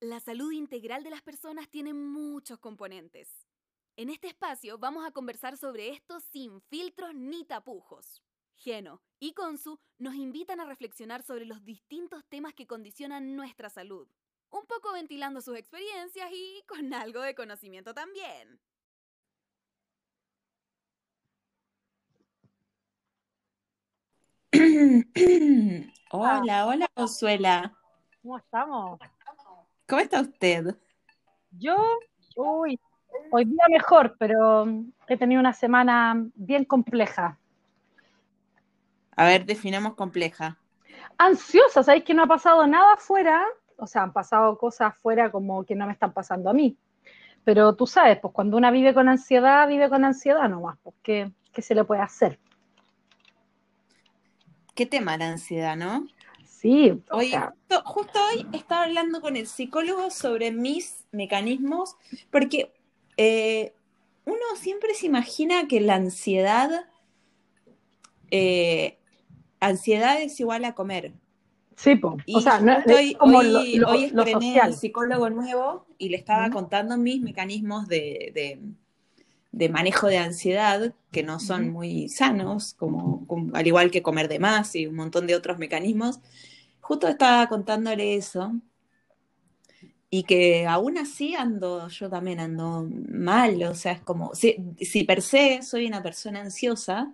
La 0.00 0.20
salud 0.20 0.52
integral 0.52 1.02
de 1.02 1.10
las 1.10 1.22
personas 1.22 1.68
tiene 1.68 1.92
muchos 1.92 2.60
componentes. 2.60 3.48
En 3.96 4.10
este 4.10 4.28
espacio 4.28 4.78
vamos 4.78 5.04
a 5.04 5.10
conversar 5.10 5.56
sobre 5.56 5.88
esto 5.88 6.20
sin 6.20 6.60
filtros 6.60 7.16
ni 7.16 7.44
tapujos. 7.44 8.22
Geno 8.54 9.02
y 9.18 9.32
Consu 9.32 9.80
nos 9.98 10.14
invitan 10.14 10.60
a 10.60 10.66
reflexionar 10.66 11.24
sobre 11.24 11.46
los 11.46 11.64
distintos 11.64 12.24
temas 12.28 12.54
que 12.54 12.68
condicionan 12.68 13.34
nuestra 13.34 13.70
salud, 13.70 14.06
un 14.50 14.66
poco 14.66 14.92
ventilando 14.92 15.40
sus 15.40 15.56
experiencias 15.56 16.30
y 16.32 16.62
con 16.68 16.94
algo 16.94 17.20
de 17.22 17.34
conocimiento 17.34 17.92
también. 17.92 18.60
Hola, 26.12 26.66
hola 26.68 26.88
Consuela. 26.94 27.76
¿Cómo 28.22 28.38
estamos? 28.38 29.00
¿Cómo 29.88 30.02
está 30.02 30.20
usted? 30.20 30.76
Yo, 31.50 31.74
uy, 32.36 32.78
hoy 33.30 33.44
día 33.46 33.64
mejor, 33.70 34.16
pero 34.18 34.66
he 35.06 35.16
tenido 35.16 35.40
una 35.40 35.54
semana 35.54 36.26
bien 36.34 36.66
compleja. 36.66 37.38
A 39.16 39.24
ver, 39.24 39.46
definamos 39.46 39.94
compleja. 39.94 40.58
Ansiosa, 41.16 41.82
¿sabéis 41.82 42.04
que 42.04 42.12
no 42.12 42.24
ha 42.24 42.26
pasado 42.26 42.66
nada 42.66 42.94
afuera? 42.94 43.46
O 43.78 43.86
sea, 43.86 44.02
han 44.02 44.12
pasado 44.12 44.58
cosas 44.58 44.92
afuera 44.92 45.32
como 45.32 45.64
que 45.64 45.74
no 45.74 45.86
me 45.86 45.94
están 45.94 46.12
pasando 46.12 46.50
a 46.50 46.52
mí. 46.52 46.76
Pero 47.44 47.74
tú 47.74 47.86
sabes, 47.86 48.18
pues 48.20 48.34
cuando 48.34 48.58
una 48.58 48.70
vive 48.70 48.92
con 48.92 49.08
ansiedad, 49.08 49.66
vive 49.66 49.88
con 49.88 50.04
ansiedad 50.04 50.50
nomás, 50.50 50.76
pues 50.82 50.96
¿qué, 51.02 51.32
qué 51.50 51.62
se 51.62 51.74
le 51.74 51.84
puede 51.84 52.02
hacer? 52.02 52.38
Qué 54.74 54.84
tema 54.84 55.16
la 55.16 55.30
ansiedad, 55.30 55.76
¿no? 55.76 56.06
Sí. 56.60 56.92
Hoy, 57.12 57.30
justo, 57.30 57.82
justo 57.84 58.18
hoy 58.32 58.46
estaba 58.52 58.82
hablando 58.84 59.20
con 59.20 59.36
el 59.36 59.46
psicólogo 59.46 60.10
sobre 60.10 60.50
mis 60.50 61.04
mecanismos, 61.12 61.94
porque 62.32 62.72
eh, 63.16 63.74
uno 64.24 64.42
siempre 64.56 64.94
se 64.94 65.06
imagina 65.06 65.68
que 65.68 65.80
la 65.80 65.94
ansiedad, 65.94 66.68
eh, 68.32 68.98
ansiedad 69.60 70.20
es 70.20 70.40
igual 70.40 70.64
a 70.64 70.74
comer. 70.74 71.12
Sí, 71.76 71.94
po. 71.94 72.16
Y 72.26 72.34
o 72.34 72.40
sea, 72.40 72.58
no, 72.58 72.76
hoy, 72.86 73.10
es 73.12 73.16
como 73.18 73.38
hoy, 73.38 73.76
lo, 73.76 73.86
lo- 73.86 73.90
hoy 73.92 74.04
estrené 74.06 74.32
social. 74.32 74.60
al 74.60 74.74
psicólogo 74.74 75.30
nuevo 75.30 75.86
y 75.96 76.08
le 76.08 76.16
estaba 76.16 76.50
contando 76.50 76.96
mis 76.96 77.20
mecanismos 77.22 77.86
de, 77.86 78.32
de- 78.34 78.60
de 79.52 79.68
manejo 79.68 80.06
de 80.08 80.18
ansiedad, 80.18 80.94
que 81.12 81.22
no 81.22 81.40
son 81.40 81.70
muy 81.70 82.08
sanos, 82.08 82.74
como, 82.74 83.26
como- 83.26 83.54
al 83.56 83.66
igual 83.66 83.90
que 83.90 84.02
comer 84.02 84.28
de 84.28 84.38
más 84.40 84.74
y 84.76 84.86
un 84.86 84.96
montón 84.96 85.26
de 85.26 85.36
otros 85.36 85.58
mecanismos. 85.58 86.20
Justo 86.80 87.08
estaba 87.08 87.48
contándole 87.48 88.16
eso 88.16 88.52
y 90.10 90.22
que 90.24 90.66
aún 90.66 90.96
así 90.98 91.34
ando, 91.34 91.88
yo 91.88 92.08
también 92.10 92.40
ando 92.40 92.88
mal, 93.10 93.62
o 93.64 93.74
sea, 93.74 93.92
es 93.92 94.00
como, 94.00 94.34
si, 94.34 94.56
si 94.80 95.04
per 95.04 95.20
se 95.22 95.62
soy 95.62 95.86
una 95.86 96.02
persona 96.02 96.40
ansiosa, 96.40 97.12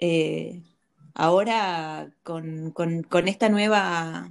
eh, 0.00 0.62
ahora 1.14 2.12
con, 2.24 2.72
con- 2.72 3.02
con 3.04 3.28
esta 3.28 3.48
nueva, 3.50 4.30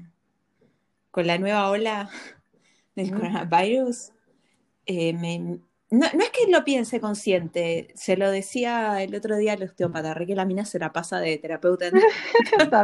con 1.12 1.28
la 1.28 1.38
nueva 1.38 1.70
ola 1.70 2.10
del 2.96 3.12
coronavirus, 3.12 4.12
eh, 4.88 5.14
me- 5.14 5.60
no, 5.94 6.08
no 6.12 6.24
es 6.24 6.32
que 6.32 6.52
lo 6.52 6.64
piense 6.64 7.00
consciente, 7.00 7.90
se 7.94 8.18
lo 8.18 8.32
decía 8.32 9.04
el 9.04 9.14
otro 9.14 9.38
día 9.38 9.54
al 9.54 9.62
osteópata, 9.62 10.16
re 10.16 10.26
que 10.26 10.34
la 10.34 10.44
mina 10.44 10.66
se 10.66 10.80
la 10.80 10.92
pasa 10.92 11.20
de 11.20 11.38
terapeuta. 11.38 11.86
en- 11.88 11.98
Está. 12.60 12.84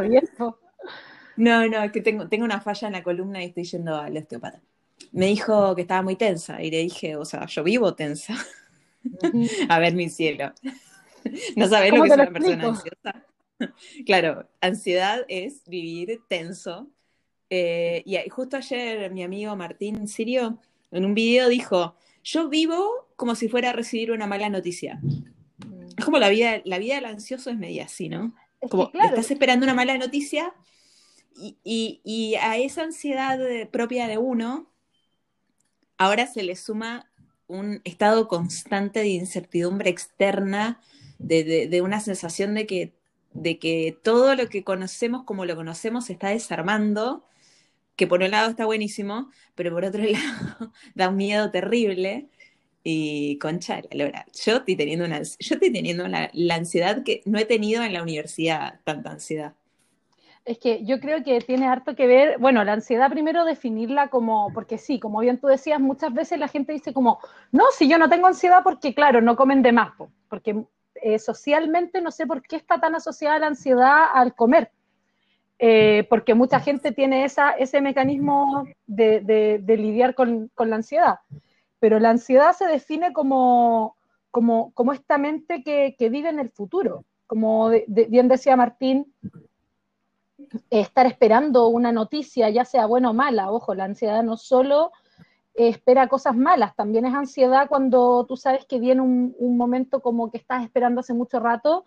No, 1.36 1.66
no, 1.68 1.82
es 1.82 1.90
que 1.90 2.02
tengo, 2.02 2.28
tengo 2.28 2.44
una 2.44 2.60
falla 2.60 2.86
en 2.86 2.92
la 2.92 3.02
columna 3.02 3.42
y 3.42 3.46
estoy 3.46 3.64
yendo 3.64 3.96
al 3.96 4.16
osteópata. 4.16 4.60
Me 5.10 5.26
dijo 5.26 5.74
que 5.74 5.82
estaba 5.82 6.02
muy 6.02 6.14
tensa 6.14 6.62
y 6.62 6.70
le 6.70 6.78
dije, 6.78 7.16
o 7.16 7.24
sea, 7.24 7.46
yo 7.46 7.64
vivo 7.64 7.94
tensa. 7.94 8.34
A 9.68 9.78
ver, 9.80 9.94
mi 9.94 10.08
cielo. 10.08 10.52
¿No 11.56 11.66
sabes 11.66 11.90
lo 11.90 11.96
¿Cómo 11.96 12.04
que 12.04 12.10
es 12.10 12.14
una 12.14 12.30
persona 12.30 12.68
ansiosa? 12.68 13.26
Claro, 14.06 14.48
ansiedad 14.60 15.24
es 15.26 15.64
vivir 15.66 16.20
tenso. 16.28 16.88
Eh, 17.50 18.04
y 18.06 18.16
justo 18.30 18.56
ayer 18.56 19.10
mi 19.10 19.24
amigo 19.24 19.56
Martín 19.56 20.06
Sirio 20.06 20.58
en 20.92 21.04
un 21.04 21.14
video 21.14 21.48
dijo, 21.48 21.96
yo 22.22 22.48
vivo 22.48 23.08
como 23.16 23.34
si 23.34 23.48
fuera 23.48 23.70
a 23.70 23.72
recibir 23.72 24.12
una 24.12 24.26
mala 24.26 24.48
noticia. 24.48 25.00
Es 25.96 26.04
como 26.04 26.18
la 26.18 26.28
vida, 26.28 26.62
la 26.64 26.78
vida 26.78 26.94
del 26.96 27.04
ansioso 27.04 27.50
es 27.50 27.58
media 27.58 27.84
así, 27.84 28.08
¿no? 28.08 28.34
Es 28.60 28.70
Como 28.70 28.90
claro, 28.90 29.08
estás 29.10 29.30
esperando 29.30 29.64
una 29.64 29.74
mala 29.74 29.96
noticia 29.98 30.54
y, 31.36 31.56
y- 31.64 32.00
y 32.04 32.34
a 32.36 32.56
esa 32.58 32.82
ansiedad 32.82 33.38
propia 33.70 34.06
de 34.08 34.18
uno, 34.18 34.70
ahora 35.98 36.26
se 36.26 36.42
le 36.42 36.56
suma 36.56 37.10
un 37.46 37.80
estado 37.84 38.28
constante 38.28 39.00
de 39.00 39.08
incertidumbre 39.08 39.90
externa, 39.90 40.80
de, 41.18 41.44
de- 41.44 41.68
de 41.68 41.82
una 41.82 42.00
sensación 42.00 42.54
de 42.54 42.66
que, 42.66 42.94
de 43.32 43.58
que 43.58 43.98
todo 44.02 44.34
lo 44.34 44.48
que 44.48 44.64
conocemos 44.64 45.24
como 45.24 45.44
lo 45.44 45.56
conocemos 45.56 46.06
se 46.06 46.12
está 46.14 46.28
desarmando, 46.28 47.24
que 48.00 48.06
por 48.06 48.22
un 48.22 48.30
lado 48.30 48.48
está 48.48 48.64
buenísimo, 48.64 49.28
pero 49.54 49.72
por 49.72 49.84
otro 49.84 50.02
lado 50.02 50.72
da 50.94 51.10
un 51.10 51.16
miedo 51.16 51.50
terrible. 51.50 52.28
Y 52.82 53.36
concha, 53.36 53.82
lora, 53.92 54.24
yo 54.32 54.56
estoy 54.56 54.74
teniendo 54.74 55.04
una, 55.04 55.20
yo 55.20 55.54
estoy 55.54 55.70
teniendo 55.70 56.08
la, 56.08 56.30
ansiedad 56.54 57.02
que 57.04 57.20
no 57.26 57.38
he 57.38 57.44
tenido 57.44 57.82
en 57.82 57.92
la 57.92 58.02
universidad, 58.02 58.80
tanta 58.84 59.10
ansiedad. 59.10 59.52
Es 60.46 60.58
que 60.58 60.82
yo 60.82 60.98
creo 60.98 61.22
que 61.22 61.42
tiene 61.42 61.66
harto 61.66 61.94
que 61.94 62.06
ver, 62.06 62.38
bueno, 62.38 62.64
la 62.64 62.72
ansiedad 62.72 63.10
primero 63.10 63.44
definirla 63.44 64.08
como, 64.08 64.50
porque 64.54 64.78
sí, 64.78 64.98
como 64.98 65.20
bien 65.20 65.36
tú 65.36 65.48
decías, 65.48 65.78
muchas 65.78 66.14
veces 66.14 66.38
la 66.38 66.48
gente 66.48 66.72
dice 66.72 66.94
como, 66.94 67.20
no, 67.52 67.64
si 67.76 67.86
yo 67.86 67.98
no 67.98 68.08
tengo 68.08 68.28
ansiedad 68.28 68.62
porque, 68.64 68.94
claro, 68.94 69.20
no 69.20 69.36
comen 69.36 69.60
de 69.60 69.72
más, 69.72 69.92
po, 69.96 70.10
porque 70.30 70.64
eh, 70.94 71.18
socialmente 71.18 72.00
no 72.00 72.10
sé 72.10 72.26
por 72.26 72.40
qué 72.40 72.56
está 72.56 72.80
tan 72.80 72.94
asociada 72.94 73.38
la 73.38 73.48
ansiedad 73.48 74.06
al 74.14 74.34
comer, 74.34 74.70
Eh, 75.62 76.06
porque 76.08 76.34
mucha 76.34 76.58
gente 76.60 76.90
tiene 76.92 77.24
esa, 77.24 77.50
ese 77.50 77.82
mecanismo 77.82 78.64
de, 78.86 79.20
de- 79.20 79.58
de 79.62 79.76
lidiar 79.76 80.14
con, 80.14 80.48
con 80.54 80.70
la 80.70 80.76
ansiedad, 80.76 81.16
pero 81.78 82.00
la 82.00 82.08
ansiedad 82.10 82.52
se 82.54 82.66
define 82.66 83.12
como, 83.12 83.94
como, 84.30 84.72
como 84.72 84.94
esta 84.94 85.18
mente 85.18 85.62
que, 85.62 85.96
que 85.98 86.08
vive 86.08 86.30
en 86.30 86.38
el 86.38 86.48
futuro, 86.50 87.04
como 87.26 87.68
de- 87.68 87.84
bien 88.08 88.28
decía 88.28 88.56
Martín, 88.56 89.12
estar 90.70 91.06
esperando 91.06 91.68
una 91.68 91.92
noticia, 91.92 92.48
ya 92.50 92.64
sea 92.64 92.86
buena 92.86 93.10
o 93.10 93.14
mala. 93.14 93.50
Ojo, 93.50 93.74
la 93.74 93.84
ansiedad 93.84 94.22
no 94.22 94.36
solo 94.36 94.92
espera 95.54 96.08
cosas 96.08 96.36
malas, 96.36 96.74
también 96.76 97.04
es 97.06 97.14
ansiedad 97.14 97.68
cuando 97.68 98.24
tú 98.26 98.36
sabes 98.36 98.64
que 98.66 98.78
viene 98.78 99.02
un, 99.02 99.34
un 99.38 99.56
momento 99.56 100.00
como 100.00 100.30
que 100.30 100.38
estás 100.38 100.62
esperando 100.64 101.00
hace 101.00 101.12
mucho 101.12 101.40
rato 101.40 101.84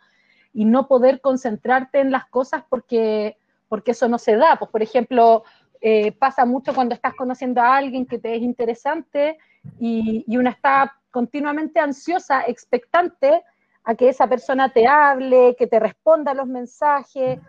y 0.54 0.66
no 0.66 0.88
poder 0.88 1.22
concentrarte 1.22 2.00
en 2.00 2.12
las 2.12 2.26
cosas 2.28 2.64
porque, 2.70 3.38
porque 3.74 3.90
eso 3.90 4.08
no 4.08 4.20
se 4.20 4.36
da. 4.36 4.56
Pues, 4.60 4.70
por 4.70 4.84
ejemplo, 4.84 5.44
eh, 5.82 6.12
pasa 6.12 6.46
mucho 6.46 6.76
cuando 6.76 6.94
estás 6.94 7.16
conociendo 7.16 7.60
a 7.60 7.76
alguien 7.78 8.06
que 8.06 8.20
te 8.20 8.36
es 8.36 8.44
interesante 8.44 9.40
y, 9.80 10.24
una 10.38 10.52
está 10.52 10.96
continuamente 11.10 11.80
ansiosa, 11.80 12.44
expectante 12.46 13.42
a 13.84 13.96
que 13.96 14.10
esa 14.10 14.28
persona 14.28 14.72
te 14.72 14.86
hable, 14.86 15.56
que 15.58 15.66
te 15.66 15.80
responda 15.80 16.36
los 16.36 16.46
mensajes, 16.46 17.40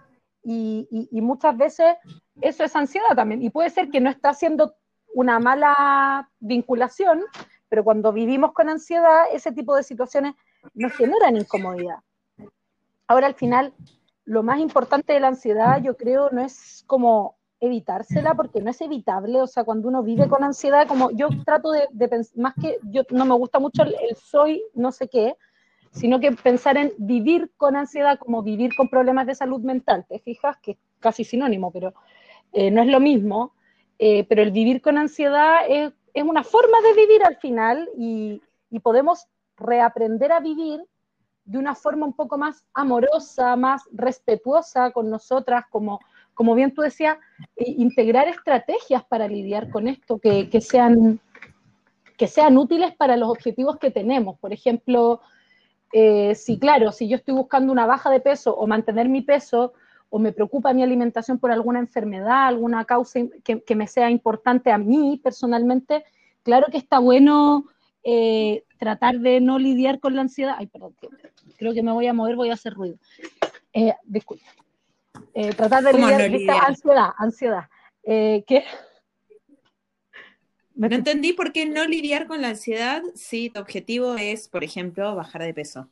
y, 0.43 0.89
y- 0.91 1.09
y 1.13 1.21
muchas 1.21 1.55
veces 1.59 1.95
eso 2.41 2.65
es 2.65 2.75
ansiedad 2.75 3.15
también. 3.15 3.43
Y 3.43 3.51
puede 3.51 3.69
ser 3.69 3.91
que 3.91 4.01
no 4.01 4.09
está 4.09 4.31
haciendo 4.31 4.77
una 5.15 5.39
mala 5.39 6.31
vinculación, 6.41 7.21
pero 7.69 7.85
cuando 7.85 8.15
vivimos 8.15 8.55
con 8.55 8.71
ansiedad, 8.71 9.25
ese 9.31 9.53
tipo 9.53 9.77
de 9.77 9.83
situaciones 9.83 10.33
nos 10.73 10.91
generan 10.95 11.37
incomodidad. 11.37 11.99
Ahora, 13.09 13.27
al 13.27 13.35
final, 13.35 13.75
lo 14.25 14.43
más 14.43 14.59
importante 14.61 15.13
de 15.13 15.21
la 15.21 15.29
ansiedad, 15.29 15.83
yo 15.83 15.97
creo, 15.97 16.31
no 16.31 16.41
es 16.43 16.85
como 16.87 17.37
evitársela, 17.61 18.35
porque 18.35 18.61
no 18.61 18.71
es 18.71 18.81
evitable, 18.81 19.41
o 19.41 19.47
sea, 19.47 19.65
cuando 19.65 19.89
uno 19.89 20.03
vive 20.03 20.29
con 20.29 20.45
ansiedad, 20.45 20.87
como 20.87 21.11
yo 21.11 21.29
trato 21.45 21.71
de, 21.71 21.89
de 21.93 22.11
pens- 22.11 22.35
más 22.37 22.55
que, 22.61 22.79
yo 22.91 23.03
no 23.11 23.25
me 23.25 23.35
gusta 23.35 23.59
mucho 23.59 23.83
el, 23.83 23.95
el 24.09 24.17
soy 24.17 24.63
no 24.75 24.93
sé 24.93 25.09
qué, 25.09 25.37
sino 25.91 26.21
que 26.21 26.33
pensar 26.33 26.77
en 26.77 26.93
vivir 26.99 27.53
con 27.57 27.77
ansiedad 27.77 28.19
como 28.19 28.43
vivir 28.43 28.75
con 28.77 28.89
problemas 28.89 29.27
de 29.27 29.35
salud 29.35 29.61
mental, 29.61 30.05
te 30.09 30.19
fijas 30.19 30.57
que 30.59 30.73
es 30.73 30.79
casi 31.01 31.25
sinónimo, 31.25 31.71
pero 31.71 31.95
eh, 32.53 32.71
no 32.71 32.83
es 32.83 32.89
lo 32.89 33.01
mismo, 33.01 33.53
eh, 33.99 34.25
pero 34.25 34.43
el 34.43 34.51
vivir 34.51 34.83
con 34.83 34.99
ansiedad 34.99 35.61
es, 35.69 35.93
es 36.13 36.25
una 36.25 36.43
forma 36.45 36.79
de 36.83 36.95
vivir 36.95 37.23
al 37.25 37.37
final 37.37 37.89
y, 37.97 38.43
y 38.71 38.81
podemos 38.81 39.27
reaprender 39.57 40.33
a 40.33 40.41
vivir 40.41 40.85
de 41.45 41.59
una 41.59 41.75
forma 41.75 42.07
un 42.07 42.15
poco 42.15 42.39
más 42.39 42.65
amorosa, 42.73 43.57
más 43.57 43.83
respetuosa 43.93 44.91
con 44.93 45.11
nosotras, 45.11 45.65
como, 45.71 46.01
como 46.33 46.55
bien 46.55 46.73
tú 46.73 46.83
decías, 46.83 47.19
eh, 47.57 47.75
integrar 47.79 48.29
estrategias 48.29 49.05
para 49.05 49.29
lidiar 49.29 49.71
con 49.71 49.89
esto 49.89 50.19
que, 50.19 50.49
que 50.49 50.61
sean, 50.61 51.21
que 52.17 52.27
sean 52.27 52.57
útiles 52.57 52.95
para 52.97 53.17
los 53.17 53.29
objetivos 53.29 53.79
que 53.79 53.91
tenemos. 53.91 54.39
Por 54.39 54.53
ejemplo, 54.53 55.21
eh, 55.93 56.35
si 56.35 56.59
claro, 56.59 56.91
si 56.91 57.09
yo 57.09 57.17
estoy 57.17 57.35
buscando 57.35 57.73
una 57.73 57.87
baja 57.87 58.11
de 58.11 58.21
peso 58.21 58.55
o 58.55 58.67
mantener 58.67 59.09
mi 59.09 59.23
peso, 59.23 59.75
o 60.11 60.19
me 60.19 60.33
preocupa 60.33 60.73
mi 60.73 60.83
alimentación 60.83 61.39
por 61.39 61.51
alguna 61.51 61.81
enfermedad, 61.81 62.47
alguna 62.47 62.85
causa 62.85 63.21
que, 63.43 63.75
me 63.75 63.87
sea 63.87 64.11
importante 64.11 64.71
a 64.71 64.79
mí 64.79 65.21
personalmente, 65.23 66.05
claro 66.43 66.67
que 66.71 66.79
está 66.79 67.01
bueno 67.01 67.67
eh, 68.05 68.65
tratar 68.85 69.19
de 69.19 69.41
no 69.41 69.59
lidiar 69.59 69.99
con 69.99 70.15
la 70.15 70.21
ansiedad. 70.21 70.57
Ay, 70.59 70.67
perdón, 70.67 70.95
creo 71.57 71.73
que 71.73 71.83
me 71.83 71.93
voy 71.93 72.07
a 72.07 72.13
mover, 72.13 72.37
voy 72.37 72.51
a 72.51 72.55
hacer 72.55 72.75
ruido. 72.75 72.97
Eh, 73.73 73.95
disculpe. 74.05 74.45
Eh, 75.33 75.55
tratar 75.55 75.83
de 75.83 75.95
lidiar, 75.95 76.31
con 76.31 76.71
ansiedad, 76.71 77.09
ansiedad. 77.17 77.65
¿Qué? 78.05 78.65
No 80.75 80.89
entendí 80.89 81.33
por 81.33 81.53
qué 81.53 81.67
no 81.67 81.87
lidiar 81.87 82.27
con 82.27 82.43
la 82.43 82.49
ansiedad 82.49 83.03
si 83.15 83.49
tu 83.49 83.61
objetivo 83.61 84.17
es, 84.17 84.49
por 84.49 84.65
ejemplo, 84.65 85.15
bajar 85.15 85.43
de 85.43 85.55
peso. 85.55 85.89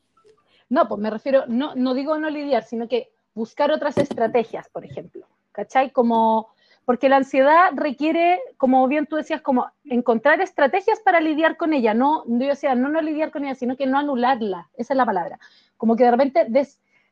No, 0.69 0.89
pues 0.89 1.01
me 1.01 1.09
refiero, 1.09 1.45
no, 1.49 1.75
no 1.75 1.95
digo 1.95 2.19
no 2.19 2.29
lidiar, 2.29 2.65
sino 2.65 2.89
que 2.89 3.11
buscar 3.35 3.71
otras 3.71 3.97
estrategias, 3.97 4.69
por 4.69 4.85
ejemplo. 4.85 5.27
¿Cachai? 5.53 5.93
Como, 5.93 6.49
porque 6.85 7.09
la 7.09 7.17
ansiedad 7.17 7.71
requiere, 7.75 8.41
como 8.57 8.87
bien 8.89 9.07
tú 9.07 9.17
decías, 9.17 9.41
como 9.41 9.71
encontrar 9.85 10.41
estrategias 10.41 11.01
para 11.01 11.21
lidiar 11.21 11.57
con 11.57 11.73
ella. 11.73 11.95
No, 11.95 12.25
yo 12.27 12.49
decía, 12.49 12.75
no 12.75 12.89
no 12.89 13.01
lidiar 13.01 13.31
con 13.31 13.45
ella, 13.45 13.55
sino 13.55 13.77
que 13.77 13.87
no 13.87 13.99
anularla. 13.99 14.69
Esa 14.77 14.95
es 14.95 14.97
la 14.97 15.07
palabra. 15.07 15.39
Como 15.77 15.95
que 15.97 16.05
de 16.05 16.11
repente 16.11 16.49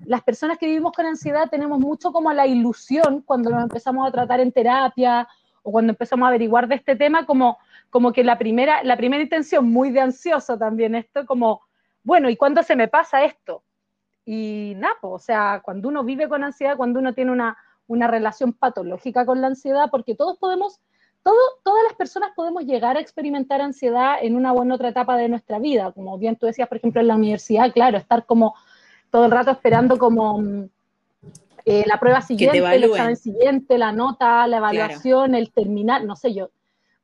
las 0.01 0.23
personas 0.23 0.59
que 0.59 0.67
vivimos 0.67 0.93
con 0.93 1.07
ansiedad 1.07 1.49
tenemos 1.51 1.79
mucho 1.79 2.13
como 2.13 2.33
la 2.33 2.47
ilusión 2.47 3.23
cuando 3.23 3.51
nos 3.51 3.63
empezamos 3.63 4.09
a 4.09 4.11
tratar 4.11 4.41
en 4.41 4.53
terapia 4.53 5.29
o 5.63 5.71
cuando 5.71 5.93
empezamos 5.93 6.27
a 6.27 6.31
averiguar 6.31 6.67
de 6.67 6.75
este 6.75 6.97
tema, 6.97 7.27
como, 7.27 7.59
como 7.91 8.13
que 8.13 8.25
la 8.25 8.39
primera, 8.39 8.83
la 8.83 8.97
primera 8.97 9.23
intención, 9.23 9.71
muy 9.71 9.91
de 9.91 10.01
ansioso 10.01 10.59
también 10.59 10.95
esto, 10.95 11.27
como, 11.27 11.61
bueno, 12.03 12.31
¿y 12.31 12.37
cuándo 12.37 12.63
se 12.63 12.77
me 12.77 12.89
pasa 12.89 13.25
esto? 13.25 13.63
Y 14.25 14.75
nada, 14.77 14.97
o 15.03 15.19
sea, 15.19 15.61
cuando 15.63 15.89
uno 15.89 16.03
vive 16.03 16.29
con 16.29 16.43
ansiedad, 16.43 16.77
cuando 16.77 16.99
uno 16.99 17.13
tiene 17.15 17.31
una, 17.31 17.57
una 17.91 18.07
relación 18.07 18.53
patológica 18.53 19.27
con 19.27 19.41
la 19.41 19.49
ansiedad, 19.49 19.89
porque 19.91 20.15
todos 20.15 20.39
podemos, 20.39 20.79
todo, 21.25 21.35
todas 21.65 21.83
las 21.83 21.95
personas 21.95 22.31
podemos 22.37 22.63
llegar 22.63 22.97
a 22.97 23.01
experimentar 23.01 23.61
ansiedad 23.61 24.19
en 24.23 24.37
una 24.37 24.53
u 24.53 24.73
otra 24.73 24.91
etapa 24.91 25.17
de 25.17 25.29
nuestra 25.29 25.59
vida, 25.59 25.91
como 25.91 26.17
bien 26.17 26.37
tú 26.37 26.47
decías, 26.47 26.69
por 26.69 26.79
ejemplo, 26.79 27.01
en 27.01 27.09
la 27.09 27.17
universidad, 27.17 27.73
claro, 27.73 27.99
estar 27.99 28.27
como 28.27 28.55
todo 29.11 29.25
el 29.25 29.33
rato 29.33 29.51
esperando 29.51 29.99
como 29.99 30.39
mm, 30.39 30.69
eh, 31.65 31.83
la 31.85 31.99
prueba 31.99 32.23
siguiente, 32.23 32.59
el 32.59 32.85
examen 32.85 33.17
siguiente, 33.17 33.77
la 33.77 33.91
nota, 33.91 34.47
la 34.47 34.59
evaluación, 34.59 35.35
el 35.35 35.51
terminar, 35.53 36.05
no 36.05 36.15
sé, 36.15 36.33
yo, 36.33 36.51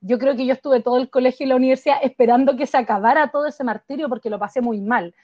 yo 0.01 0.21
creo 0.21 0.37
que 0.37 0.47
yo 0.47 0.53
estuve 0.53 0.83
todo 0.83 0.99
el 0.99 1.11
colegio 1.11 1.47
y 1.47 1.49
la 1.49 1.57
universidad 1.57 1.97
esperando 2.01 2.55
que 2.55 2.69
se 2.69 2.79
acabara 2.79 3.33
todo 3.33 3.47
ese 3.47 3.65
martirio 3.65 4.09
porque 4.09 4.31
lo 4.31 4.39
pasé 4.39 4.61
muy 4.61 4.81
mal. 4.81 5.17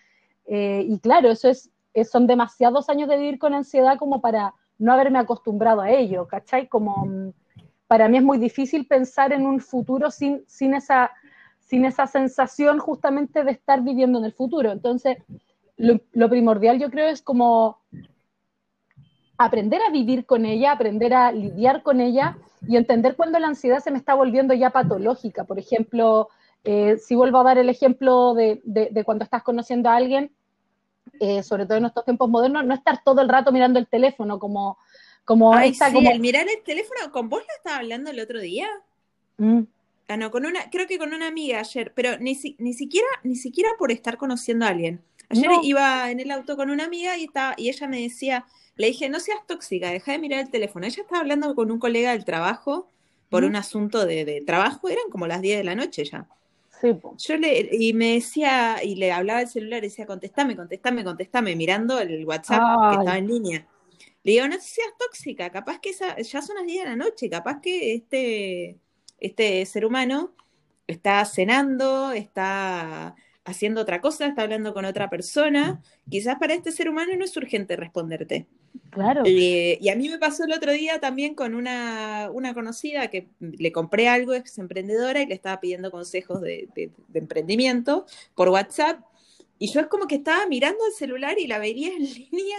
Eh, 0.47 0.85
y 0.89 0.99
claro, 0.99 1.31
eso 1.31 1.49
es, 1.49 1.71
son 2.11 2.27
demasiados 2.27 2.89
años 2.89 3.09
de 3.09 3.17
vivir 3.17 3.39
con 3.39 3.55
ansiedad 3.55 3.97
como 3.97 4.21
para 4.21 4.55
no 4.83 4.93
haberme 4.93 5.19
acostumbrado 5.19 5.81
a 5.81 5.91
ello, 5.91 6.27
¿cachai? 6.27 6.69
Como 6.69 7.07
mm, 7.07 7.33
para 7.87 8.09
mí 8.09 8.19
es 8.19 8.23
muy 8.23 8.39
difícil 8.39 8.87
pensar 8.87 9.33
en 9.33 9.47
un 9.47 9.61
futuro 9.61 10.11
sin, 10.11 10.45
sin, 10.47 10.75
esa, 10.75 11.11
sin 11.61 11.85
esa 11.85 12.07
sensación 12.07 12.79
justamente 12.79 13.45
de 13.45 13.53
estar 13.53 13.83
viviendo 13.83 14.19
en 14.19 14.25
el 14.25 14.33
futuro. 14.33 14.73
Entonces, 14.73 15.19
lo 15.77 16.29
primordial 16.29 16.79
yo 16.79 16.91
creo 16.91 17.09
es 17.09 17.23
como 17.23 17.79
aprender 19.39 19.81
a 19.83 19.91
vivir 19.91 20.27
con 20.27 20.47
ella, 20.47 20.73
aprender 20.73 21.15
a 21.15 21.33
lidiar 21.33 21.83
con 21.83 22.01
ella 22.01 22.37
y 22.67 22.77
entender 22.77 23.17
cuando 23.17 23.39
la 23.39 23.49
ansiedad 23.49 23.81
se 23.81 23.91
me 23.91 23.99
está 23.99 24.15
volviendo 24.15 24.55
ya 24.55 24.71
patológica. 24.71 25.45
Por 25.45 25.59
ejemplo, 25.59 26.29
eh, 26.65 26.97
si 26.99 27.15
vuelvo 27.15 27.39
a 27.39 27.45
dar 27.45 27.59
el 27.59 27.69
ejemplo 27.69 28.35
de, 28.35 28.61
cuando 29.05 29.25
estás 29.25 29.43
conociendo 29.43 29.89
a 29.89 29.97
alguien, 29.97 30.33
eh, 31.21 31.43
sobre 31.43 31.67
todo 31.67 31.79
en 31.79 31.87
estos 31.87 32.05
tiempos 32.05 32.29
modernos, 32.29 32.65
no 32.65 32.75
estar 32.75 33.03
todo 33.05 33.21
el 33.21 33.29
rato 33.29 33.53
mirando 33.53 33.79
el 33.79 33.87
teléfono 33.87 34.39
como... 34.39 34.79
como, 35.25 35.57
esta, 35.59 35.93
como... 35.93 36.13
mirar 36.19 36.47
el 36.49 36.63
teléfono, 36.65 37.13
¿con 37.13 37.29
vos 37.29 37.43
la 37.47 37.55
estaba 37.55 37.77
hablando 37.79 38.11
el 38.11 38.21
otro 38.21 38.41
día? 38.41 38.69
Mm. 39.39 39.63
Ah, 40.09 40.17
no, 40.17 40.31
con 40.31 40.45
una, 40.45 40.69
creo 40.71 40.87
que 40.87 40.99
con 40.99 41.15
una 41.15 41.29
amiga 41.29 41.61
ayer, 41.61 41.93
pero 41.95 42.19
ni, 42.19 42.39
ni 42.59 42.75
siquiera, 42.75 43.07
ni 43.23 43.37
siquiera 43.37 43.71
por 43.79 43.93
estar 43.93 44.19
conociendo 44.19 44.67
a 44.67 44.69
alguien. 44.69 45.03
Ayer 45.29 45.51
iba 45.63 46.11
en 46.11 46.21
el 46.21 46.31
auto 46.31 46.57
con 46.57 46.69
una 46.69 46.85
amiga 46.85 47.17
y, 47.17 47.25
estaba, 47.25 47.55
y 47.57 47.71
ella 47.71 47.89
me 47.89 48.03
decía, 48.03 48.45
le 48.77 48.89
dije, 48.89 49.09
no 49.09 49.21
seas 49.21 49.47
tóxica, 49.47 49.91
deja 49.91 50.13
de 50.13 50.19
mirar 50.19 50.41
el 50.41 50.51
teléfono. 50.51 50.87
Ella 50.87 51.03
estaba 51.03 51.21
hablando 51.21 51.55
con 51.55 51.71
un 51.71 51.79
colega 51.79 52.11
del 52.11 52.25
trabajo 52.25 52.91
por 53.33 53.45
un 53.45 53.57
asunto 53.57 54.05
de, 54.05 54.43
trabajo, 54.47 54.91
eran 54.91 55.09
como 55.11 55.27
las 55.27 55.41
10 55.41 55.59
de 55.59 55.65
la 55.65 55.75
noche 55.75 56.05
ya. 56.05 56.29
Sí, 56.83 56.89
Yo 57.17 57.37
le, 57.37 57.69
y 57.71 57.93
me 57.93 58.15
decía, 58.15 58.83
y 58.83 58.97
le 58.97 59.13
hablaba 59.13 59.43
el 59.43 59.47
celular 59.47 59.85
y 59.85 59.87
decía, 59.87 60.05
contestame, 60.05 60.57
contestame, 60.57 61.05
contestame, 61.05 61.55
mirando 61.55 62.01
el 62.01 62.27
WhatsApp 62.27 62.91
que 62.91 62.99
estaba 62.99 63.19
en 63.19 63.29
línea. 63.29 63.69
Le 64.25 64.33
digo, 64.33 64.49
no 64.49 64.55
seas 64.61 64.91
tóxica, 64.99 65.51
capaz 65.51 65.79
que 65.79 65.91
esa, 65.91 66.17
ya 66.21 66.43
son 66.43 66.57
las 66.57 66.67
10 66.67 66.83
de 66.83 66.91
la 66.91 66.97
noche, 66.97 67.31
capaz 67.31 67.61
que 67.61 67.95
este, 67.95 68.81
este 69.21 69.65
ser 69.65 69.87
humano 69.87 70.35
está 70.89 71.25
cenando, 71.25 72.11
está 72.11 73.15
haciendo 73.45 73.81
otra 73.81 74.01
cosa, 74.01 74.27
está 74.27 74.43
hablando 74.43 74.75
con 74.75 74.85
otra 74.85 75.09
persona. 75.09 75.81
Quizás 76.11 76.37
para 76.41 76.55
este 76.55 76.73
ser 76.73 76.89
humano 76.89 77.13
no 77.17 77.25
es 77.25 77.37
urgente 77.37 77.77
responderte. 77.77 78.49
Claro. 78.93 79.23
Eh, 79.25 79.79
y 79.81 79.89
a 79.89 79.97
mí 79.97 80.11
me 80.11 80.19
pasó 80.19 80.45
el 80.45 80.53
otro 80.53 80.71
día 80.71 81.01
también 81.01 81.35
con 81.35 81.55
una, 81.55 82.31
conocida 82.53 83.09
que 83.09 83.27
le 83.41 83.73
compré 83.73 84.07
algo, 84.07 84.35
es 84.35 84.59
emprendedora, 84.59 85.23
y 85.23 85.27
le 85.27 85.35
estaba 85.35 85.61
pidiendo 85.61 85.91
consejos 85.91 86.43
de, 86.43 86.69
emprendimiento 87.15 88.05
por 88.35 88.51
WhatsApp. 88.51 89.01
Y 89.59 89.73
yo 89.73 89.81
es 89.81 89.87
como 89.87 90.07
que 90.07 90.17
estaba 90.17 90.47
mirando 90.47 90.85
el 90.87 90.93
celular 90.93 91.39
y 91.39 91.47
la 91.47 91.59
veía 91.59 91.89
en 91.89 92.03
línea 92.31 92.59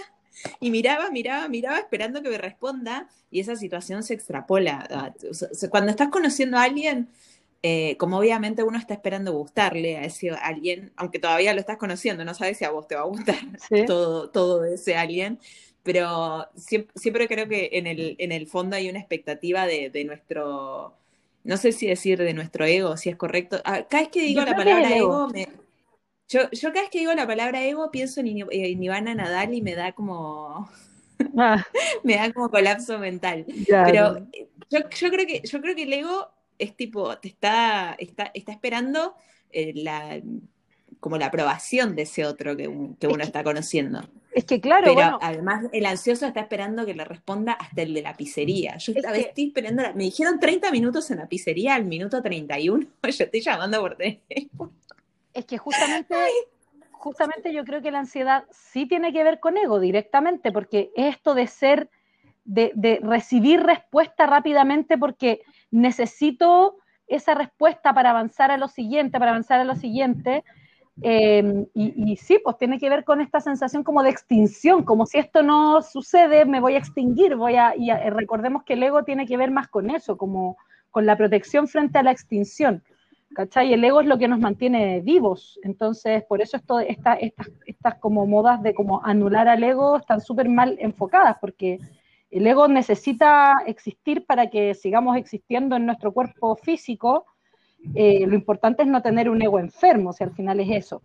y 0.60 0.72
miraba, 0.72 1.12
miraba, 1.12 1.48
miraba 1.48 1.78
esperando 1.78 2.24
que 2.24 2.30
me 2.30 2.40
responda 2.40 3.08
y 3.30 3.40
esa 3.40 3.56
situación 3.56 4.02
se 4.02 4.16
extrapola. 4.16 5.14
cuando 5.70 5.92
estás 5.92 6.10
conociendo 6.10 6.58
a 6.58 6.64
alguien, 6.64 7.10
eh, 7.62 7.96
como 7.98 8.18
obviamente 8.18 8.64
uno 8.64 8.80
está 8.80 8.96
esperando 8.96 9.34
gustarle 9.34 9.98
a 9.98 10.06
ese 10.06 10.32
alguien, 10.32 10.92
aunque 10.96 11.20
todavía 11.20 11.54
lo 11.54 11.60
estás 11.60 11.78
conociendo, 11.78 12.26
no 12.26 12.34
sabes 12.34 12.58
si 12.58 12.66
a 12.66 12.72
vos 12.72 12.88
te 12.88 12.96
va 12.96 13.02
a 13.02 13.06
gustar 13.06 13.38
todo, 13.86 14.32
todo 14.32 14.66
ese 14.66 14.96
alguien, 14.96 15.40
pero 15.84 16.48
siempre, 16.56 17.28
creo 17.28 17.48
que 17.48 17.70
en 17.74 17.88
el, 17.88 18.16
en 18.20 18.32
el 18.32 18.48
fondo 18.48 18.76
hay 18.76 18.90
una 18.90 19.00
expectativa 19.00 19.66
de, 19.66 20.04
nuestro, 20.06 20.96
no 21.44 21.58
sé 21.58 21.72
si 21.72 21.88
decir 21.88 22.18
de 22.20 22.34
nuestro 22.34 22.66
ego, 22.66 22.98
si 22.98 23.10
es 23.10 23.16
correcto. 23.16 23.62
Ah, 23.66 23.86
cada 23.90 24.04
vez 24.04 24.12
que 24.12 24.22
digo 24.22 24.42
la 24.42 24.56
palabra 24.56 24.96
ego, 24.96 25.28
me, 25.30 25.48
yo, 26.28 26.50
yo, 26.52 26.70
cada 26.70 26.82
vez 26.82 26.90
que 26.90 27.00
digo 27.00 27.14
la 27.14 27.28
palabra 27.28 27.64
ego 27.64 27.92
pienso 27.92 28.22
en, 28.22 28.46
en 28.50 28.84
Ivana 28.84 29.14
Nadal 29.14 29.54
y 29.54 29.62
me 29.62 29.76
da 29.76 29.92
como... 29.92 30.70
Ah. 31.38 31.66
me 32.04 32.16
da 32.16 32.34
como 32.34 32.50
colapso 32.50 33.00
mental. 33.00 33.46
Pero 33.68 34.28
yo, 34.70 34.80
yo, 34.80 35.10
creo 35.10 35.26
que, 35.26 35.42
yo 35.44 35.62
creo 35.62 35.76
que 35.76 35.84
el 35.84 35.94
ego 35.94 36.28
es 36.60 36.76
tipo, 36.76 37.18
te 37.18 37.28
está, 37.30 37.96
está, 37.98 38.32
está 38.34 38.52
esperando 38.52 39.16
eh, 39.52 39.74
la, 39.76 40.22
como 41.00 41.18
la 41.18 41.28
aprobación 41.28 41.96
de 41.96 42.04
ese 42.04 42.26
otro 42.26 42.56
que, 42.56 42.68
uno 42.68 43.24
está 43.24 43.44
conociendo. 43.44 44.02
Es 44.34 44.46
que 44.46 44.60
claro, 44.60 44.94
Pero 44.96 45.20
además 45.22 45.66
el 45.72 45.86
ansioso 45.86 46.26
está 46.26 46.42
esperando 46.42 46.86
que 46.86 46.94
le 46.94 47.06
responda 47.06 47.54
hasta 47.54 47.84
el 47.84 47.94
de 47.94 48.02
la 48.02 48.16
pizzería. 48.16 48.78
Yo 48.78 48.94
esta 48.96 49.12
vez 49.12 49.28
estoy 49.28 49.48
esperando, 49.48 49.84
me 49.96 50.04
dijeron 50.06 50.40
30 50.40 50.72
minutos 50.72 51.10
en 51.12 51.20
la 51.20 51.28
pizzería, 51.28 51.76
al 51.76 51.86
minuto 51.86 52.22
31, 52.22 52.86
yo 53.04 53.10
estoy 53.10 53.42
llamando 53.42 53.80
por 53.80 53.96
teléfono. 53.96 54.72
Es 55.34 55.46
que 55.46 55.58
justamente, 55.58 56.16
justamente 56.92 57.54
yo 57.54 57.64
creo 57.64 57.82
que 57.82 57.92
la 57.92 58.00
ansiedad 58.00 58.46
sí 58.52 58.88
tiene 58.88 59.14
que 59.14 59.24
ver 59.24 59.40
con 59.40 59.58
ego 59.58 59.80
directamente, 59.80 60.52
porque 60.52 60.92
esto 60.96 61.36
de 61.36 61.48
ser, 61.48 61.90
de, 62.44 62.72
de 62.76 63.00
recibir 63.02 63.62
respuesta 63.62 64.26
rápidamente, 64.26 64.98
porque 64.98 65.42
necesito 65.70 66.78
esa 67.08 67.36
respuesta 67.36 67.94
para 67.94 68.12
avanzar 68.12 68.52
a 68.52 68.58
lo 68.58 68.68
siguiente, 68.68 69.20
para 69.20 69.32
avanzar 69.32 69.60
a 69.60 69.64
lo 69.64 69.76
siguiente. 69.76 70.44
Em, 71.02 71.66
y, 71.74 72.16
sí, 72.18 72.40
pues 72.44 72.58
tiene 72.58 72.78
que 72.78 72.90
ver 72.90 73.04
con 73.04 73.20
esta 73.20 73.40
sensación 73.40 73.84
como 73.84 74.04
de 74.04 74.12
extinción, 74.12 74.84
como 74.84 75.06
si 75.06 75.18
esto 75.18 75.42
no 75.42 75.82
sucede, 75.82 76.46
me 76.46 76.60
voy 76.60 76.76
a 76.76 76.78
extinguir, 76.78 77.36
voy 77.36 77.56
a, 77.56 77.76
y 77.76 77.90
eh, 77.90 78.10
recordemos 78.12 78.64
que 78.64 78.74
el 78.74 78.84
ego 78.84 79.04
tiene 79.04 79.26
que 79.26 79.38
ver 79.38 79.50
más 79.50 79.68
con 79.68 79.90
eso, 79.90 80.18
como 80.18 80.58
con 80.92 81.06
la 81.06 81.18
protección 81.18 81.68
frente 81.68 81.98
a 81.98 82.04
la 82.04 82.12
extinción. 82.12 82.84
¿Cachai? 83.34 83.74
El 83.74 83.84
ego 83.84 84.02
es 84.02 84.06
lo 84.06 84.20
que 84.20 84.28
nos 84.28 84.40
mantiene 84.40 85.02
vivos. 85.02 85.60
Entonces, 85.64 86.24
por 86.26 86.40
eso 86.40 86.56
esto, 86.58 86.80
esta, 86.80 87.16
estas, 87.16 87.50
estas 87.66 87.96
como 87.96 88.28
modas 88.28 88.62
de 88.62 88.76
como 88.76 89.04
anular 89.04 89.48
al 89.48 89.64
ego 89.64 89.98
están 89.98 90.22
súper 90.22 90.48
mal 90.50 90.78
enfocadas, 90.80 91.38
porque 91.42 91.80
el 92.30 92.46
ego 92.46 92.68
necesita 92.68 93.64
existir 93.66 94.28
para 94.28 94.52
que 94.52 94.76
sigamos 94.76 95.18
existiendo 95.18 95.76
en 95.76 95.88
nuestro 95.88 96.12
cuerpo 96.12 96.56
físico. 96.56 97.26
Eh, 97.96 98.26
lo 98.28 98.36
importante 98.36 98.84
es 98.84 98.88
no 98.88 99.02
tener 99.02 99.30
un 99.30 99.42
ego 99.42 99.60
enfermo, 99.60 100.14
si 100.14 100.24
al 100.24 100.32
final 100.32 100.60
es 100.60 100.86
eso. 100.86 101.02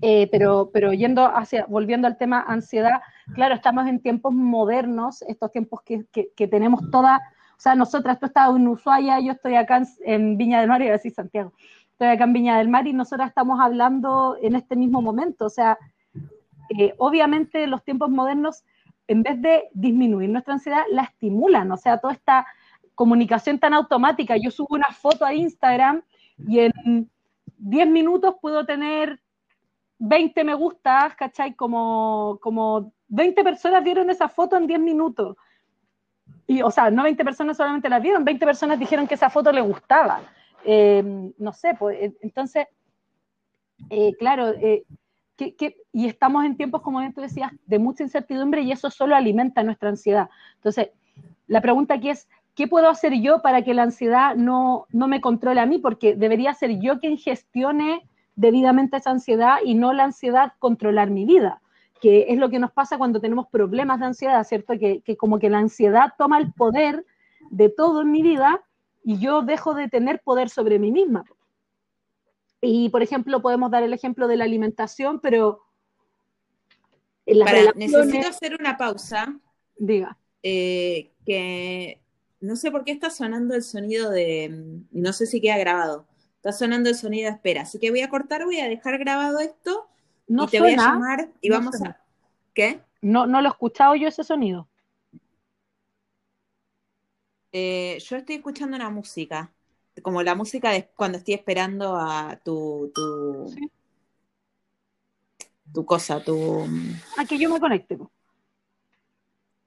Eh, 0.00 0.28
pero, 0.30 0.70
pero 0.72 0.92
yendo 0.92 1.26
hacia, 1.26 1.66
volviendo 1.66 2.06
al 2.06 2.16
tema 2.16 2.44
ansiedad, 2.46 3.02
claro, 3.34 3.54
estamos 3.54 3.86
en 3.86 4.00
tiempos 4.00 4.32
modernos, 4.32 5.22
estos 5.22 5.52
tiempos 5.52 5.80
que, 5.82 6.48
tenemos 6.48 6.90
toda, 6.90 7.18
o 7.56 7.60
sea, 7.60 7.74
nosotras, 7.74 8.18
tú 8.18 8.26
estás 8.26 8.48
en 8.56 8.66
Ushuaia, 8.66 9.20
yo 9.20 9.32
estoy 9.32 9.54
acá 9.54 9.82
en, 10.04 10.36
Viña 10.38 10.60
del 10.60 10.68
Mar, 10.68 10.82
y 10.82 10.88
a 10.88 10.92
decir 10.92 11.12
Santiago, 11.12 11.52
estoy 11.92 12.08
acá 12.08 12.24
en 12.24 12.32
Viña 12.32 12.58
del 12.58 12.68
Mar 12.68 12.86
y 12.86 12.94
nosotras 12.94 13.28
estamos 13.28 13.60
hablando 13.60 14.36
en 14.40 14.56
este 14.56 14.76
mismo 14.76 15.02
momento, 15.02 15.44
o 15.44 15.50
sea, 15.50 15.78
eh, 16.78 16.94
obviamente 16.96 17.66
los 17.66 17.84
tiempos 17.84 18.08
modernos 18.08 18.64
en 19.08 19.22
vez 19.22 19.40
de 19.42 19.64
disminuir 19.74 20.30
nuestra 20.30 20.54
ansiedad, 20.54 20.84
la 20.90 21.02
estimulan. 21.02 21.70
O 21.72 21.76
sea, 21.76 21.98
toda 21.98 22.14
esta 22.14 22.46
comunicación 23.02 23.58
tan 23.58 23.74
automática. 23.74 24.36
Yo 24.36 24.52
subo 24.52 24.76
una 24.76 24.92
foto 24.92 25.24
a 25.24 25.34
Instagram 25.34 26.02
y 26.46 26.60
en 26.60 27.10
10 27.58 27.88
minutos 27.88 28.36
puedo 28.40 28.64
tener 28.64 29.20
20 29.98 30.44
me 30.44 30.54
gustas, 30.54 31.16
¿cachai? 31.16 31.56
Como, 31.56 32.38
como 32.40 32.92
20 33.08 33.42
personas 33.42 33.82
vieron 33.82 34.08
esa 34.08 34.28
foto 34.28 34.56
en 34.56 34.68
10 34.68 34.78
minutos. 34.78 35.36
Y, 36.46 36.62
o 36.62 36.70
sea, 36.70 36.92
no 36.92 37.02
20 37.02 37.24
personas 37.24 37.56
solamente 37.56 37.88
la 37.88 37.98
vieron, 37.98 38.24
20 38.24 38.46
personas 38.46 38.78
dijeron 38.78 39.08
que 39.08 39.14
esa 39.14 39.30
foto 39.30 39.50
le 39.50 39.62
gustaba. 39.62 40.20
Eh, 40.64 41.02
no 41.38 41.52
sé, 41.52 41.74
pues 41.76 41.98
eh, 42.00 42.14
entonces, 42.20 42.68
eh, 43.90 44.12
claro, 44.16 44.54
y 45.92 46.06
estamos 46.06 46.44
en 46.44 46.56
tiempos, 46.56 46.82
como 46.82 47.00
tú 47.12 47.20
decías, 47.20 47.50
de 47.66 47.80
mucha 47.80 48.04
incertidumbre 48.04 48.62
y 48.62 48.70
eso 48.70 48.90
solo 48.90 49.16
alimenta 49.16 49.64
nuestra 49.64 49.88
ansiedad. 49.88 50.30
Entonces, 50.54 50.90
la 51.48 51.60
pregunta 51.60 51.94
aquí 51.94 52.10
es, 52.10 52.28
¿qué 52.54 52.68
puedo 52.68 52.88
hacer 52.88 53.14
yo 53.20 53.40
para 53.42 53.62
que 53.62 53.74
la 53.74 53.82
ansiedad 53.82 54.34
no, 54.36 54.86
no 54.90 55.08
me 55.08 55.20
controle 55.20 55.60
a 55.60 55.66
mí? 55.66 55.78
Porque 55.78 56.14
debería 56.14 56.54
ser 56.54 56.78
yo 56.80 56.98
quien 56.98 57.18
gestione 57.18 58.08
debidamente 58.34 58.96
esa 58.96 59.10
ansiedad 59.10 59.58
y 59.64 59.74
no 59.74 59.92
la 59.92 60.04
ansiedad 60.04 60.52
controlar 60.58 61.10
mi 61.10 61.24
vida, 61.24 61.60
que 62.00 62.26
es 62.28 62.38
lo 62.38 62.50
que 62.50 62.58
nos 62.58 62.72
pasa 62.72 62.98
cuando 62.98 63.20
tenemos 63.20 63.46
problemas 63.48 64.00
de 64.00 64.06
ansiedad, 64.06 64.44
¿cierto? 64.44 64.74
Que, 64.78 65.02
como 65.16 65.38
que 65.38 65.50
la 65.50 65.58
ansiedad 65.58 66.12
toma 66.18 66.38
el 66.38 66.52
poder 66.52 67.04
de 67.50 67.68
todo 67.68 68.02
en 68.02 68.10
mi 68.10 68.22
vida 68.22 68.62
y 69.04 69.18
yo 69.18 69.42
dejo 69.42 69.74
de 69.74 69.88
tener 69.88 70.20
poder 70.20 70.48
sobre 70.48 70.78
mí 70.78 70.92
misma. 70.92 71.24
Y, 72.60 72.90
por 72.90 73.02
ejemplo, 73.02 73.42
podemos 73.42 73.70
dar 73.70 73.82
el 73.82 73.92
ejemplo 73.92 74.28
de 74.28 74.36
la 74.36 74.44
alimentación, 74.44 75.20
pero... 75.20 75.62
necesito 77.26 78.28
hacer 78.28 78.56
una 78.58 78.76
pausa. 78.76 79.36
Diga. 79.76 80.16
Eh, 80.44 81.12
que 81.24 82.01
no 82.42 82.56
sé 82.56 82.70
por 82.70 82.84
qué 82.84 82.92
está 82.92 83.08
sonando 83.08 83.54
el 83.54 83.62
sonido 83.62 84.10
de... 84.10 84.84
No 84.90 85.12
sé 85.12 85.26
si 85.26 85.40
queda 85.40 85.56
grabado 85.58 86.06
Está 86.42 86.50
sonando 86.50 86.88
el 86.88 86.96
sonido 86.96 87.30
de 87.30 87.36
espera. 87.36 87.62
Así 87.62 87.78
que 87.78 87.90
voy 87.90 88.00
a 88.00 88.08
cortar, 88.08 88.44
voy 88.44 88.58
a 88.58 88.68
dejar 88.68 88.98
grabado 88.98 89.38
esto 89.38 89.88
no 90.26 90.44
y 90.44 90.46
te 90.48 90.60
voy 90.60 90.72
a 90.72 90.76
llamar 90.76 91.28
y 91.40 91.50
vamos 91.50 91.80
a. 91.82 92.00
¿Qué? 92.52 92.80
No, 93.00 93.28
no 93.28 93.40
lo 93.40 93.48
he 93.48 93.52
escuchado 93.52 93.94
yo 93.94 94.08
ese 94.08 94.24
sonido. 94.24 94.68
Eh, 97.52 97.96
yo 98.00 98.16
estoy 98.16 98.36
escuchando 98.36 98.76
una 98.76 98.90
música, 98.90 99.52
como 100.02 100.20
la 100.24 100.34
música 100.34 100.70
de 100.70 100.88
cuando 100.96 101.18
estoy 101.18 101.34
esperando 101.34 101.96
a 101.96 102.40
tu, 102.42 102.90
tu, 102.92 103.54
tu 105.72 105.84
cosa, 105.84 106.24
tu... 106.24 106.66
A 107.16 107.24
que 107.24 107.38
yo 107.38 107.50
me 107.50 107.60
conecte. 107.60 107.98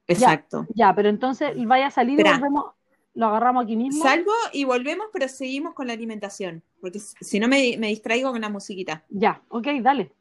Exacto. 0.08 0.68
Ya, 0.76 0.94
pero 0.94 1.10
entonces 1.10 1.54
vaya 1.66 1.88
a 1.88 1.92
salir 1.92 2.20
y 2.20 2.24
volvemos, 2.24 2.66
lo 3.14 3.28
agarramos 3.28 3.64
aquí 3.64 3.76
mismo. 3.76 4.04
Salgo 4.04 4.34
y 4.54 4.64
volvemos, 4.66 5.08
pero 5.12 5.28
seguimos 5.28 5.74
con 5.74 5.88
la 5.88 5.94
alimentación, 5.94 6.62
porque 6.82 7.00
si 7.00 7.40
no 7.40 7.48
me, 7.48 7.78
distraigo 7.78 8.32
con 8.32 8.42
la 8.42 8.50
musiquita. 8.50 9.04
Ya, 9.10 9.42
ok, 9.50 9.68
dale. 9.82 10.12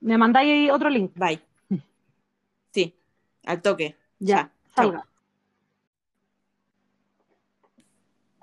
Me 0.00 0.16
mandáis 0.16 0.70
otro 0.70 0.88
link. 0.88 1.12
Bye. 1.16 1.40
Sí, 2.70 2.94
al 3.44 3.62
toque. 3.62 3.96
Ya, 4.18 4.50
salga. 4.74 5.06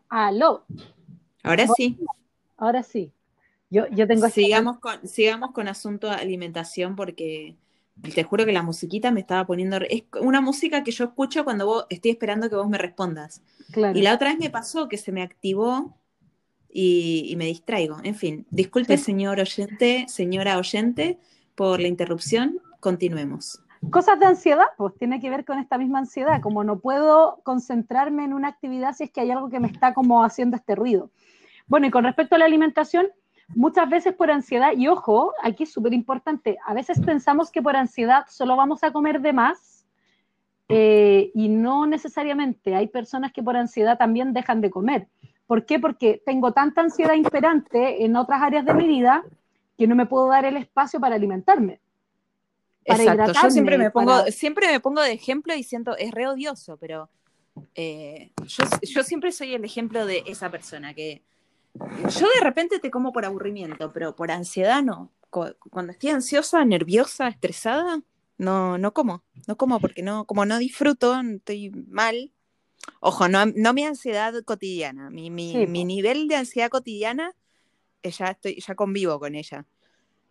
Aló. 0.10 0.66
Ahora 1.44 1.68
sí. 1.68 1.98
Ahora 2.58 2.84
sí. 2.84 3.12
Yo, 3.70 3.88
yo 3.88 4.06
tengo 4.06 4.28
sigamos 4.30 4.80
con, 4.80 5.08
sigamos 5.08 5.52
con 5.52 5.70
asunto 5.70 6.08
de 6.08 6.16
alimentación 6.16 6.98
porque 6.98 7.56
te 8.14 8.24
juro 8.24 8.46
que 8.46 8.52
la 8.52 8.64
musiquita 8.64 9.12
me 9.12 9.20
estaba 9.20 9.46
poniendo. 9.46 9.78
Es 9.90 10.04
una 10.20 10.42
música 10.42 10.84
que 10.84 10.92
yo 10.92 11.06
escucho 11.06 11.44
cuando 11.44 11.66
vos, 11.66 11.86
estoy 11.90 12.12
esperando 12.12 12.50
que 12.50 12.56
vos 12.56 12.70
me 12.70 12.78
respondas. 12.78 13.42
Y 13.94 14.02
la 14.02 14.14
otra 14.14 14.30
vez 14.30 14.40
me 14.40 14.50
pasó 14.50 14.88
que 14.88 14.98
se 14.98 15.12
me 15.12 15.22
activó 15.22 15.96
y, 16.70 17.34
me 17.38 17.46
distraigo. 17.46 17.98
En 18.04 18.16
fin, 18.16 18.46
disculpe, 18.50 18.98
señor 18.98 19.40
oyente, 19.40 20.06
señora 20.08 20.58
oyente, 20.58 21.20
por 21.56 21.80
la 21.80 21.88
interrupción. 21.88 22.60
Continuemos. 22.80 23.62
Cosas 23.90 24.20
de 24.20 24.26
ansiedad, 24.26 24.68
pues 24.78 24.94
tiene 24.98 25.20
que 25.20 25.30
ver 25.30 25.44
con 25.44 25.58
esta 25.58 25.78
misma 25.78 26.00
ansiedad, 26.00 26.42
como 26.42 26.64
no 26.64 26.80
puedo 26.80 27.42
concentrarme 27.44 28.24
en 28.24 28.34
una 28.34 28.48
actividad 28.48 28.94
si 28.96 29.06
es 29.06 29.12
que 29.12 29.22
hay 29.22 29.32
algo 29.32 29.50
que 29.50 29.60
me 29.60 29.68
está 29.68 29.94
como 29.94 30.24
haciendo 30.24 30.56
este 30.56 30.76
ruido. 30.76 31.10
Bueno, 31.68 31.88
y 31.88 31.92
con 31.92 32.04
respecto 32.04 32.36
a 32.36 32.38
la 32.38 32.46
alimentación, 32.46 33.08
muchas 33.56 33.90
veces 33.90 34.14
por 34.14 34.32
ansiedad, 34.32 34.74
y 34.76 34.88
ojo, 34.88 35.34
aquí 35.42 35.64
es 35.64 35.72
súper 35.72 35.94
importante, 35.94 36.58
a 36.66 36.74
veces 36.74 37.00
pensamos 37.00 37.52
que 37.52 37.62
por 37.62 37.76
ansiedad 37.76 38.26
solo 38.30 38.56
vamos 38.56 38.84
a 38.84 38.92
comer 38.92 39.22
de 39.22 39.34
más 39.34 39.86
eh, 40.70 41.32
y 41.34 41.50
no 41.50 41.86
necesariamente. 41.86 42.76
Hay 42.76 42.88
personas 42.88 43.34
que 43.34 43.44
por 43.44 43.58
ansiedad 43.58 43.98
también 43.98 44.32
dejan 44.34 44.62
de 44.62 44.70
comer. 44.70 45.08
¿Por 45.46 45.66
qué? 45.66 45.80
Porque 45.80 46.22
tengo 46.26 46.54
tanta 46.54 46.82
ansiedad 46.82 47.14
imperante 47.14 48.06
en 48.06 48.16
otras 48.16 48.42
áreas 48.42 48.66
de 48.66 48.74
mi 48.74 48.88
vida 48.88 49.24
que 49.78 49.86
no 49.86 49.96
me 49.96 50.06
puedo 50.06 50.28
dar 50.28 50.46
el 50.46 50.56
espacio 50.56 51.00
para 51.00 51.16
alimentarme. 51.16 51.82
Exacto, 52.86 53.34
yo 53.34 53.52
siempre 53.52 53.78
me, 53.78 53.92
pongo, 53.92 54.24
siempre 54.28 54.68
me 54.68 54.80
pongo 54.80 55.02
de 55.02 55.12
ejemplo 55.12 55.54
y 55.54 55.64
siento, 55.64 55.96
es 55.98 56.12
re 56.12 56.28
odioso, 56.28 56.78
pero 56.78 57.10
eh, 57.76 58.32
yo, 58.46 58.64
yo 58.82 59.04
siempre 59.04 59.32
soy 59.32 59.54
el 59.54 59.66
ejemplo 59.66 60.06
de 60.06 60.24
esa 60.26 60.50
persona 60.50 60.94
que 60.94 61.22
yo 61.74 62.28
de 62.36 62.44
repente 62.44 62.80
te 62.80 62.92
como 62.92 63.12
por 63.12 63.26
aburrimiento, 63.26 63.92
pero 63.92 64.16
por 64.16 64.32
ansiedad 64.32 64.84
no. 64.84 65.12
Cuando 65.30 65.94
estoy 65.94 66.10
ansiosa, 66.10 66.66
nerviosa, 66.66 67.30
estresada, 67.30 68.02
no, 68.38 68.78
no 68.78 68.94
como. 68.94 69.24
No 69.48 69.56
como 69.56 69.80
porque 69.80 70.04
no, 70.04 70.26
como 70.26 70.46
no 70.46 70.58
disfruto, 70.58 71.20
estoy 71.22 71.70
mal. 71.70 72.34
Ojo, 73.00 73.30
no, 73.30 73.46
no 73.46 73.74
mi 73.74 73.86
ansiedad 73.86 74.34
cotidiana. 74.44 75.10
Mi, 75.10 75.30
mi, 75.30 75.68
mi 75.68 75.86
nivel 75.86 76.28
de 76.28 76.36
ansiedad 76.36 76.70
cotidiana, 76.70 77.34
eh, 78.04 78.12
ya, 78.12 78.32
estoy, 78.32 78.60
ya 78.60 78.76
convivo 78.76 79.20
con 79.20 79.36
ella. 79.36 79.66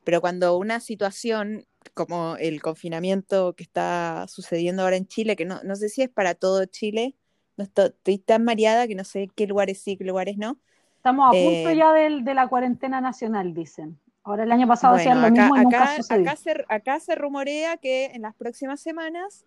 Pero 0.04 0.20
cuando 0.20 0.58
una 0.58 0.80
situación 0.80 1.66
como 1.94 2.36
el 2.36 2.60
confinamiento 2.60 3.54
que 3.54 3.62
está 3.62 4.26
sucediendo 4.28 4.82
ahora 4.82 4.96
en 4.96 5.06
Chile, 5.06 5.36
que 5.36 5.44
no, 5.44 5.62
no 5.62 5.76
sé 5.76 5.88
si 5.88 6.02
es 6.02 6.10
para 6.10 6.34
todo 6.34 6.64
Chile, 6.66 7.16
no 7.56 7.64
estoy 7.64 8.18
tan 8.18 8.44
mareada 8.44 8.86
que 8.86 8.94
no 8.94 9.04
sé 9.04 9.30
qué 9.34 9.46
lugares 9.46 9.80
sí, 9.80 9.96
qué 9.96 10.04
lugares 10.04 10.36
no, 10.36 10.58
Estamos 11.00 11.28
a 11.28 11.30
punto 11.30 11.70
eh, 11.70 11.76
ya 11.76 11.94
de, 11.94 12.34
la 12.34 12.46
cuarentena 12.46 13.00
nacional, 13.00 13.54
dicen. 13.54 13.98
Ahora 14.22 14.42
el 14.42 14.52
año 14.52 14.68
pasado 14.68 14.96
decían 14.96 15.22
lo 15.22 15.30
mismo 15.30 15.56
y 15.56 15.60
nunca 15.60 15.94
acá, 15.94 16.36
se, 16.36 16.66
acá 16.68 17.00
se 17.00 17.14
rumorea 17.14 17.78
que 17.78 18.10
en 18.12 18.20
las 18.20 18.34
próximas 18.34 18.82
semanas 18.82 19.46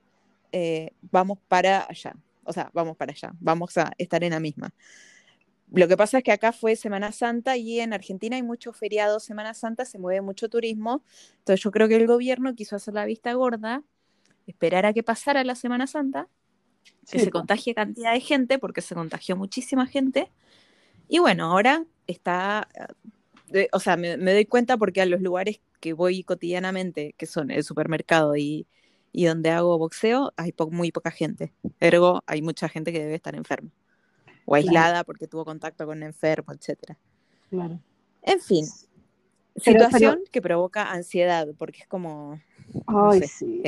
eh, 0.51 0.93
vamos 1.11 1.37
para 1.47 1.85
allá. 1.87 2.15
O 2.43 2.51
sea, 2.51 2.71
vamos 2.73 2.97
para 2.97 3.11
allá. 3.11 3.33
Vamos 3.39 3.77
a 3.77 3.91
estar 3.99 4.23
en 4.23 4.31
la 4.31 4.39
misma. 4.39 4.73
Lo 5.71 5.87
que 5.87 5.95
pasa 5.95 6.17
es 6.17 6.23
que 6.23 6.31
acá 6.31 6.53
fue 6.53 6.75
Semana 6.75 7.11
Santa 7.11 7.55
y 7.55 7.81
en 7.81 7.93
Argentina 7.93 8.35
hay 8.35 8.41
muchos 8.41 8.75
feriados 8.75 9.23
Semana 9.23 9.53
Santa, 9.53 9.85
se 9.85 9.99
mueve 9.99 10.21
mucho 10.21 10.49
turismo. 10.49 11.03
Entonces 11.37 11.63
yo 11.63 11.69
creo 11.69 11.87
que 11.87 11.97
el 11.97 12.07
gobierno 12.07 12.55
quiso 12.55 12.75
hacer 12.75 12.95
la 12.95 13.05
vista 13.05 13.31
gorda, 13.33 13.83
esperar 14.47 14.87
a 14.87 14.93
que 14.93 15.03
pasara 15.03 15.43
la 15.43 15.53
Semana 15.53 15.85
Santa, 15.85 16.27
que 17.11 17.19
se 17.19 17.29
contagie 17.29 17.75
cantidad 17.75 18.11
de 18.11 18.21
gente, 18.21 18.57
porque 18.57 18.81
se 18.81 18.95
contagió 18.95 19.37
muchísima 19.37 19.85
gente, 19.85 20.31
y 21.07 21.19
bueno, 21.19 21.51
ahora 21.51 21.85
está, 22.07 22.67
eh, 23.51 23.67
o 23.71 23.79
sea, 23.79 23.97
me, 23.97 24.17
doy 24.17 24.45
cuenta 24.45 24.77
porque 24.77 25.01
a 25.01 25.05
los 25.05 25.21
lugares 25.21 25.61
que 25.79 25.93
voy 25.93 26.23
cotidianamente, 26.23 27.13
que 27.17 27.25
son 27.25 27.51
el 27.51 27.63
supermercado 27.63 28.35
y, 28.35 28.67
donde 29.13 29.51
hago 29.51 29.77
boxeo, 29.77 30.33
hay 30.37 30.53
muy 30.71 30.91
poca 30.91 31.11
gente. 31.11 31.53
Ergo, 31.79 32.23
hay 32.25 32.41
mucha 32.41 32.67
gente 32.67 32.91
que 32.91 32.99
debe 32.99 33.15
estar 33.15 33.35
enferma. 33.35 33.69
O 34.45 34.55
aislada 34.55 35.03
porque 35.03 35.27
tuvo 35.27 35.45
contacto 35.45 35.85
con 35.85 35.97
un 35.97 36.03
enfermo, 36.03 36.51
etc. 36.51 36.97
Claro. 37.49 37.79
En 38.23 38.41
fin, 38.41 38.65
situación 39.57 40.21
que 40.31 40.41
provoca 40.41 40.91
ansiedad, 40.91 41.47
porque 41.57 41.81
es 41.81 41.87
como... 41.87 42.41
Ay, 42.87 43.21
sí. 43.23 43.61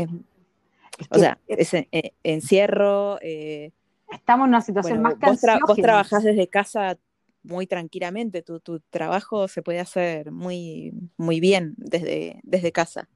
o 1.09 1.19
sea, 1.19 1.37
ese 1.47 1.87
eh, 1.91 2.13
encierro... 2.23 3.19
Eh, 3.21 3.71
Estamos 4.11 4.45
en 4.45 4.49
una 4.49 4.61
situación 4.61 5.01
más 5.01 5.15
que 5.15 5.25
vos, 5.25 5.39
vos 5.67 5.77
trabajás 5.77 6.23
desde 6.23 6.47
casa 6.47 6.97
muy 7.45 7.67
tranquilamente, 7.67 8.41
tu, 8.41 8.59
tu, 8.59 8.79
trabajo 8.89 9.47
se 9.47 9.61
puede 9.61 9.79
hacer 9.79 10.31
muy, 10.31 10.93
muy 11.17 11.39
bien 11.39 11.73
desde, 11.77 12.39
desde 12.43 12.71
casa. 12.71 13.09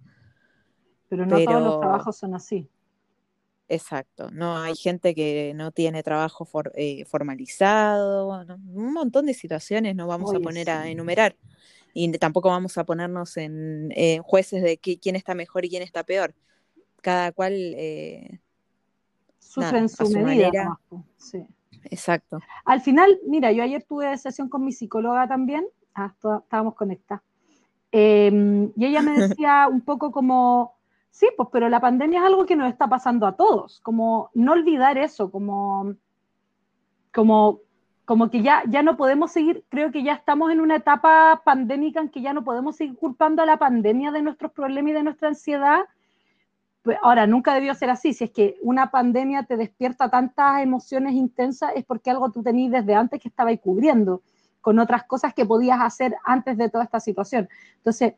Pero 1.09 1.25
no 1.25 1.43
todos 1.43 1.63
los 1.63 1.79
trabajos 1.79 2.17
son 2.17 2.36
así. 2.36 2.69
Exacto, 3.67 4.31
no 4.31 4.57
hay 4.57 4.75
gente 4.75 5.13
que 5.13 5.53
no 5.55 5.71
tiene 5.71 6.01
trabajo 6.01 6.48
eh, 6.74 7.05
formalizado, 7.05 8.43
un 8.74 8.93
montón 8.93 9.27
de 9.27 9.36
situaciones 9.36 9.95
no 9.95 10.07
vamos 10.07 10.33
a 10.33 10.39
poner 10.39 10.71
a 10.71 10.89
enumerar 10.89 11.36
y 11.93 12.12
tampoco 12.13 12.50
vamos 12.50 12.77
a 12.79 12.83
ponernos 12.83 13.38
en, 13.38 13.91
jueces 14.24 14.63
de 14.63 14.77
quién 14.77 15.15
está 15.15 15.36
mejor 15.36 15.65
y 15.65 15.69
quién 15.69 15.83
está 15.83 16.03
peor. 16.03 16.33
Cada 17.01 17.31
cual 17.31 17.53
eh, 17.53 18.39
sufre 19.39 19.77
en 19.77 19.89
su, 19.89 20.09
medida. 20.19 20.79
sí. 21.17 21.45
Exacto. 21.85 22.39
Al 22.65 22.81
final, 22.81 23.19
mira, 23.27 23.51
yo 23.51 23.63
ayer 23.63 23.83
tuve 23.83 24.17
sesión 24.17 24.49
con 24.49 24.65
mi 24.65 24.71
psicóloga 24.71 25.27
también, 25.27 25.65
ah, 25.95 26.13
estábamos 26.43 26.75
conectadas, 26.75 27.23
em, 27.91 28.71
y 28.75 28.85
ella 28.85 29.01
me 29.01 29.11
decía 29.39 29.67
un 29.69 29.81
poco 29.81 30.11
como, 30.11 30.79
Sí, 31.11 31.27
pues, 31.35 31.49
pero 31.51 31.69
la 31.69 31.81
pandemia 31.81 32.19
es 32.19 32.25
algo 32.25 32.45
que 32.45 32.55
nos 32.55 32.69
está 32.69 32.88
pasando 32.88 33.25
a 33.27 33.35
todos, 33.35 33.81
como 33.81 34.29
no 34.33 34.53
olvidar 34.53 34.97
eso, 34.97 35.31
como, 35.31 35.95
como, 37.13 37.59
como 38.05 38.29
que 38.29 38.41
ya, 38.41 38.63
ya 38.69 38.83
no 38.83 38.95
podemos 38.95 39.31
seguir, 39.31 39.65
creo 39.69 39.91
que 39.91 40.03
ya 40.03 40.13
estamos 40.13 40.51
en 40.51 40.61
una 40.61 40.77
etapa 40.77 41.41
pandémica 41.43 41.99
en 41.99 42.09
que 42.09 42.21
ya 42.21 42.33
no 42.33 42.43
podemos 42.43 42.75
seguir 42.77 42.95
culpando 42.95 43.41
a 43.41 43.45
la 43.45 43.57
pandemia 43.57 44.11
de 44.11 44.21
nuestros 44.21 44.51
problemas 44.51 44.91
y 44.91 44.93
de 44.93 45.03
nuestra 45.03 45.27
ansiedad. 45.29 45.81
Pues, 46.83 46.98
ahora, 47.01 47.27
nunca 47.27 47.53
debió 47.53 47.74
ser 47.74 47.89
así, 47.89 48.13
si 48.13 48.25
es 48.25 48.31
que 48.31 48.57
una 48.62 48.89
pandemia 48.89 49.43
te 49.43 49.57
despierta 49.57 50.09
tantas 50.09 50.62
emociones 50.62 51.13
intensas 51.13 51.71
es 51.75 51.83
porque 51.83 52.09
algo 52.09 52.31
tú 52.31 52.41
tenías 52.41 52.71
desde 52.71 52.95
antes 52.95 53.19
que 53.19 53.27
estaba 53.27 53.55
cubriendo 53.57 54.21
con 54.62 54.79
otras 54.79 55.03
cosas 55.03 55.33
que 55.33 55.45
podías 55.45 55.79
hacer 55.81 56.15
antes 56.24 56.57
de 56.57 56.69
toda 56.69 56.83
esta 56.83 57.00
situación. 57.00 57.50
Entonces, 57.77 58.13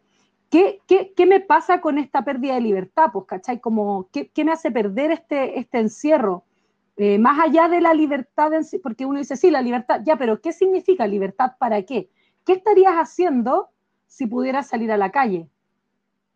¿qué, 0.50 0.82
qué, 0.88 1.14
qué 1.16 1.26
me 1.26 1.40
pasa 1.40 1.82
con 1.82 1.98
esta 1.98 2.24
pérdida 2.24 2.56
de 2.56 2.62
libertad? 2.62 3.12
Pues. 3.12 3.26
Como, 3.62 4.08
¿qué, 4.12 4.30
qué 4.30 4.46
me 4.46 4.52
hace 4.52 4.72
perder 4.72 5.12
este, 5.12 5.60
este 5.60 5.80
encierro? 5.80 6.44
Eh, 6.98 7.18
más 7.18 7.40
allá 7.40 7.68
de 7.68 7.82
la 7.82 7.94
libertad, 7.94 8.52
porque 8.84 9.06
uno 9.06 9.20
dice, 9.20 9.36
sí, 9.36 9.50
la 9.50 9.62
libertad, 9.62 10.02
ya, 10.06 10.18
pero 10.18 10.42
¿qué 10.42 10.54
significa 10.54 11.08
libertad 11.08 11.54
para 11.58 11.82
qué? 11.84 12.10
¿Qué 12.46 12.54
estarías 12.54 12.94
haciendo 12.94 13.70
si 14.08 14.28
pudieras 14.28 14.68
salir 14.68 14.92
a 14.92 14.98
la 14.98 15.12
calle? 15.12 15.48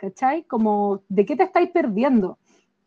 ¿Cachai? 0.06 0.44
Como, 0.44 1.02
¿de 1.10 1.26
qué 1.26 1.36
te 1.36 1.42
estáis 1.44 1.72
perdiendo? 1.72 2.38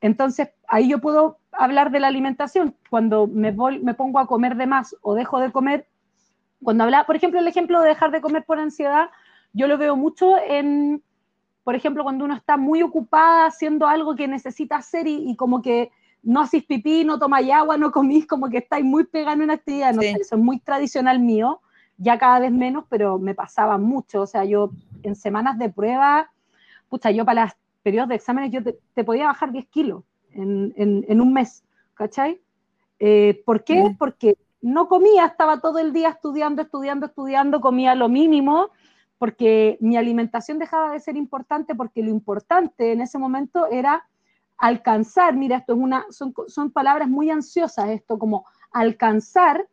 Entonces, 0.01 0.51
ahí 0.69 0.89
yo 0.89 1.01
puedo 1.01 1.39
hablar 1.51 1.91
de 1.91 1.99
la 1.99 2.07
alimentación. 2.07 2.77
Cuando 2.91 3.27
me, 3.27 3.51
voy, 3.51 3.81
me 3.81 3.95
pongo 3.95 4.21
a 4.21 4.29
comer 4.29 4.57
de 4.57 4.69
más 4.69 4.95
o 5.03 5.15
dejo 5.15 5.41
de 5.41 5.51
comer, 5.51 5.89
cuando 6.63 6.85
habla, 6.85 7.07
por 7.07 7.17
ejemplo, 7.17 7.41
el 7.41 7.49
ejemplo 7.49 7.81
de 7.81 7.89
dejar 7.89 8.13
de 8.13 8.21
comer 8.21 8.45
por 8.45 8.61
ansiedad, 8.61 9.11
yo 9.53 9.67
lo 9.67 9.79
veo 9.79 9.97
mucho 9.97 10.37
en, 10.39 11.03
por 11.65 11.75
ejemplo, 11.75 12.05
cuando 12.05 12.25
uno 12.25 12.35
está 12.35 12.57
muy 12.57 12.83
ocupada 12.83 13.47
haciendo 13.47 13.89
algo 13.89 14.15
que 14.15 14.29
necesita 14.29 14.77
hacer 14.77 15.09
y, 15.09 15.29
y 15.29 15.35
como 15.35 15.61
que 15.61 15.91
no 16.23 16.41
haces 16.41 16.65
pipí, 16.65 17.05
no 17.05 17.19
tomáis 17.19 17.51
agua, 17.51 17.77
no 17.79 17.91
comís, 17.91 18.29
como 18.29 18.49
que 18.49 18.59
estáis 18.59 18.85
muy 18.85 19.05
pegando 19.05 19.43
en 19.43 19.51
actividad, 19.51 19.93
no 19.93 20.03
Sí. 20.03 20.13
sé, 20.13 20.21
eso 20.21 20.37
es 20.37 20.41
muy 20.41 20.61
tradicional 20.61 21.19
mío, 21.19 21.61
ya 21.97 22.17
cada 22.17 22.39
vez 22.39 22.53
menos, 22.53 22.85
pero 22.89 23.19
me 23.19 23.35
pasaba 23.35 23.77
mucho, 23.77 24.23
o 24.23 24.27
sea, 24.27 24.45
yo 24.45 24.71
en 25.03 25.17
semanas 25.17 25.59
de 25.59 25.69
prueba, 25.69 26.31
pucha, 26.89 27.11
yo 27.11 27.25
para 27.25 27.45
los 27.45 27.53
periodos 27.83 28.09
de 28.09 28.15
exámenes 28.17 28.51
yo 28.51 28.63
te, 28.63 28.79
te 28.95 29.05
podía 29.05 29.27
bajar 29.27 29.53
10 29.53 29.67
kilos 29.69 30.03
en, 30.33 30.73
en- 30.77 31.05
en 31.09 31.21
un 31.21 31.33
mes, 31.33 31.65
¿cachai? 31.95 32.41
Eh, 32.99 33.43
¿Por 33.45 33.65
qué? 33.65 33.83
Porque 33.99 34.37
no 34.61 34.89
comía, 34.89 35.27
estaba 35.27 35.61
todo 35.61 35.79
el 35.79 35.93
día 35.93 36.09
estudiando, 36.11 36.63
estudiando, 36.63 37.07
estudiando, 37.07 37.61
comía 37.61 37.95
lo 37.95 38.09
mínimo, 38.09 38.71
porque 39.19 39.77
mi 39.81 39.97
alimentación 39.97 40.59
dejaba 40.59 40.93
de 40.93 41.01
ser 41.01 41.17
importante, 41.17 41.75
porque 41.75 42.03
lo 42.03 42.11
importante 42.11 42.93
en 42.93 43.01
ese 43.01 43.19
momento 43.19 43.67
era 43.71 44.07
alcanzar, 44.57 45.37
mira, 45.37 45.59
esto 45.59 45.75
es 45.75 45.79
una, 45.79 46.05
son, 46.11 46.35
son 46.49 46.71
palabras 46.73 47.09
muy 47.09 47.31
ansiosas, 47.31 47.91
esto 47.91 48.19
como 48.19 48.45
alcanzar 48.73 49.69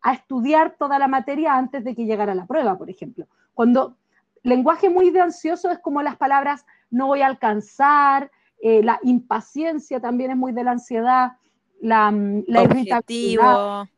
a 0.00 0.12
estudiar 0.14 0.76
toda 0.78 0.98
la 0.98 1.08
materia 1.08 1.54
antes 1.56 1.84
de 1.84 1.94
que 1.94 2.06
llegara 2.06 2.34
la 2.34 2.46
prueba, 2.46 2.76
por 2.78 2.90
ejemplo. 2.90 3.26
Cuando 3.54 3.96
lenguaje 4.42 4.88
muy 4.90 5.10
de 5.10 5.20
ansioso 5.20 5.70
es 5.70 5.78
como 5.78 6.02
las 6.02 6.16
palabras 6.16 6.64
no 6.90 7.06
voy 7.06 7.22
a 7.22 7.26
alcanzar, 7.26 8.30
eh, 8.60 8.82
la 8.82 9.00
impaciencia 9.02 10.00
también 10.00 10.30
es 10.30 10.36
muy 10.36 10.52
de 10.52 10.64
la 10.64 10.72
ansiedad, 10.72 11.32
la, 11.80 12.10
mm, 12.10 12.44
la 12.46 12.62
irritabilidad, 12.62 13.88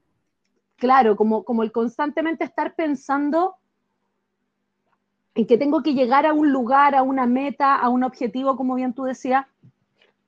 claro, 0.77 1.17
como, 1.17 1.45
como 1.45 1.63
el 1.63 1.73
constantemente 1.73 2.45
estar 2.45 2.75
pensando 2.75 3.57
en 5.35 5.47
que 5.47 5.59
tengo 5.59 5.83
que 5.83 5.95
llegar 5.95 6.27
a 6.27 6.33
un 6.33 6.53
lugar, 6.53 6.95
a 6.95 7.03
una 7.03 7.27
meta, 7.27 7.77
a 7.77 7.89
un 7.89 8.05
objetivo, 8.05 8.57
como 8.57 8.75
bien 8.75 8.95
tú 8.95 9.05
decías, 9.05 9.47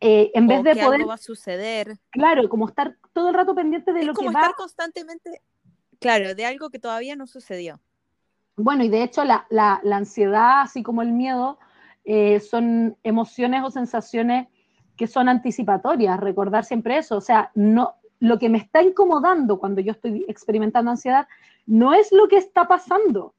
eh, 0.01 0.31
en 0.35 0.47
vez 0.47 0.63
de 0.65 0.75
que 0.75 0.83
poder, 0.83 1.01
algo 1.01 1.09
va 1.09 1.15
a 1.15 1.19
suceder. 1.19 1.97
claro, 2.11 2.49
como 2.49 2.69
estar 2.69 2.97
todo 3.13 3.29
el 3.29 3.35
rato 3.35 3.55
pendiente 3.55 3.93
de 3.93 4.01
Es 4.01 4.07
lo 4.07 4.13
que 4.13 4.17
como 4.17 4.33
va 4.33 4.41
estar 4.41 4.55
constantemente, 4.57 5.41
claro, 5.99 6.35
de 6.35 6.45
algo 6.45 6.69
que 6.69 6.79
todavía 6.79 7.17
no 7.17 7.27
sucedió. 7.27 7.81
Bueno, 8.57 8.85
y 8.85 8.89
de 8.89 9.03
hecho 9.03 9.25
la, 9.25 9.47
la- 9.51 9.81
ansiedad, 9.93 10.63
así 10.63 10.83
como 10.83 11.03
el 11.03 11.13
miedo, 11.13 11.59
eh, 12.05 12.41
son 12.41 12.97
emociones 13.03 13.63
o 13.65 13.71
sensaciones 13.71 14.49
que 14.97 15.07
son 15.07 15.29
anticipatorias, 15.29 16.19
recordar 16.21 16.65
siempre 16.65 16.97
eso. 16.99 17.17
O 17.17 17.21
sea, 17.21 17.51
no, 17.55 17.95
lo 18.19 18.39
que 18.39 18.49
me 18.49 18.59
está 18.59 18.83
incomodando 18.83 19.59
cuando 19.59 19.81
yo 19.83 19.93
estoy 19.93 20.25
experimentando 20.29 20.91
ansiedad 20.91 21.29
no 21.67 21.93
es 21.95 22.13
lo 22.13 22.29
que 22.29 22.37
está 22.39 22.67
pasando, 22.67 23.35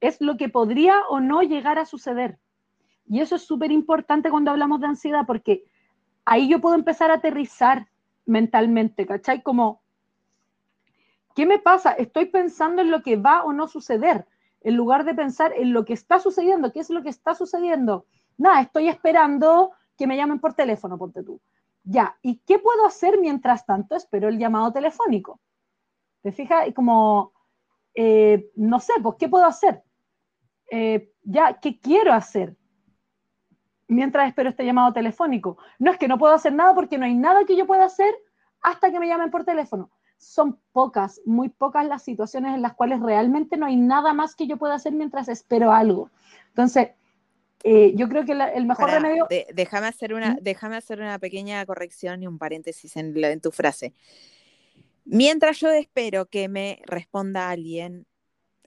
es 0.00 0.20
lo 0.20 0.36
que 0.36 0.48
podría 0.48 1.00
o 1.10 1.20
no 1.20 1.42
llegar 1.42 1.78
a 1.78 1.86
suceder. 1.86 2.38
Y 3.08 3.20
eso 3.20 3.36
es 3.36 3.42
súper 3.42 3.72
importante 3.72 4.30
cuando 4.30 4.50
hablamos 4.52 4.80
de 4.80 4.88
ansiedad, 4.88 5.24
porque 5.26 5.64
ahí 6.24 6.48
yo 6.48 6.60
puedo 6.60 6.76
empezar 6.76 7.10
a 7.10 7.14
aterrizar 7.16 7.88
mentalmente, 8.26 9.06
¿cachai? 9.06 9.42
Como, 9.42 9.82
¿qué 11.36 11.46
me 11.46 11.58
pasa? 11.58 11.92
Estoy 11.92 12.24
pensando 12.24 12.80
en 12.82 12.90
lo 12.90 13.02
que 13.02 13.16
va 13.16 13.44
o 13.44 13.52
no 13.52 13.68
suceder, 13.68 14.26
en 14.62 14.74
lugar 14.74 15.04
de 15.04 15.14
pensar 15.14 15.52
en 15.54 15.74
lo 15.74 15.84
que 15.84 15.92
está 15.92 16.18
sucediendo. 16.18 16.72
¿Qué 16.72 16.80
es 16.80 16.90
lo 16.90 17.02
que 17.02 17.10
está 17.10 17.34
sucediendo? 17.34 18.06
Nada, 18.38 18.62
estoy 18.62 18.88
esperando 18.88 19.72
que 19.98 20.06
me 20.06 20.16
llamen 20.16 20.40
por 20.40 20.54
teléfono, 20.54 20.98
ponte 20.98 21.22
tú. 21.22 21.40
Ya, 21.84 22.16
¿y 22.22 22.38
qué 22.46 22.58
puedo 22.58 22.86
hacer 22.86 23.20
mientras 23.20 23.66
tanto? 23.66 23.94
Espero 23.94 24.28
el 24.28 24.38
llamado 24.38 24.72
telefónico. 24.72 25.38
¿Te 26.22 26.32
fijas? 26.32 26.66
Y 26.68 26.72
como, 26.72 27.32
eh, 27.94 28.50
no 28.56 28.80
sé, 28.80 28.94
pues, 29.02 29.16
¿qué 29.18 29.28
puedo 29.28 29.44
hacer? 29.44 29.82
Eh, 30.70 31.12
ya, 31.22 31.60
¿qué 31.60 31.78
quiero 31.78 32.14
hacer? 32.14 32.56
Mientras 33.88 34.26
espero 34.26 34.48
este 34.48 34.64
llamado 34.64 34.92
telefónico. 34.94 35.58
No 35.78 35.90
es 35.90 35.98
que 35.98 36.08
no 36.08 36.18
puedo 36.18 36.34
hacer 36.34 36.54
nada 36.54 36.74
porque 36.74 36.96
no 36.96 37.04
hay 37.04 37.14
nada 37.14 37.44
que 37.44 37.56
yo 37.56 37.66
pueda 37.66 37.84
hacer 37.84 38.12
hasta 38.62 38.90
que 38.90 38.98
me 38.98 39.06
llamen 39.06 39.30
por 39.30 39.44
teléfono 39.44 39.90
son 40.18 40.58
pocas, 40.72 41.20
muy 41.24 41.48
pocas 41.48 41.86
las 41.86 42.02
situaciones 42.02 42.54
en 42.54 42.62
las 42.62 42.74
cuales 42.74 43.00
realmente 43.00 43.56
no 43.56 43.66
hay 43.66 43.76
nada 43.76 44.12
más 44.12 44.34
que 44.34 44.46
yo 44.46 44.56
pueda 44.56 44.74
hacer 44.74 44.92
mientras 44.92 45.28
espero 45.28 45.72
algo. 45.72 46.10
Entonces, 46.48 46.90
eh, 47.64 47.94
yo 47.96 48.08
creo 48.08 48.24
que 48.24 48.34
la, 48.34 48.48
el 48.48 48.66
mejor 48.66 48.86
Pará, 48.86 48.98
remedio... 49.00 49.26
de- 49.28 49.46
déjame, 49.54 49.86
hacer 49.88 50.14
una, 50.14 50.32
¿Mm? 50.34 50.38
déjame 50.42 50.76
hacer 50.76 51.00
una 51.00 51.18
pequeña 51.18 51.64
corrección 51.66 52.22
y 52.22 52.26
un 52.26 52.38
paréntesis 52.38 52.96
en, 52.96 53.16
en 53.24 53.40
tu 53.40 53.50
frase. 53.50 53.92
Mientras 55.04 55.60
yo 55.60 55.70
espero 55.70 56.26
que 56.26 56.48
me 56.48 56.82
responda 56.86 57.50
alguien 57.50 58.06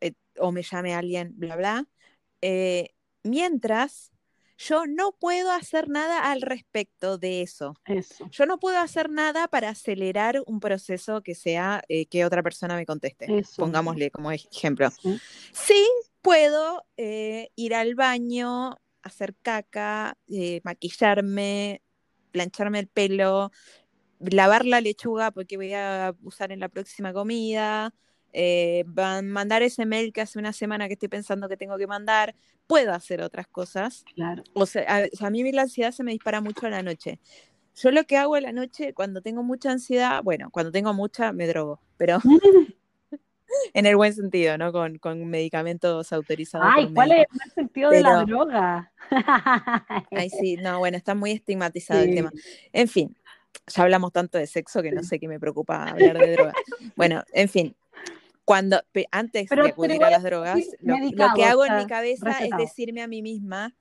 eh, 0.02 0.14
o 0.40 0.52
me 0.52 0.64
llame 0.64 0.94
alguien, 0.94 1.34
bla, 1.36 1.56
bla, 1.56 1.86
eh, 2.42 2.90
mientras 3.24 4.12
yo 4.60 4.86
no 4.86 5.13
puedo 5.13 5.52
hacer 5.54 5.88
nada 5.88 6.32
al 6.32 6.41
respecto 6.41 7.17
de 7.17 7.41
eso. 7.41 7.76
Eso. 7.86 8.28
Yo 8.30 8.45
no 8.45 8.60
puedo 8.60 8.78
hacer 8.78 9.10
nada 9.10 9.48
para 9.48 9.69
acelerar 9.69 10.43
un 10.45 10.60
proceso 10.60 11.24
que 11.24 11.34
sea 11.34 11.82
eh, 11.88 12.08
que 12.08 12.26
otra 12.26 12.43
persona 12.43 12.76
me 12.76 12.86
conteste. 12.86 13.39
Eso. 13.39 13.63
Pongámosle 13.63 14.12
como 14.12 14.32
ejemplo. 14.32 14.91
Sí. 14.91 15.17
Sí, 15.54 15.88
puedo 16.22 16.86
eh, 16.98 17.52
ir 17.56 17.74
al 17.74 17.95
baño, 17.95 18.78
hacer 19.02 19.34
caca, 19.41 20.17
eh, 20.28 20.60
maquillarme, 20.65 21.82
plancharme 22.32 22.80
el 22.80 22.88
pelo, 22.88 23.52
lavar 24.19 24.65
la 24.65 24.82
lechuga 24.82 25.32
porque 25.32 25.56
voy 25.56 25.74
a 25.74 26.13
usar 26.22 26.52
en 26.52 26.60
la 26.60 26.67
próxima 26.67 27.13
comida, 27.13 27.93
eh, 28.34 28.84
mandar 29.24 29.62
ese 29.63 29.86
mail 29.86 30.12
que 30.13 30.22
hace 30.22 30.39
una 30.39 30.54
semana 30.54 30.88
que 30.88 30.94
estoy 30.94 31.10
pensando 31.10 31.50
que 31.50 31.58
tengo 31.58 31.78
que 31.78 31.88
mandar. 31.88 32.36
Puedo 32.68 32.94
hacer 32.94 33.22
otras 33.22 33.48
cosas. 33.48 34.04
Claro. 34.15 34.44
O 34.54 34.65
sea, 34.65 34.84
a, 34.88 35.06
o 35.12 35.15
sea, 35.18 35.28
a 35.28 35.32
mí 35.32 35.52
la 35.52 35.63
ansiedad 35.63 35.92
se 35.92 36.04
me 36.04 36.12
dispara 36.12 36.39
mucho 36.42 36.68
a 36.68 36.70
la 36.70 36.84
noche. 36.84 37.20
Yo 37.76 37.92
lo 37.92 38.04
que 38.04 38.18
hago 38.18 38.36
a 38.36 38.42
la 38.42 38.52
noche 38.52 38.94
cuando 38.94 39.22
tengo 39.22 39.42
mucha 39.42 39.72
ansiedad, 39.72 40.22
bueno, 40.24 40.50
cuando 40.52 40.72
tengo 40.72 40.94
mucha 40.94 41.32
me 41.32 41.48
drogo, 41.48 41.80
pero 41.98 42.20
en 43.74 43.86
el 43.86 43.96
buen 43.96 44.13
sentido, 44.13 44.58
¿no? 44.58 44.72
Con, 44.72 44.98
con 45.00 45.26
medicamentos 45.28 46.12
autorizados. 46.13 46.68
Ay, 46.70 46.92
¿cuál 46.94 47.10
médico. 47.10 47.32
es 47.36 47.46
el 47.48 47.52
sentido 47.54 47.89
de 47.89 48.02
la 48.02 48.10
Pero- 48.10 48.26
droga? 48.26 48.92
Ay, 50.12 50.30
sí, 50.30 50.58
no, 50.58 50.80
bueno, 50.80 50.98
está 50.98 51.15
muy 51.15 51.32
estigmatizado 51.32 52.02
el 52.02 52.10
Sí. 52.10 52.15
tema. 52.15 52.32
En 52.74 52.88
fin, 52.88 53.15
ya 53.68 53.84
hablamos 53.84 54.12
tanto 54.12 54.38
de 54.38 54.46
sexo 54.48 54.82
que 54.82 54.92
no 54.92 55.04
sé 55.04 55.20
qué 55.20 55.28
me 55.28 55.39
preocupa 55.39 55.84
hablar 55.89 56.18
de 56.18 56.32
drogas. 56.34 56.54
Bueno, 56.96 57.24
en 57.34 57.50
fin, 57.50 57.76
cuando 58.50 58.82
antes 59.12 59.46
Pero- 59.48 59.64
de 59.64 59.70
acudir 59.70 60.04
a 60.04 60.10
las 60.10 60.24
es 60.24 60.24
drogas, 60.24 60.60
lo, 60.82 60.96
lo 60.98 61.34
que 61.36 61.44
hago 61.46 61.66
en 61.68 61.78
mi 61.78 61.86
cabeza 61.86 62.32
es 62.32 62.38
recetado. 62.40 62.64
decirme 62.64 63.04
a 63.04 63.08
mí 63.08 63.22
misma, 63.22 63.76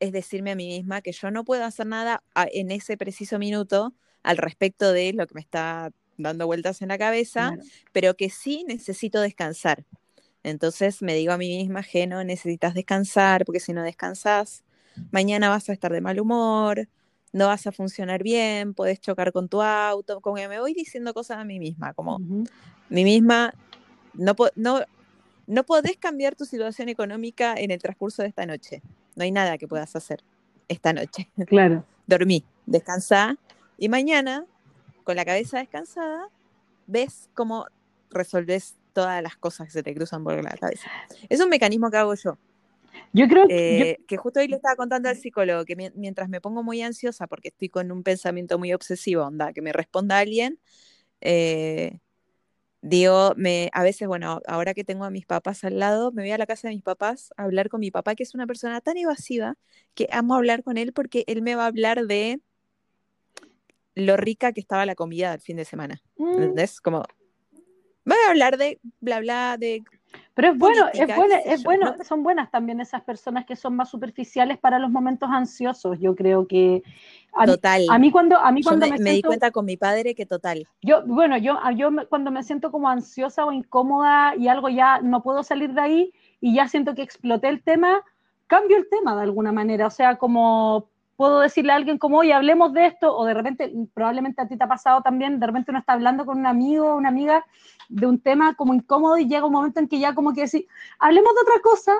es 0.00 0.10
decirme 0.10 0.52
a 0.52 0.54
mí 0.56 0.68
misma 0.68 1.02
que 1.02 1.12
yo 1.12 1.30
no 1.30 1.44
puedo 1.44 1.62
hacer 1.66 1.86
nada 1.86 2.22
a- 2.34 2.46
en 2.50 2.70
ese 2.70 2.96
preciso 2.96 3.38
minuto 3.38 3.92
al 4.22 4.38
respecto 4.38 4.94
de 4.94 5.12
lo 5.12 5.26
que 5.26 5.34
me 5.34 5.42
está 5.42 5.90
dando 6.16 6.46
vueltas 6.46 6.80
en 6.80 6.88
la 6.88 6.96
cabeza, 6.96 7.48
Claro. 7.52 7.62
pero 7.92 8.16
que 8.16 8.30
sí 8.30 8.64
necesito 8.66 9.20
descansar. 9.20 9.84
Entonces 10.42 11.02
me 11.02 11.14
digo 11.14 11.34
a 11.34 11.36
mí 11.36 11.54
misma, 11.58 11.82
Geno, 11.82 12.24
necesitas 12.24 12.72
descansar, 12.72 13.44
porque 13.44 13.60
si 13.60 13.74
no 13.74 13.82
descansas, 13.82 14.64
mañana 15.10 15.50
vas 15.50 15.68
a 15.68 15.74
estar 15.74 15.92
de 15.92 16.00
mal 16.00 16.18
humor, 16.20 16.88
no 17.34 17.48
vas 17.48 17.66
a 17.66 17.72
funcionar 17.72 18.22
bien, 18.22 18.72
puedes 18.72 18.98
chocar 18.98 19.30
con 19.32 19.50
tu 19.50 19.60
auto, 19.60 20.22
como 20.22 20.36
que 20.36 20.48
me 20.48 20.58
voy 20.58 20.72
diciendo 20.72 21.12
cosas 21.12 21.36
a 21.36 21.44
mí 21.44 21.58
misma, 21.58 21.92
como 21.92 22.16
Ujú. 22.16 22.44
mí 22.88 23.04
misma, 23.04 23.52
no, 24.16 24.34
no, 24.54 24.80
no 25.46 25.64
podés 25.64 25.96
cambiar 25.96 26.34
tu 26.34 26.44
situación 26.44 26.88
económica 26.88 27.54
en 27.56 27.70
el 27.70 27.80
transcurso 27.80 28.22
de 28.22 28.28
esta 28.28 28.46
noche, 28.46 28.82
no 29.14 29.22
hay 29.24 29.30
nada 29.30 29.58
que 29.58 29.68
puedas 29.68 29.94
hacer. 29.96 30.22
esta 30.68 30.92
noche. 30.92 31.30
Claro. 31.46 31.84
Dormí, 32.08 32.44
descansá 32.66 33.36
y 33.78 33.88
mañana, 33.88 34.44
con 35.04 35.14
la 35.16 35.24
cabeza 35.24 35.58
descansada, 35.58 36.28
ves 36.88 37.28
cómo 37.34 37.66
resolves 38.10 38.74
todas 38.92 39.22
las 39.22 39.36
cosas 39.36 39.66
que 39.68 39.72
se 39.72 39.82
te 39.82 39.94
cruzan 39.94 40.24
por 40.24 40.42
la 40.42 40.50
cabeza. 40.56 40.90
Es 41.28 41.40
un 41.40 41.48
mecanismo 41.48 41.90
que 41.90 41.96
hago 41.98 42.14
yo. 42.14 42.36
Yo 43.12 43.28
creo 43.28 43.46
que, 43.46 43.80
Eh, 43.90 43.98
que 44.08 44.16
justo 44.16 44.40
hoy 44.40 44.48
le 44.48 44.56
estaba 44.56 44.74
contando 44.74 45.08
al 45.08 45.16
psicólogo 45.16 45.64
que 45.64 45.76
mi- 45.76 45.90
mientras 45.94 46.28
me 46.28 46.40
pongo 46.40 46.62
muy 46.62 46.82
ansiosa 46.82 47.26
porque 47.28 47.48
estoy 47.48 47.68
con 47.68 47.92
un 47.92 48.02
pensamiento 48.02 48.58
muy 48.58 48.72
obsesivo, 48.72 49.22
onda, 49.24 49.52
que 49.52 49.62
me 49.62 49.72
responda 49.72 50.18
alguien, 50.18 50.58
eh, 51.20 51.98
digo, 52.88 53.32
me, 53.36 53.68
a 53.72 53.82
veces, 53.82 54.06
bueno, 54.06 54.40
ahora 54.46 54.72
que 54.72 54.84
tengo 54.84 55.04
a 55.04 55.10
mis 55.10 55.26
papás 55.26 55.64
al 55.64 55.78
lado, 55.78 56.12
me 56.12 56.22
voy 56.22 56.30
a 56.30 56.38
la 56.38 56.46
casa 56.46 56.68
de 56.68 56.74
mis 56.74 56.84
papás 56.84 57.32
a 57.36 57.42
hablar 57.42 57.68
con 57.68 57.80
mi 57.80 57.90
papá, 57.90 58.14
que 58.14 58.22
es 58.22 58.34
una 58.34 58.46
persona 58.46 58.80
tan 58.80 58.96
evasiva 58.96 59.56
que 59.94 60.08
amo 60.12 60.36
hablar 60.36 60.62
con 60.62 60.78
él 60.78 60.92
porque 60.92 61.24
él 61.26 61.42
me 61.42 61.56
va 61.56 61.64
a 61.64 61.66
hablar 61.66 62.06
de 62.06 62.40
lo 63.96 64.16
rica 64.16 64.52
que 64.52 64.60
estaba 64.60 64.86
la 64.86 64.94
comida 64.94 65.32
del 65.32 65.40
fin 65.40 65.56
de 65.56 65.64
semana. 65.64 66.00
Mm, 66.16 66.28
¿Entendés? 66.34 66.80
Como, 66.80 67.02
voy 68.04 68.16
a 68.26 68.30
hablar 68.30 68.56
de 68.56 68.78
bla, 69.00 69.18
bla, 69.18 69.56
de 69.58 69.82
Pero 70.36 70.52
es 70.52 70.58
bueno, 70.58 70.86
es 70.88 70.92
política, 70.92 71.16
bueno, 71.16 71.34
qué 71.36 71.42
sé 71.42 71.54
es 71.54 71.60
yo, 71.62 71.64
bueno, 71.64 71.94
¿no? 71.96 72.04
son 72.04 72.22
buenas 72.22 72.50
también 72.50 72.78
esas 72.78 73.02
personas 73.02 73.46
que 73.46 73.56
son 73.56 73.74
más 73.74 73.88
superficiales 73.88 74.58
para 74.58 74.78
los 74.78 74.90
momentos 74.90 75.30
ansiosos. 75.32 75.98
Yo 75.98 76.14
creo 76.14 76.46
que 76.46 76.82
a 77.32 77.46
mí, 77.46 77.52
total. 77.52 77.86
a 77.88 77.98
mí 77.98 78.10
cuando 78.12 78.36
a 78.36 78.52
mí 78.52 78.62
cuando 78.62 78.84
me, 78.84 78.92
me, 78.92 78.98
me 78.98 79.04
di 79.04 79.14
siento 79.14 79.28
cuenta 79.28 79.50
con 79.50 79.64
mi 79.64 79.78
padre 79.78 80.14
que 80.14 80.26
total. 80.26 80.68
yo 80.82 81.06
bueno, 81.06 81.38
yo 81.38 81.58
yo 81.74 81.88
cuando 82.10 82.30
me 82.30 82.42
siento 82.42 82.70
como 82.70 82.86
ansiosa 82.90 83.46
o 83.46 83.52
incómoda 83.52 84.36
y 84.36 84.48
algo 84.48 84.68
ya 84.68 85.00
no 85.00 85.22
puedo 85.22 85.42
salir 85.42 85.72
de 85.72 85.80
ahí 85.80 86.12
y 86.38 86.54
ya 86.54 86.68
siento 86.68 86.94
que 86.94 87.00
exploté 87.00 87.48
el 87.48 87.62
tema, 87.62 88.04
cambio 88.46 88.76
el 88.76 88.90
tema 88.90 89.16
de 89.16 89.22
alguna 89.22 89.52
manera, 89.52 89.86
o 89.86 89.90
sea, 89.90 90.16
como 90.16 90.90
puedo 91.16 91.40
decirle 91.40 91.72
a 91.72 91.76
alguien 91.76 91.98
como, 91.98 92.18
oye, 92.18 92.32
hablemos 92.34 92.72
de 92.72 92.86
esto, 92.86 93.16
o 93.16 93.24
de 93.24 93.34
repente, 93.34 93.72
probablemente 93.94 94.42
a 94.42 94.48
ti 94.48 94.56
te 94.56 94.64
ha 94.64 94.68
pasado 94.68 95.00
también, 95.02 95.40
de 95.40 95.46
repente 95.46 95.70
uno 95.70 95.80
está 95.80 95.94
hablando 95.94 96.26
con 96.26 96.38
un 96.38 96.46
amigo 96.46 96.92
o 96.92 96.96
una 96.96 97.08
amiga 97.08 97.44
de 97.88 98.06
un 98.06 98.20
tema 98.20 98.54
como 98.54 98.74
incómodo 98.74 99.16
y 99.16 99.26
llega 99.26 99.46
un 99.46 99.52
momento 99.52 99.80
en 99.80 99.88
que 99.88 99.98
ya 99.98 100.14
como 100.14 100.32
que 100.34 100.42
decir, 100.42 100.66
hablemos 100.98 101.32
de 101.34 101.40
otra 101.40 101.62
cosa, 101.62 101.92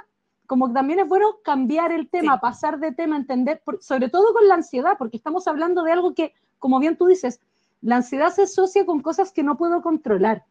como 0.46 0.68
que 0.68 0.74
también 0.74 1.00
es 1.00 1.08
bueno 1.08 1.38
cambiar 1.42 1.92
el 1.92 2.08
tema, 2.08 2.34
Sí. 2.34 2.38
pasar 2.42 2.78
de 2.78 2.92
tema, 2.92 3.16
entender, 3.16 3.60
por- 3.64 3.82
sobre 3.82 4.08
todo 4.08 4.32
con 4.32 4.46
la 4.46 4.54
ansiedad, 4.54 4.96
porque 4.98 5.16
estamos 5.16 5.48
hablando 5.48 5.82
de 5.82 5.92
algo 5.92 6.14
que, 6.14 6.34
como 6.58 6.78
bien 6.78 6.96
tú 6.96 7.06
dices, 7.06 7.40
la 7.82 7.96
ansiedad 7.96 8.30
se 8.30 8.42
asocia 8.42 8.84
con 8.86 9.00
cosas 9.00 9.32
que 9.32 9.42
no 9.42 9.56
puedo 9.56 9.82
controlar. 9.82 10.44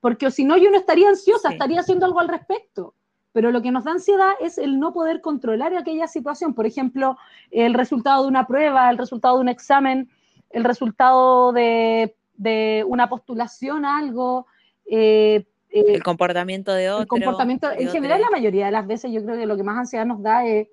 Porque 0.00 0.30
si 0.30 0.44
no, 0.44 0.56
yo 0.56 0.70
no 0.70 0.76
estaría 0.76 1.08
ansiosa, 1.08 1.48
Sí. 1.48 1.54
estaría 1.54 1.80
haciendo 1.80 2.06
algo 2.06 2.18
al 2.20 2.28
respecto. 2.28 2.94
Pero 3.32 3.50
lo 3.50 3.62
que 3.62 3.70
nos 3.70 3.84
da 3.84 3.92
ansiedad 3.92 4.32
es 4.40 4.58
el 4.58 4.78
no 4.78 4.92
poder 4.92 5.20
controlar 5.20 5.74
aquella 5.74 6.06
situación. 6.06 6.54
Por 6.54 6.66
ejemplo, 6.66 7.16
el 7.50 7.74
resultado 7.74 8.22
de 8.22 8.28
una 8.28 8.46
prueba, 8.46 8.90
el 8.90 8.98
resultado 8.98 9.36
de 9.36 9.42
un 9.42 9.48
examen, 9.48 10.10
el 10.50 10.64
resultado 10.64 11.52
de, 11.52 12.14
de 12.36 12.84
una 12.86 13.08
postulación 13.08 13.84
a 13.84 13.98
algo, 13.98 14.46
eh, 14.84 15.46
eh, 15.72 15.94
El 15.94 16.02
comportamiento 16.02 16.72
de 16.72 16.90
otro. 16.90 17.02
el 17.02 17.08
comportamiento, 17.08 17.70
en 17.70 17.88
general 17.88 18.20
la 18.20 18.30
mayoría 18.30 18.66
de 18.66 18.72
las 18.72 18.86
veces 18.86 19.10
yo 19.10 19.24
creo 19.24 19.38
que 19.38 19.46
lo 19.46 19.56
que 19.56 19.62
más 19.62 19.78
ansiedad 19.78 20.04
nos 20.04 20.22
da 20.22 20.44
es, 20.44 20.68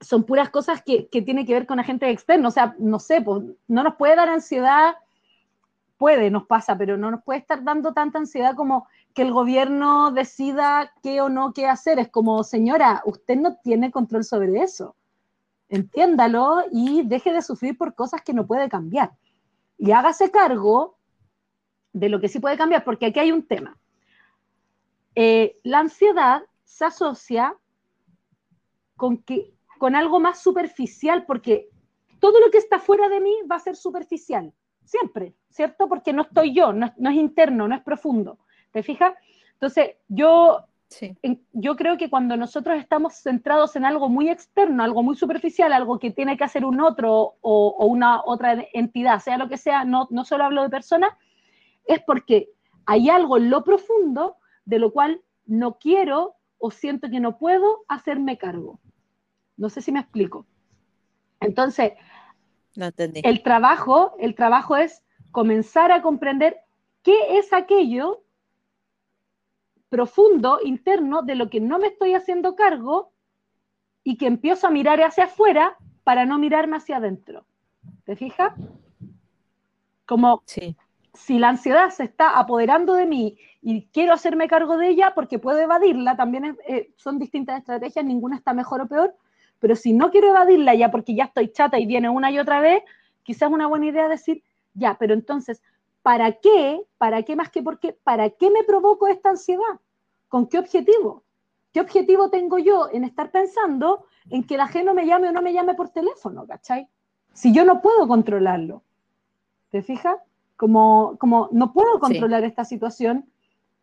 son 0.00 0.24
puras 0.24 0.50
cosas 0.50 0.82
que, 0.82 1.08
que 1.08 1.22
tienen 1.22 1.46
que 1.46 1.54
ver 1.54 1.66
con 1.66 1.80
agentes 1.80 2.10
externos, 2.10 2.52
o 2.52 2.54
sea, 2.54 2.76
no 2.78 2.98
sé, 2.98 3.22
pues, 3.22 3.42
no 3.68 3.82
nos 3.82 3.94
puede 3.94 4.16
dar 4.16 4.28
ansiedad, 4.28 4.96
puede, 5.96 6.30
nos 6.30 6.46
pasa, 6.46 6.76
pero 6.76 6.96
no 6.96 7.10
nos 7.10 7.22
puede 7.22 7.40
estar 7.40 7.64
dando 7.64 7.92
tanta 7.92 8.18
ansiedad 8.18 8.54
como 8.54 8.86
que 9.14 9.22
el 9.22 9.32
gobierno 9.32 10.10
decida 10.10 10.92
qué 11.02 11.20
o 11.20 11.28
no 11.28 11.52
qué 11.52 11.66
hacer, 11.66 11.98
es 11.98 12.08
como, 12.08 12.44
señora, 12.44 13.02
usted 13.06 13.36
no 13.36 13.56
tiene 13.56 13.90
control 13.90 14.24
sobre 14.24 14.62
eso, 14.62 14.94
entiéndalo 15.68 16.64
y 16.70 17.02
deje 17.02 17.32
de 17.32 17.42
sufrir 17.42 17.76
por 17.78 17.94
cosas 17.94 18.22
que 18.22 18.34
no 18.34 18.46
puede 18.46 18.68
cambiar, 18.68 19.12
y 19.78 19.92
hágase 19.92 20.30
cargo 20.30 20.98
de 21.92 22.08
lo 22.08 22.20
que 22.20 22.28
sí 22.28 22.40
puede 22.40 22.58
cambiar, 22.58 22.84
porque 22.84 23.06
aquí 23.06 23.20
hay 23.20 23.32
un 23.32 23.46
tema. 23.46 23.78
Eh, 25.14 25.58
la 25.62 25.78
ansiedad 25.78 26.42
se 26.64 26.84
asocia 26.84 27.56
con, 28.96 29.16
que, 29.18 29.54
con 29.78 29.96
algo 29.96 30.20
más 30.20 30.42
superficial, 30.42 31.24
porque 31.24 31.70
todo 32.20 32.38
lo 32.40 32.50
que 32.50 32.58
está 32.58 32.78
fuera 32.78 33.08
de 33.08 33.20
mí 33.20 33.32
va 33.50 33.56
a 33.56 33.60
ser 33.60 33.76
superficial, 33.76 34.52
siempre, 34.86 35.34
¿cierto? 35.50 35.88
Porque 35.88 36.12
no 36.14 36.22
estoy 36.22 36.54
yo, 36.54 36.72
no, 36.72 36.86
es- 36.86 36.96
no 36.96 37.10
es 37.10 37.16
interno, 37.16 37.68
no 37.68 37.74
es 37.74 37.82
profundo. 37.82 38.38
¿Te 38.72 38.82
fijas? 38.82 39.14
Entonces, 39.54 39.96
yo, 40.08 40.64
Sí. 40.88 41.16
yo 41.52 41.74
creo 41.76 41.96
que 41.98 42.08
cuando 42.08 42.36
nosotros 42.36 42.78
estamos 42.78 43.14
centrados 43.16 43.74
en 43.74 43.84
algo 43.84 44.08
muy 44.08 44.28
externo, 44.30 44.84
algo 44.84 45.02
muy 45.02 45.16
superficial, 45.16 45.72
algo 45.72 45.98
que 45.98 46.12
tiene 46.12 46.36
que 46.36 46.44
hacer 46.44 46.64
un 46.64 46.80
otro 46.80 47.34
o, 47.40 47.68
o 47.78 47.86
una 47.86 48.22
otra 48.24 48.64
entidad, 48.72 49.18
sea 49.20 49.36
lo 49.36 49.48
que 49.48 49.56
sea, 49.56 49.84
no, 49.84 50.06
no 50.10 50.24
solo 50.24 50.44
hablo 50.44 50.62
de 50.62 50.70
personas, 50.70 51.10
es 51.86 52.00
porque 52.04 52.50
hay 52.86 53.10
algo 53.10 53.36
en 53.36 53.50
lo 53.50 53.64
profundo 53.64 54.36
de 54.64 54.78
lo 54.78 54.92
cual 54.92 55.20
no 55.46 55.78
quiero 55.78 56.36
o 56.58 56.70
siento 56.70 57.10
que 57.10 57.18
no 57.20 57.36
puedo 57.38 57.84
hacerme 57.88 58.38
cargo. 58.38 58.78
No 59.56 59.68
sé 59.70 59.80
si 59.80 59.90
me 59.90 60.00
explico. 60.00 60.46
Entonces, 61.40 61.92
No 62.76 62.86
entendí. 62.86 63.20
el 63.24 63.42
trabajo, 63.42 64.14
el 64.18 64.34
trabajo 64.34 64.76
es 64.76 65.02
comenzar 65.32 65.92
a 65.92 66.02
comprender 66.02 66.58
qué 67.02 67.38
es 67.38 67.52
aquello 67.52 68.22
profundo, 69.88 70.58
interno, 70.62 71.22
de 71.22 71.34
lo 71.36 71.48
que 71.48 71.60
no 71.60 71.78
me 71.78 71.88
estoy 71.88 72.14
haciendo 72.14 72.56
cargo 72.56 73.12
y 74.04 74.16
que 74.18 74.26
empiezo 74.26 74.66
a 74.66 74.70
mirar 74.70 75.00
hacia 75.02 75.24
afuera 75.24 75.76
para 76.04 76.26
no 76.26 76.38
mirarme 76.38 76.76
hacia 76.76 76.96
adentro. 76.98 77.44
¿Te 78.04 78.16
fijas? 78.16 78.52
Como 80.04 80.42
Sí. 80.44 80.76
si 81.14 81.38
la 81.38 81.48
ansiedad 81.50 81.90
se 81.90 82.04
está 82.04 82.38
apoderando 82.38 82.94
de 82.94 83.06
mí 83.06 83.38
y 83.62 83.86
quiero 83.92 84.12
hacerme 84.12 84.48
cargo 84.48 84.76
de 84.76 84.88
ella 84.88 85.12
porque 85.14 85.38
puedo 85.38 85.58
evadirla, 85.58 86.16
también 86.16 86.44
es- 86.44 86.58
eh, 86.68 86.92
son 86.96 87.18
distintas 87.18 87.58
estrategias, 87.58 88.04
ninguna 88.04 88.36
está 88.36 88.52
mejor 88.52 88.82
o 88.82 88.86
peor, 88.86 89.14
pero 89.58 89.76
si 89.76 89.92
no 89.92 90.10
quiero 90.10 90.28
evadirla 90.28 90.74
ya 90.74 90.90
porque 90.90 91.14
ya 91.14 91.24
estoy 91.24 91.48
chata 91.48 91.78
y 91.78 91.86
viene 91.86 92.08
una 92.08 92.30
y 92.30 92.38
otra 92.38 92.60
vez, 92.60 92.82
quizás 93.22 93.50
una 93.50 93.66
buena 93.66 93.86
idea 93.86 94.08
decir, 94.08 94.42
ya, 94.74 94.96
pero 94.98 95.14
entonces, 95.14 95.62
¿para 96.02 96.32
qué? 96.32 96.82
¿Para 96.98 97.22
qué 97.22 97.36
más 97.36 97.50
que 97.50 97.62
por 97.62 97.78
qué? 97.78 97.92
¿Para 97.92 98.30
qué 98.30 98.50
me 98.50 98.64
provoco 98.64 99.08
esta 99.08 99.30
ansiedad? 99.30 99.80
¿Con 100.28 100.46
qué 100.46 100.58
objetivo? 100.58 101.24
¿Qué 101.72 101.80
objetivo 101.80 102.30
tengo 102.30 102.58
yo 102.58 102.88
en 102.92 103.04
estar 103.04 103.30
pensando 103.30 104.06
en 104.30 104.44
que 104.44 104.54
el 104.54 104.60
ajeno 104.60 104.94
me 104.94 105.06
llame 105.06 105.28
o 105.28 105.32
no 105.32 105.42
me 105.42 105.52
llame 105.52 105.74
por 105.74 105.90
teléfono, 105.90 106.46
¿cachai? 106.46 106.88
Si 107.32 107.52
yo 107.52 107.64
no 107.64 107.82
puedo 107.82 108.08
controlarlo. 108.08 108.82
¿Te 109.70 109.82
fijas? 109.82 110.16
Como, 110.56 111.16
como 111.18 111.48
no 111.52 111.72
puedo 111.72 112.00
controlar 112.00 112.44
esta 112.44 112.64
situación, 112.64 113.28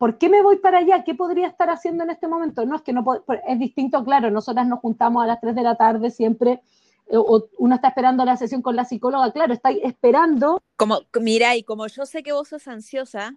¿por 0.04 0.18
qué 0.18 0.28
me 0.28 0.42
voy 0.42 0.58
para 0.58 0.80
allá? 0.80 1.02
¿Qué 1.02 1.14
podría 1.14 1.46
estar 1.46 1.70
haciendo 1.70 2.04
en 2.04 2.10
este 2.10 2.28
momento? 2.28 2.66
No, 2.66 2.76
es 2.76 2.82
que 2.82 2.92
no 2.92 3.24
es 3.48 3.58
distinto, 3.58 4.04
claro, 4.04 4.30
nosotras 4.30 4.66
nos 4.66 4.80
juntamos 4.80 5.24
a 5.24 5.26
las 5.26 5.40
3 5.40 5.54
de 5.54 5.62
la 5.62 5.76
tarde 5.76 6.10
siempre, 6.10 6.60
eh, 7.06 7.16
o 7.16 7.48
uno 7.56 7.76
está 7.76 7.88
esperando 7.88 8.22
la 8.26 8.36
sesión 8.36 8.60
con 8.60 8.76
la 8.76 8.84
psicóloga, 8.84 9.32
claro, 9.32 9.54
está 9.54 9.70
esperando, 9.70 10.62
Como, 10.76 11.00
mira, 11.22 11.56
y 11.56 11.62
como 11.62 11.86
yo 11.86 12.04
sé 12.04 12.22
que 12.22 12.34
vos 12.34 12.48
sos 12.48 12.68
ansiosa, 12.68 13.32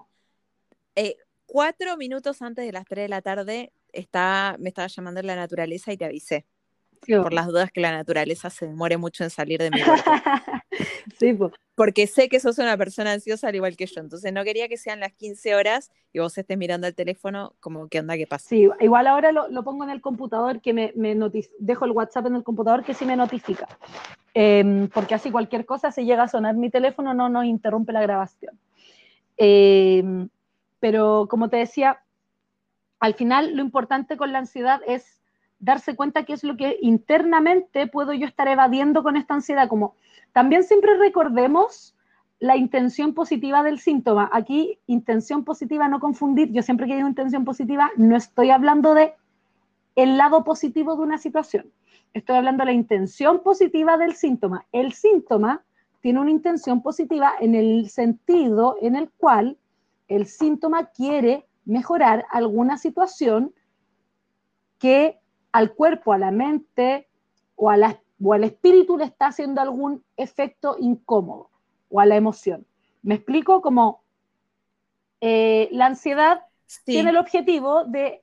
eh, 0.96 1.16
cuatro 1.46 1.96
minutos 1.96 2.42
antes 2.42 2.66
de 2.66 2.74
las 2.74 2.84
3 2.84 3.06
de 3.06 3.10
la 3.12 3.22
tarde 3.22 3.72
está, 3.94 4.58
me 4.60 4.68
estaba 4.68 4.90
llamando 4.90 5.22
la 5.22 5.38
naturaleza 5.38 5.94
y 5.94 5.98
te 5.98 6.04
avisé. 6.04 6.46
Por 7.06 7.34
las 7.34 7.48
dudas 7.48 7.72
que 7.72 7.82
la 7.82 7.92
naturaleza 7.92 8.50
se 8.50 8.68
demore 8.68 8.98
mucho 8.98 9.24
en 9.24 9.30
salir 9.30 9.60
de 9.60 9.72
mi 9.72 9.82
cuerpo. 9.84 10.12
sí, 11.20 11.34
pues. 11.34 11.54
Porque 11.76 12.08
sé 12.08 12.28
que 12.28 12.40
sos 12.40 12.58
una 12.58 12.76
persona 12.76 13.12
ansiosa 13.12 13.50
al 13.50 13.56
igual 13.56 13.78
que 13.78 13.86
yo. 13.86 14.02
Entonces 14.02 14.34
no 14.34 14.44
quería 14.44 14.68
que 14.68 14.78
sean 14.78 15.00
las 15.00 15.14
15 15.14 15.56
horas 15.56 15.92
y 16.12 16.20
vos 16.20 16.38
estés 16.38 16.58
mirando 16.58 16.88
el 16.88 16.96
teléfono 16.96 17.54
como, 17.60 17.88
¿qué 17.88 18.00
onda? 18.00 18.16
¿Qué 18.16 18.26
pasa? 18.26 18.50
Sí, 18.50 18.68
igual 18.80 19.08
ahora 19.08 19.32
lo, 19.32 19.48
lo 19.50 19.64
pongo 19.64 19.84
en 19.84 19.92
el 19.92 20.02
computador, 20.02 20.60
que 20.62 20.74
me, 20.74 20.92
me 20.96 21.16
dejo 21.60 21.86
el 21.86 21.92
WhatsApp 21.92 22.26
en 22.26 22.36
el 22.36 22.44
computador 22.44 22.84
que 22.84 22.94
sí 22.94 23.06
me 23.06 23.16
notifica. 23.16 23.68
Em, 24.34 24.88
porque 24.90 25.16
así 25.16 25.32
cualquier 25.32 25.66
cosa, 25.66 25.92
si 25.92 26.06
llega 26.06 26.24
a 26.24 26.28
sonar 26.28 26.56
mi 26.56 26.70
teléfono, 26.70 27.14
no 27.14 27.30
nos 27.30 27.46
interrumpe 27.46 27.92
la 27.92 28.02
grabación. 28.02 28.60
Em, 29.38 30.30
pero 30.80 31.28
como 31.30 31.50
te 31.50 31.58
decía, 31.58 32.02
al 33.00 33.14
final 33.14 33.56
lo 33.56 33.62
importante 33.62 34.18
con 34.18 34.32
la 34.32 34.40
ansiedad 34.40 34.82
es 34.88 35.17
darse 35.60 35.96
cuenta 35.96 36.24
qué 36.24 36.34
es 36.34 36.44
lo 36.44 36.56
que 36.58 36.78
internamente 36.82 37.88
puedo 37.88 38.14
yo 38.14 38.28
estar 38.28 38.48
evadiendo 38.48 39.04
con 39.04 39.18
esta 39.18 39.34
ansiedad. 39.34 39.68
Como 39.68 39.96
también 40.34 40.64
siempre 40.64 40.98
recordemos 40.98 41.96
la 42.40 42.56
intención 42.56 43.14
positiva 43.14 43.64
del 43.64 43.80
síntoma. 43.80 44.30
Aquí, 44.32 44.80
intención 44.86 45.44
positiva, 45.44 45.88
no 45.88 46.00
confundir. 46.00 46.52
Yo 46.52 46.62
siempre 46.62 46.88
que 46.88 46.96
digo 46.96 47.08
intención 47.08 47.46
positiva, 47.46 47.92
no 47.98 48.16
estoy 48.16 48.52
hablando 48.52 48.94
de 48.94 49.14
el 49.96 50.18
lado 50.18 50.44
positivo 50.44 50.96
de 50.96 51.02
una 51.02 51.18
situación. 51.18 51.72
Estoy 52.14 52.36
hablando 52.38 52.62
de 52.62 52.72
la 52.72 52.74
intención 52.74 53.42
positiva 53.42 53.98
del 53.98 54.14
síntoma. 54.14 54.66
El 54.72 54.94
síntoma 54.94 55.64
tiene 56.02 56.20
una 56.20 56.32
intención 56.32 56.82
positiva 56.84 57.34
en 57.40 57.56
el 57.56 57.90
sentido 57.90 58.78
en 58.82 58.96
el 58.96 59.10
cual 59.10 59.58
el 60.08 60.28
síntoma 60.28 60.86
quiere 60.86 61.46
mejorar 61.66 62.26
alguna 62.32 62.78
situación 62.78 63.54
que 64.80 65.20
al 65.52 65.74
cuerpo, 65.74 66.14
a 66.14 66.18
la 66.18 66.32
mente 66.32 67.08
o, 67.56 67.70
a 67.70 67.78
la, 67.78 68.00
o 68.22 68.34
al 68.34 68.44
espíritu 68.44 68.98
le 68.98 69.06
está 69.06 69.28
haciendo 69.28 69.62
algún 69.62 70.04
efecto 70.16 70.78
incómodo 70.80 71.50
o 71.90 72.00
a 72.00 72.06
la 72.06 72.16
emoción. 72.16 72.66
Me 73.02 73.16
explico 73.16 73.62
como 73.62 74.04
eh, 75.22 75.70
la 75.72 75.88
ansiedad 75.88 76.42
tiene 76.84 77.12
el 77.12 77.18
objetivo 77.18 77.86
de, 77.86 78.22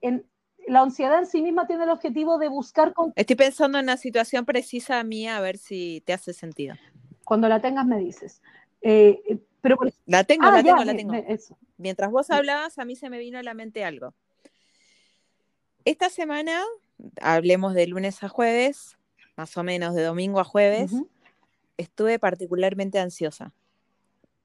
la 0.66 0.80
ansiedad 0.80 1.18
en 1.18 1.26
sí 1.26 1.42
misma 1.42 1.66
tiene 1.66 1.84
el 1.84 1.90
objetivo 1.90 2.38
de 2.38 2.48
buscar... 2.48 2.94
Estoy 3.16 3.36
pensando 3.36 3.78
en 3.78 3.84
una 3.84 3.96
situación 3.96 4.44
precisa 4.44 5.02
mía, 5.04 5.36
a 5.36 5.40
ver 5.40 5.58
si 5.58 6.02
te 6.04 6.12
hace 6.12 6.32
sentido. 6.32 6.74
Cuando 7.24 7.48
la 7.48 7.60
tengas 7.60 7.86
me 7.86 7.98
dices. 7.98 8.42
Eh, 8.82 9.22
eh, 9.28 9.38
pero 9.60 9.78
La 10.06 10.24
tengo, 10.24 10.44
la 10.44 10.58
ah, 10.58 10.62
tengo, 10.62 10.84
la 10.84 10.94
tengo. 10.94 11.14
Mientras 11.78 12.10
vos 12.10 12.30
hablabas, 12.30 12.78
a 12.78 12.84
mí 12.84 12.96
se 12.96 13.08
me 13.08 13.18
vino 13.18 13.38
a 13.38 13.42
la 13.42 13.54
mente 13.54 13.84
algo. 13.84 14.14
Esta 15.86 16.10
semana, 16.10 16.62
hablemos 17.20 17.74
de 17.74 17.86
lunes 17.86 18.22
a 18.22 18.28
jueves, 18.28 18.96
más 19.36 19.56
o 19.56 19.62
menos 19.62 19.94
de 19.94 20.02
domingo 20.02 20.40
a 20.40 20.44
jueves, 20.44 20.92
estuve 21.76 22.18
particularmente 22.18 22.98
ansiosa, 22.98 23.52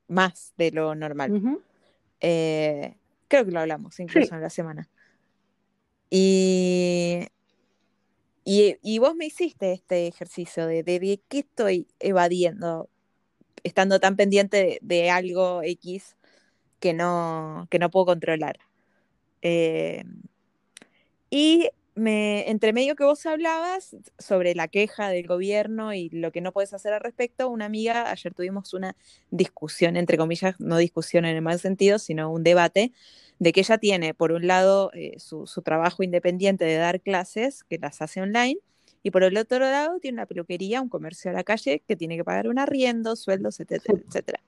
más 0.07 0.53
de 0.57 0.71
lo 0.71 0.95
normal. 0.95 1.59
Eh, 2.21 2.95
creo 3.27 3.45
que 3.45 3.51
lo 3.51 3.59
hablamos 3.59 3.99
incluso 3.99 4.35
en 4.35 4.41
la 4.41 4.49
semana. 4.49 4.89
Y, 6.09 7.27
y, 8.43 8.97
vos 8.97 9.15
me 9.15 9.27
hiciste 9.27 9.73
este 9.73 10.07
ejercicio 10.07 10.65
de, 10.65 10.81
de, 10.81 11.21
qué 11.27 11.39
estoy 11.39 11.87
evadiendo, 11.99 12.89
estando 13.63 13.99
tan 13.99 14.15
pendiente 14.15 14.79
de, 14.81 15.11
algo 15.11 15.61
X 15.61 16.17
que 16.79 16.93
no, 16.93 17.67
que 17.69 17.77
no 17.77 17.91
puedo 17.91 18.07
controlar. 18.07 18.57
Eh, 19.43 20.03
y 21.29 21.69
me, 21.99 22.49
entre 22.49 22.73
medio 22.73 22.95
que 22.95 23.03
vos 23.03 23.25
hablabas 23.25 23.95
sobre 24.17 24.55
la 24.55 24.67
queja 24.67 25.09
del 25.09 25.27
gobierno 25.27 25.93
y 25.93 26.09
lo 26.09 26.31
que 26.31 26.41
no 26.41 26.51
puedes 26.51 26.73
hacer 26.73 26.93
al 26.93 27.01
respecto, 27.01 27.49
una 27.49 27.65
amiga, 27.65 28.09
ayer 28.09 28.33
tuvimos 28.33 28.73
una 28.73 28.95
discusión, 29.31 29.97
entre 29.97 30.17
comillas, 30.17 30.55
no 30.59 30.77
discusión 30.77 31.25
en 31.25 31.35
el 31.35 31.41
mal 31.41 31.59
sentido, 31.59 31.99
sino 31.99 32.31
un 32.31 32.43
debate, 32.43 32.91
de 33.39 33.53
que 33.53 33.61
ella 33.61 33.77
tiene, 33.77 34.13
por 34.13 34.31
un 34.31 34.47
lado, 34.47 34.91
eh, 34.93 35.17
su, 35.19 35.45
trabajo 35.63 36.03
independiente 36.03 36.65
de 36.65 36.75
dar 36.75 37.01
clases, 37.01 37.63
que 37.63 37.77
las 37.77 38.01
hace 38.01 38.21
online, 38.21 38.59
y 39.01 39.11
por 39.11 39.23
el 39.23 39.37
otro 39.37 39.59
lado 39.59 39.99
tiene 39.99 40.15
una 40.15 40.25
peluquería, 40.25 40.81
un 40.81 40.89
comercio 40.89 41.31
a 41.31 41.33
la 41.33 41.43
calle, 41.43 41.81
que 41.87 41.95
tiene 41.95 42.17
que 42.17 42.23
pagar 42.23 42.49
un 42.49 42.59
arriendo, 42.59 43.15
sueldos, 43.15 43.59
etcétera, 43.59 43.99
etcétera. 44.07 44.41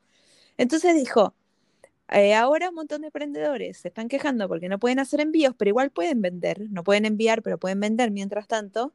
Entonces 0.57 0.95
dijo, 0.95 1.33
eh, 2.11 2.33
ahora 2.35 2.69
un 2.69 2.75
montón 2.75 3.01
de 3.01 3.07
emprendedores 3.07 3.77
se 3.77 3.87
están 3.87 4.07
quejando 4.07 4.47
porque 4.47 4.69
no 4.69 4.79
pueden 4.79 4.99
hacer 4.99 5.21
envíos, 5.21 5.55
pero 5.57 5.69
igual 5.69 5.91
pueden 5.91 6.21
vender, 6.21 6.67
no 6.69 6.83
pueden 6.83 7.05
enviar, 7.05 7.41
pero 7.41 7.57
pueden 7.57 7.79
vender 7.79 8.11
mientras 8.11 8.47
tanto. 8.47 8.93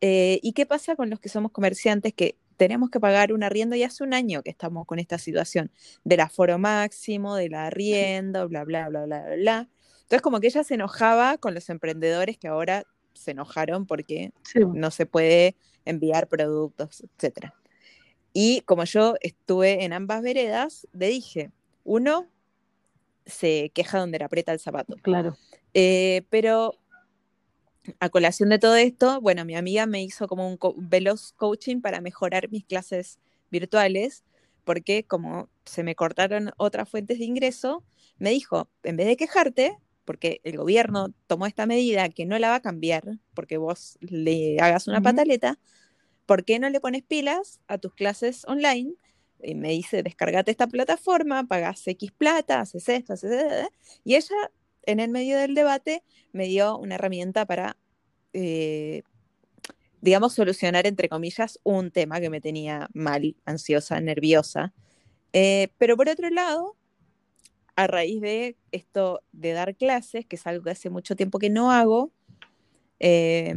Eh, 0.00 0.40
¿Y 0.42 0.52
qué 0.52 0.66
pasa 0.66 0.96
con 0.96 1.10
los 1.10 1.20
que 1.20 1.28
somos 1.28 1.52
comerciantes 1.52 2.12
que 2.14 2.36
tenemos 2.56 2.90
que 2.90 3.00
pagar 3.00 3.32
un 3.32 3.42
arriendo 3.42 3.76
y 3.76 3.82
hace 3.82 4.04
un 4.04 4.14
año 4.14 4.42
que 4.42 4.50
estamos 4.50 4.86
con 4.86 4.98
esta 4.98 5.18
situación 5.18 5.70
del 6.04 6.20
aforo 6.20 6.58
máximo, 6.58 7.34
del 7.36 7.54
arriendo, 7.54 8.48
bla, 8.48 8.64
bla, 8.64 8.88
bla, 8.88 9.04
bla, 9.04 9.22
bla, 9.24 9.36
bla. 9.36 9.68
Entonces 10.02 10.22
como 10.22 10.40
que 10.40 10.48
ella 10.48 10.62
se 10.64 10.74
enojaba 10.74 11.38
con 11.38 11.54
los 11.54 11.68
emprendedores 11.70 12.38
que 12.38 12.48
ahora 12.48 12.84
se 13.14 13.32
enojaron 13.32 13.86
porque 13.86 14.32
no 14.74 14.90
se 14.90 15.06
puede 15.06 15.56
enviar 15.84 16.28
productos, 16.28 17.02
etc. 17.02 17.52
Y 18.32 18.60
como 18.62 18.84
yo 18.84 19.14
estuve 19.20 19.84
en 19.84 19.92
ambas 19.92 20.22
veredas, 20.22 20.86
le 20.92 21.08
dije, 21.08 21.50
uno, 21.84 22.28
se 23.26 23.70
queja 23.74 23.98
donde 23.98 24.18
le 24.18 24.24
aprieta 24.24 24.52
el 24.52 24.58
zapato. 24.58 24.96
Claro. 25.02 25.36
Eh, 25.72 26.22
pero 26.30 26.78
a 28.00 28.08
colación 28.08 28.48
de 28.48 28.58
todo 28.58 28.76
esto, 28.76 29.20
bueno, 29.20 29.44
mi 29.44 29.56
amiga 29.56 29.86
me 29.86 30.02
hizo 30.02 30.26
como 30.26 30.48
un 30.48 30.58
veloz 30.76 31.32
coaching 31.32 31.80
para 31.80 32.00
mejorar 32.00 32.50
mis 32.50 32.64
clases 32.64 33.18
virtuales, 33.50 34.24
porque 34.64 35.04
como 35.04 35.48
se 35.64 35.82
me 35.82 35.94
cortaron 35.94 36.52
otras 36.56 36.88
fuentes 36.88 37.18
de 37.18 37.24
ingreso, 37.24 37.84
me 38.18 38.30
dijo, 38.30 38.68
en 38.82 38.96
vez 38.96 39.06
de 39.06 39.16
quejarte, 39.16 39.76
porque 40.04 40.40
el 40.44 40.56
gobierno 40.56 41.12
tomó 41.26 41.46
esta 41.46 41.66
medida 41.66 42.08
que 42.08 42.26
no 42.26 42.38
la 42.38 42.50
va 42.50 42.56
a 42.56 42.62
cambiar, 42.62 43.04
porque 43.34 43.56
vos 43.56 43.98
le 44.00 44.58
hagas 44.60 44.86
una 44.86 45.00
pataleta, 45.00 45.58
¿por 46.26 46.44
qué 46.44 46.58
no 46.58 46.70
le 46.70 46.80
pones 46.80 47.02
pilas 47.02 47.60
a 47.68 47.78
tus 47.78 47.94
clases 47.94 48.44
online 48.46 48.94
y 49.42 49.54
me 49.54 49.70
dice, 49.70 50.02
descargate 50.02 50.50
esta 50.50 50.66
plataforma, 50.66 51.44
pagas 51.44 51.86
X 51.86 52.12
plata, 52.12 52.60
haces 52.60 52.88
esto, 52.88 53.12
haces 53.12 53.30
esto. 53.30 53.70
Y 54.04 54.14
ella, 54.16 54.34
en 54.82 55.00
el 55.00 55.10
medio 55.10 55.38
del 55.38 55.54
debate, 55.54 56.02
me 56.32 56.46
dio 56.46 56.78
una 56.78 56.96
herramienta 56.96 57.46
para, 57.46 57.76
eh, 58.32 59.02
digamos, 60.00 60.34
solucionar, 60.34 60.86
entre 60.86 61.08
comillas, 61.08 61.60
un 61.62 61.90
tema 61.90 62.20
que 62.20 62.30
me 62.30 62.40
tenía 62.40 62.88
mal, 62.94 63.36
ansiosa, 63.44 64.00
nerviosa. 64.00 64.72
Eh, 65.32 65.68
pero 65.78 65.96
por 65.96 66.08
otro 66.08 66.30
lado, 66.30 66.76
a 67.76 67.86
raíz 67.86 68.20
de 68.20 68.56
esto 68.72 69.22
de 69.32 69.52
dar 69.52 69.76
clases, 69.76 70.26
que 70.26 70.36
es 70.36 70.46
algo 70.46 70.64
que 70.64 70.70
hace 70.70 70.90
mucho 70.90 71.16
tiempo 71.16 71.38
que 71.38 71.50
no 71.50 71.72
hago, 71.72 72.12
eh, 73.00 73.54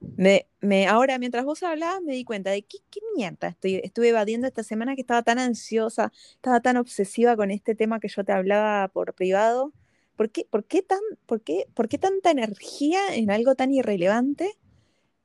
me, 0.00 0.46
me, 0.60 0.86
ahora, 0.86 1.18
mientras 1.18 1.44
vos 1.44 1.62
hablabas, 1.62 2.02
me 2.02 2.12
di 2.12 2.24
cuenta 2.24 2.50
de 2.50 2.62
qué, 2.62 2.78
qué 2.90 3.00
mierda 3.16 3.48
estoy, 3.48 3.76
estuve 3.82 4.10
evadiendo 4.10 4.46
esta 4.46 4.62
semana 4.62 4.94
que 4.94 5.00
estaba 5.00 5.22
tan 5.22 5.38
ansiosa, 5.38 6.12
estaba 6.34 6.60
tan 6.60 6.76
obsesiva 6.76 7.36
con 7.36 7.50
este 7.50 7.74
tema 7.74 8.00
que 8.00 8.08
yo 8.08 8.24
te 8.24 8.32
hablaba 8.32 8.88
por 8.88 9.14
privado. 9.14 9.72
¿Por 10.16 10.30
qué, 10.30 10.46
por 10.50 10.64
qué, 10.64 10.82
tan, 10.82 10.98
por 11.26 11.42
qué, 11.42 11.66
por 11.74 11.88
qué 11.88 11.98
tanta 11.98 12.30
energía 12.30 13.00
en 13.14 13.30
algo 13.30 13.54
tan 13.54 13.72
irrelevante? 13.72 14.58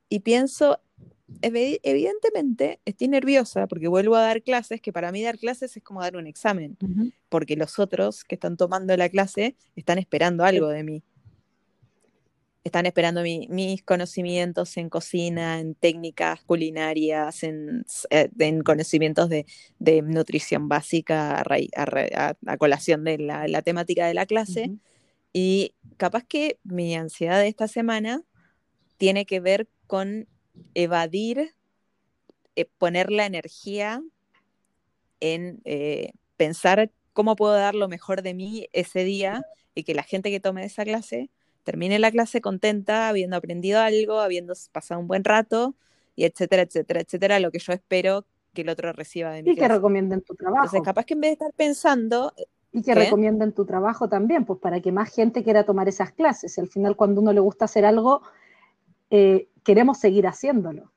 Y 0.10 0.20
pienso, 0.20 0.80
evidentemente 1.42 2.80
estoy 2.86 3.08
nerviosa 3.08 3.66
porque 3.66 3.88
vuelvo 3.88 4.16
a 4.16 4.22
dar 4.22 4.44
clases, 4.44 4.82
que 4.82 4.94
para 4.94 5.12
mí 5.12 5.24
dar 5.24 5.40
clases 5.40 5.76
es 5.76 5.84
como 5.84 6.02
dar 6.02 6.16
un 6.16 6.28
examen, 6.28 6.78
porque 7.30 7.56
los 7.56 7.80
otros 7.80 8.24
que 8.24 8.36
están 8.36 8.56
tomando 8.58 8.96
la 8.96 9.10
clase 9.10 9.56
están 9.76 9.98
esperando 9.98 10.44
algo 10.44 10.68
de 10.68 10.84
mí 10.84 11.04
están 12.64 12.86
esperando 12.86 13.24
mis 13.24 13.84
conocimientos 13.84 14.78
en 14.78 14.90
cocina, 14.90 15.60
en 15.60 15.76
técnicas 15.76 16.42
culinarias, 16.44 17.44
en, 17.44 17.86
eh, 18.10 18.30
conocimientos 18.64 19.30
de, 19.30 19.46
nutrición 20.04 20.70
básica 20.70 21.44
a, 21.44 22.58
colación 22.58 23.04
de 23.04 23.18
la, 23.18 23.62
temática 23.62 24.08
de 24.08 24.14
la 24.14 24.26
clase. 24.26 24.72
Y 25.34 25.76
capaz 25.98 26.24
que 26.24 26.58
mi 26.64 26.96
ansiedad 26.96 27.40
de 27.40 27.48
esta 27.48 27.68
semana 27.68 28.22
tiene 28.98 29.26
que 29.26 29.42
ver 29.42 29.68
con 29.88 30.28
evadir, 30.74 31.56
eh, 32.56 32.66
poner 32.78 33.12
la 33.12 33.26
energía 33.26 34.02
en 35.20 35.62
eh, 35.66 36.14
pensar 36.38 36.92
cómo 37.12 37.36
puedo 37.36 37.54
dar 37.54 37.76
lo 37.76 37.90
mejor 37.90 38.22
de 38.22 38.34
mí 38.34 38.68
ese 38.72 39.04
día 39.04 39.46
y 39.76 39.84
que 39.84 39.94
la 39.94 40.04
gente 40.04 40.32
que 40.32 40.40
tome 40.40 40.64
esa 40.64 40.86
clase 40.86 41.30
termine 41.64 42.00
la 42.00 42.12
clase 42.12 42.42
contenta, 42.42 43.10
habiendo 43.10 43.36
aprendido 43.36 43.80
algo, 43.80 44.20
habiendo 44.20 44.54
pasado 44.72 45.00
un 45.00 45.08
buen 45.08 45.24
rato, 45.24 45.76
y 46.16 46.26
etcétera, 46.26 46.64
etcétera, 46.64 47.02
etcétera, 47.02 47.40
lo 47.40 47.52
que 47.52 47.60
yo 47.60 47.74
espero 47.74 48.26
que 48.54 48.62
el 48.62 48.70
otro 48.70 48.94
reciba 48.94 49.32
de 49.32 49.44
mí. 49.44 49.52
Y 49.52 49.56
que 49.56 49.68
recomienden 49.68 50.22
tu 50.22 50.36
trabajo. 50.36 50.66
Entonces, 50.66 50.82
capaz 50.84 51.06
que 51.06 51.16
en 51.16 51.22
vez 51.22 51.30
de 51.30 51.34
estar 51.34 51.54
pensando... 51.54 52.34
Y 52.72 52.82
que 52.82 52.96
recomienden 52.96 53.52
tu 53.54 53.66
trabajo 53.66 54.10
también, 54.10 54.46
pues 54.46 54.60
para 54.60 54.82
que 54.82 54.92
más 54.92 55.14
gente 55.14 55.44
quiera 55.44 55.64
tomar 55.64 55.88
esas 55.88 56.12
clases. 56.12 56.58
Al 56.58 56.68
final, 56.68 56.96
cuando 56.96 57.22
uno 57.22 57.32
le 57.32 57.40
gusta 57.40 57.66
hacer 57.66 57.86
algo, 57.86 58.22
eh, 59.10 59.48
queremos 59.64 60.00
seguir 60.00 60.26
haciéndolo. 60.28 60.92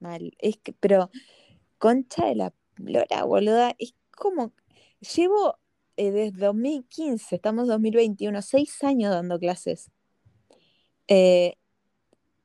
Mal, 0.00 0.32
es 0.38 0.56
que, 0.58 0.72
pero, 0.72 1.10
concha 1.78 2.26
de 2.26 2.34
la 2.34 2.52
lora, 2.78 3.24
boluda, 3.24 3.74
es 3.78 3.94
como, 4.10 4.52
llevo 5.14 5.56
eh, 5.96 6.10
desde 6.10 6.38
2015, 6.38 7.36
estamos 7.36 7.64
en 7.64 7.68
2021, 7.68 8.42
seis 8.42 8.82
años 8.84 9.10
dando 9.10 9.38
clases. 9.38 9.90
Eh, 11.08 11.54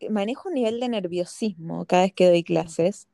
manejo 0.10 0.50
un 0.50 0.56
nivel 0.56 0.80
de 0.80 0.90
nerviosismo 0.90 1.86
cada 1.86 2.04
vez 2.04 2.14
que 2.14 2.28
doy 2.28 2.44
clases. 2.44 3.08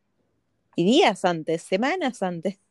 Y 0.76 0.86
días 0.86 1.26
antes, 1.26 1.64
semanas 1.64 2.22
antes. 2.24 2.60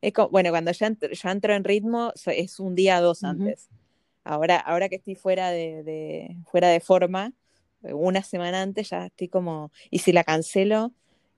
Es 0.00 0.12
bueno, 0.32 0.50
cuando 0.50 0.72
ya 0.72 0.88
entro, 0.88 1.10
ya 1.12 1.30
entro 1.30 1.54
en 1.54 1.62
ritmo, 1.62 2.12
es 2.26 2.58
un 2.58 2.74
día 2.74 3.00
dos 3.00 3.22
antes. 3.22 3.68
ahora, 4.24 4.58
ahora 4.58 4.88
que 4.88 4.96
estoy 4.96 5.14
fuera 5.14 5.50
de, 5.50 6.36
fuera 6.50 6.68
de 6.68 6.80
forma, 6.80 7.32
una 7.82 8.24
semana 8.24 8.62
antes 8.62 8.90
ya 8.90 9.06
estoy 9.06 9.28
como, 9.28 9.70
y 9.88 10.00
si 10.00 10.12
la 10.12 10.24
cancelo, 10.24 10.92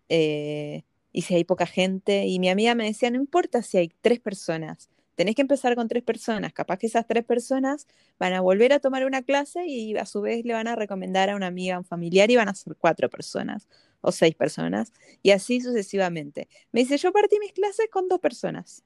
eh, 0.09 0.85
y 1.13 1.23
si 1.23 1.35
hay 1.35 1.45
poca 1.45 1.67
gente, 1.67 2.27
y 2.27 2.39
mi 2.39 2.49
amiga 2.49 2.75
me 2.75 2.87
decía, 2.87 3.11
no 3.11 3.19
importa 3.19 3.63
si 3.63 3.77
hay 3.77 3.93
tres 4.01 4.19
personas, 4.19 4.89
tenés 5.15 5.35
que 5.35 5.43
empezar 5.43 5.75
con 5.75 5.89
tres 5.89 6.03
personas. 6.03 6.53
Capaz 6.53 6.79
que 6.79 6.87
esas 6.87 7.07
tres 7.07 7.25
personas 7.25 7.87
van 8.19 8.33
a 8.33 8.41
volver 8.41 8.73
a 8.73 8.81
tomar 8.81 9.05
una 9.05 9.23
clase 9.23 9.67
y 9.67 9.97
a 9.97 10.07
su 10.07 10.21
vez 10.21 10.45
le 10.45 10.55
van 10.55 10.69
a 10.69 10.77
recomendar 10.77 11.31
a 11.31 11.37
una 11.37 11.47
amiga, 11.47 11.77
a 11.77 11.79
un 11.79 11.85
familiar 11.85 12.31
y 12.31 12.37
van 12.37 12.49
a 12.49 12.55
ser 12.55 12.77
cuatro 12.77 13.09
personas 13.09 13.69
o 14.01 14.13
seis 14.13 14.35
personas 14.35 14.93
y 15.23 15.31
así 15.31 15.61
sucesivamente. 15.61 16.49
Me 16.73 16.81
dice, 16.81 16.97
yo 16.99 17.13
partí 17.13 17.39
mis 17.39 17.53
clases 17.53 17.89
con 17.91 18.09
dos 18.09 18.21
personas 18.21 18.85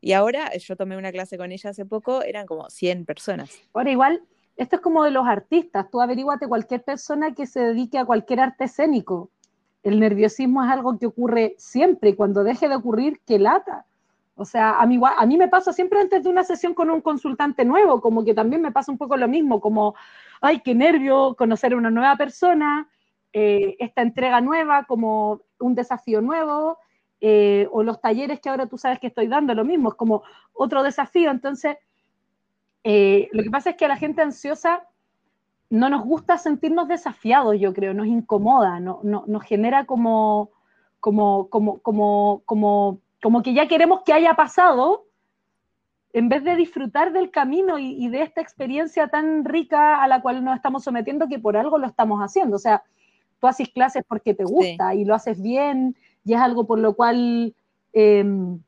y 0.00 0.12
ahora 0.12 0.52
yo 0.56 0.76
tomé 0.76 0.96
una 0.96 1.12
clase 1.12 1.38
con 1.38 1.52
ella 1.52 1.70
hace 1.70 1.84
poco, 1.84 2.22
eran 2.22 2.46
como 2.46 2.68
100 2.68 3.06
personas. 3.06 3.50
Ahora 3.72 3.90
igual, 3.90 4.22
esto 4.56 4.76
es 4.76 4.82
como 4.82 5.04
de 5.04 5.10
los 5.10 5.26
artistas, 5.26 5.90
tú 5.90 6.00
averíguate 6.00 6.46
cualquier 6.46 6.82
persona 6.82 7.34
que 7.34 7.46
se 7.46 7.60
dedique 7.60 7.98
a 7.98 8.04
cualquier 8.04 8.40
arte 8.40 8.64
escénico. 8.64 9.30
El 9.82 10.00
nerviosismo 10.00 10.64
es 10.64 10.70
algo 10.70 10.98
que 10.98 11.06
ocurre 11.06 11.54
siempre 11.58 12.10
y 12.10 12.14
cuando 12.14 12.44
deje 12.44 12.68
de 12.68 12.76
ocurrir, 12.76 13.20
que 13.26 13.38
lata. 13.38 13.86
O 14.36 14.44
sea, 14.44 14.78
a 14.78 14.86
mí, 14.86 15.00
a 15.02 15.26
mí 15.26 15.36
me 15.38 15.48
pasa 15.48 15.72
siempre 15.72 15.98
antes 15.98 16.22
de 16.22 16.28
una 16.28 16.44
sesión 16.44 16.74
con 16.74 16.90
un 16.90 17.00
consultante 17.00 17.64
nuevo, 17.64 18.02
como 18.02 18.22
que 18.22 18.34
también 18.34 18.60
me 18.60 18.70
pasa 18.70 18.92
un 18.92 18.98
poco 18.98 19.16
lo 19.16 19.28
mismo, 19.28 19.60
como, 19.60 19.94
ay, 20.42 20.60
qué 20.60 20.74
nervio 20.74 21.34
conocer 21.36 21.72
a 21.72 21.76
una 21.76 21.90
nueva 21.90 22.16
persona, 22.16 22.88
eh, 23.32 23.76
esta 23.78 24.02
entrega 24.02 24.42
nueva, 24.42 24.84
como 24.84 25.40
un 25.58 25.74
desafío 25.74 26.20
nuevo, 26.20 26.78
eh, 27.20 27.66
o 27.72 27.82
los 27.82 28.00
talleres 28.00 28.40
que 28.40 28.50
ahora 28.50 28.66
tú 28.66 28.76
sabes 28.76 29.00
que 29.00 29.06
estoy 29.06 29.26
dando, 29.26 29.54
lo 29.54 29.64
mismo, 29.64 29.88
es 29.88 29.94
como 29.94 30.22
otro 30.52 30.82
desafío. 30.82 31.30
Entonces, 31.30 31.78
eh, 32.84 33.28
lo 33.32 33.42
que 33.42 33.50
pasa 33.50 33.70
es 33.70 33.76
que 33.76 33.86
a 33.86 33.88
la 33.88 33.96
gente 33.96 34.20
ansiosa 34.20 34.86
no 35.70 35.88
nos 35.88 36.04
gusta 36.04 36.36
sentirnos 36.36 36.88
desafiados, 36.88 37.58
yo 37.58 37.72
creo, 37.72 37.94
nos 37.94 38.06
incomoda, 38.06 38.80
no, 38.80 39.00
nos 39.02 39.42
genera 39.44 39.86
como, 39.86 40.50
como, 41.00 41.48
como, 41.48 41.78
como, 41.80 42.42
como, 42.44 43.00
como 43.22 43.42
que 43.42 43.54
ya 43.54 43.68
queremos 43.68 44.02
que 44.04 44.12
haya 44.12 44.34
pasado, 44.34 45.06
en 46.12 46.28
vez 46.28 46.44
de 46.44 46.56
disfrutar 46.56 47.12
del 47.12 47.30
camino 47.30 47.78
y, 47.78 48.08
de 48.08 48.22
esta 48.22 48.40
experiencia 48.40 49.08
tan 49.08 49.44
rica 49.44 50.02
a 50.02 50.08
la 50.08 50.22
cual 50.22 50.42
nos 50.44 50.56
estamos 50.56 50.84
sometiendo, 50.84 51.28
que 51.28 51.38
por 51.38 51.56
algo 51.56 51.78
lo 51.78 51.86
estamos 51.86 52.20
haciendo. 52.20 52.56
O 52.56 52.58
sea, 52.58 52.82
tú 53.38 53.46
haces 53.46 53.68
clases 53.68 54.02
porque 54.06 54.32
te 54.32 54.44
gusta 54.44 54.94
y 54.94 55.04
lo 55.04 55.14
haces 55.14 55.42
bien 55.42 55.94
y 56.24 56.34
es 56.34 56.40
algo 56.40 56.66
por 56.66 56.78
lo 56.78 56.94
cual... 56.94 57.54
Em, 57.92 58.60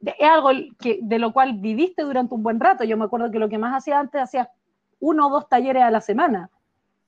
es 0.00 0.28
algo 0.28 0.50
que, 0.78 1.00
de 1.02 1.18
lo 1.18 1.32
cual 1.32 1.54
viviste 1.54 2.02
durante 2.02 2.34
un 2.34 2.42
buen 2.42 2.60
rato. 2.60 2.84
Yo 2.84 2.96
me 2.96 3.04
acuerdo 3.04 3.30
que 3.30 3.38
lo 3.38 3.48
que 3.48 3.58
más 3.58 3.74
hacía 3.74 3.98
antes, 3.98 4.20
hacía 4.20 4.50
uno 5.00 5.26
o 5.26 5.30
dos 5.30 5.48
talleres 5.48 5.82
a 5.82 5.90
la 5.90 6.00
semana. 6.00 6.50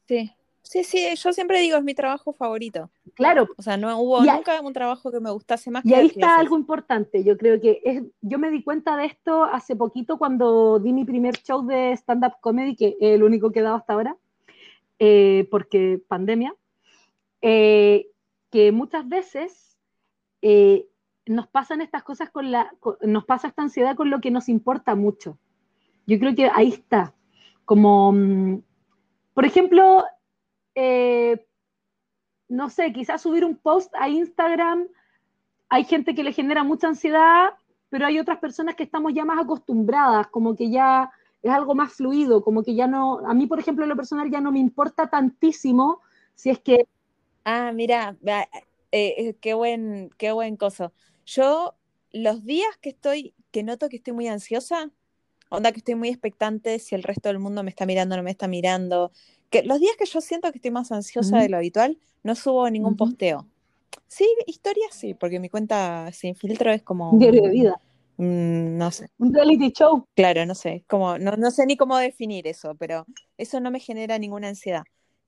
Sí, 0.06 0.32
sí, 0.68 0.84
sí, 0.84 1.16
yo 1.16 1.32
siempre 1.32 1.60
digo, 1.60 1.78
es 1.78 1.84
mi 1.84 1.94
trabajo 1.94 2.32
favorito. 2.32 2.90
Claro. 3.14 3.48
O 3.56 3.62
sea, 3.62 3.76
no 3.76 3.98
hubo 4.00 4.22
nunca 4.22 4.60
un 4.60 4.72
trabajo 4.72 5.10
que 5.10 5.20
me 5.20 5.30
gustase 5.30 5.70
más. 5.70 5.84
Y 5.84 5.94
ahí 5.94 6.06
está 6.06 6.38
algo 6.38 6.56
importante, 6.58 7.24
yo 7.24 7.38
creo 7.38 7.60
que 7.60 7.80
es, 7.84 8.02
yo 8.20 8.38
me 8.38 8.50
di 8.50 8.62
cuenta 8.62 8.96
de 8.96 9.06
esto 9.06 9.44
hace 9.44 9.74
poquito 9.76 10.18
cuando 10.18 10.78
di 10.78 10.92
mi 10.92 11.04
primer 11.04 11.36
show 11.36 11.66
de 11.66 11.92
stand-up 11.92 12.34
comedy, 12.40 12.76
que 12.76 12.96
es 13.00 13.14
el 13.14 13.22
único 13.22 13.50
que 13.50 13.60
he 13.60 13.62
dado 13.62 13.76
hasta 13.76 13.94
ahora, 13.94 14.16
eh, 14.98 15.48
porque 15.50 16.02
pandemia, 16.06 16.54
eh, 17.40 18.08
que 18.50 18.72
muchas 18.72 19.08
veces 19.08 19.78
eh, 20.42 20.86
nos 21.26 21.46
pasan 21.48 21.80
estas 21.80 22.02
cosas 22.02 22.30
con 22.30 22.50
la, 22.50 22.70
nos 23.02 23.24
pasa 23.24 23.48
esta 23.48 23.62
ansiedad 23.62 23.96
con 23.96 24.10
lo 24.10 24.20
que 24.20 24.30
nos 24.30 24.48
importa 24.48 24.94
mucho. 24.94 25.38
Yo 26.06 26.18
creo 26.18 26.34
que 26.34 26.50
ahí 26.52 26.68
está. 26.68 27.14
Como, 27.64 28.12
mm, 28.12 28.62
por 29.34 29.44
ejemplo, 29.44 30.04
eh, 30.80 31.44
no 32.48 32.70
sé, 32.70 32.92
quizás 32.92 33.20
subir 33.20 33.44
un 33.44 33.56
post 33.56 33.92
a 33.96 34.08
Instagram, 34.08 34.86
hay 35.68 35.82
gente 35.82 36.14
que 36.14 36.22
le 36.22 36.32
genera 36.32 36.62
mucha 36.62 36.86
ansiedad, 36.86 37.50
pero 37.90 38.06
hay 38.06 38.20
otras 38.20 38.38
personas 38.38 38.76
que 38.76 38.84
estamos 38.84 39.12
ya 39.12 39.24
más 39.24 39.42
acostumbradas, 39.42 40.28
como 40.28 40.54
que 40.54 40.70
ya 40.70 41.10
es 41.42 41.50
algo 41.50 41.74
más 41.74 41.94
fluido, 41.94 42.44
como 42.44 42.62
que 42.62 42.76
ya 42.76 42.86
no, 42.86 43.18
a 43.26 43.34
mí 43.34 43.48
por 43.48 43.58
ejemplo 43.58 43.84
en 43.84 43.88
lo 43.88 43.96
personal 43.96 44.30
ya 44.30 44.40
no 44.40 44.52
me 44.52 44.60
importa 44.60 45.10
tantísimo 45.10 46.00
si 46.36 46.50
es 46.50 46.60
que... 46.60 46.86
Ah, 47.44 47.72
mira, 47.74 48.16
eh, 48.92 49.34
qué 49.40 49.54
buen, 49.54 50.10
qué 50.16 50.30
buen 50.30 50.56
coso. 50.56 50.92
Yo, 51.26 51.74
los 52.12 52.44
días 52.44 52.76
que 52.80 52.90
estoy, 52.90 53.34
que 53.50 53.64
noto 53.64 53.88
que 53.88 53.96
estoy 53.96 54.12
muy 54.12 54.28
ansiosa, 54.28 54.92
onda 55.48 55.72
que 55.72 55.78
estoy 55.78 55.96
muy 55.96 56.08
expectante 56.08 56.78
si 56.78 56.94
el 56.94 57.02
resto 57.02 57.30
del 57.30 57.40
mundo 57.40 57.64
me 57.64 57.70
está 57.70 57.84
mirando 57.84 58.14
o 58.14 58.18
no 58.18 58.22
me 58.22 58.30
está 58.30 58.46
mirando, 58.46 59.10
que 59.50 59.62
los 59.62 59.80
días 59.80 59.96
que 59.98 60.06
yo 60.06 60.20
siento 60.20 60.50
que 60.50 60.58
estoy 60.58 60.70
más 60.70 60.92
ansiosa 60.92 61.38
de 61.38 61.48
lo 61.48 61.56
habitual, 61.56 61.98
no 62.22 62.34
subo 62.34 62.68
ningún 62.70 62.96
posteo. 62.96 63.46
Sí, 64.06 64.26
historias 64.46 64.94
sí, 64.94 65.14
porque 65.14 65.40
mi 65.40 65.48
cuenta 65.48 66.10
sin 66.12 66.34
filtro 66.34 66.70
es 66.70 66.82
como... 66.82 67.10
Un 67.10 67.18
diario 67.18 67.42
de 67.42 67.50
vida. 67.50 67.80
no 68.16 68.90
sé. 68.90 69.08
Un 69.18 69.32
reality 69.32 69.70
show. 69.70 70.06
Claro, 70.14 70.44
no 70.46 70.54
sé, 70.54 70.84
como, 70.86 71.18
no, 71.18 71.32
no 71.36 71.50
sé 71.50 71.66
ni 71.66 71.76
cómo 71.76 71.96
definir 71.96 72.46
eso, 72.46 72.74
pero 72.74 73.06
eso 73.36 73.60
no 73.60 73.70
me 73.70 73.80
genera 73.80 74.18
ninguna 74.18 74.48
ansiedad. 74.48 74.84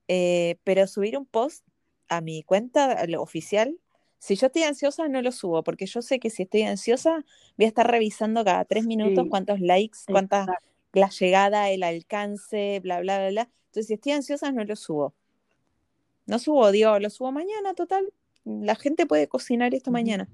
Eh, 0.08 0.56
pero 0.64 0.86
subir 0.86 1.16
un 1.16 1.26
post 1.26 1.64
a 2.08 2.20
mi 2.20 2.42
cuenta 2.42 3.04
oficial 3.18 3.78
si 4.20 4.36
yo 4.36 4.48
estoy 4.48 4.64
ansiosa, 4.64 5.08
no 5.08 5.22
lo 5.22 5.32
subo, 5.32 5.64
porque 5.64 5.86
yo 5.86 6.02
sé 6.02 6.20
que 6.20 6.28
si 6.28 6.42
estoy 6.42 6.62
ansiosa, 6.62 7.24
voy 7.56 7.64
a 7.64 7.68
estar 7.68 7.90
revisando 7.90 8.44
cada 8.44 8.66
tres 8.66 8.84
minutos 8.84 9.26
cuántos 9.30 9.60
likes, 9.60 10.00
cuánta 10.06 10.46
la 10.92 11.08
llegada, 11.08 11.70
el 11.70 11.82
alcance, 11.82 12.80
bla, 12.82 13.00
bla, 13.00 13.18
bla, 13.18 13.30
bla. 13.30 13.48
Entonces, 13.66 13.86
si 13.86 13.94
estoy 13.94 14.12
ansiosa, 14.12 14.50
no 14.52 14.64
lo 14.64 14.76
subo. 14.76 15.14
No 16.26 16.38
subo, 16.38 16.70
digo, 16.70 16.98
lo 16.98 17.10
subo 17.10 17.32
mañana, 17.32 17.74
total. 17.74 18.12
La 18.44 18.74
gente 18.74 19.06
puede 19.06 19.28
cocinar 19.28 19.74
esto 19.74 19.90
mañana. 19.90 20.28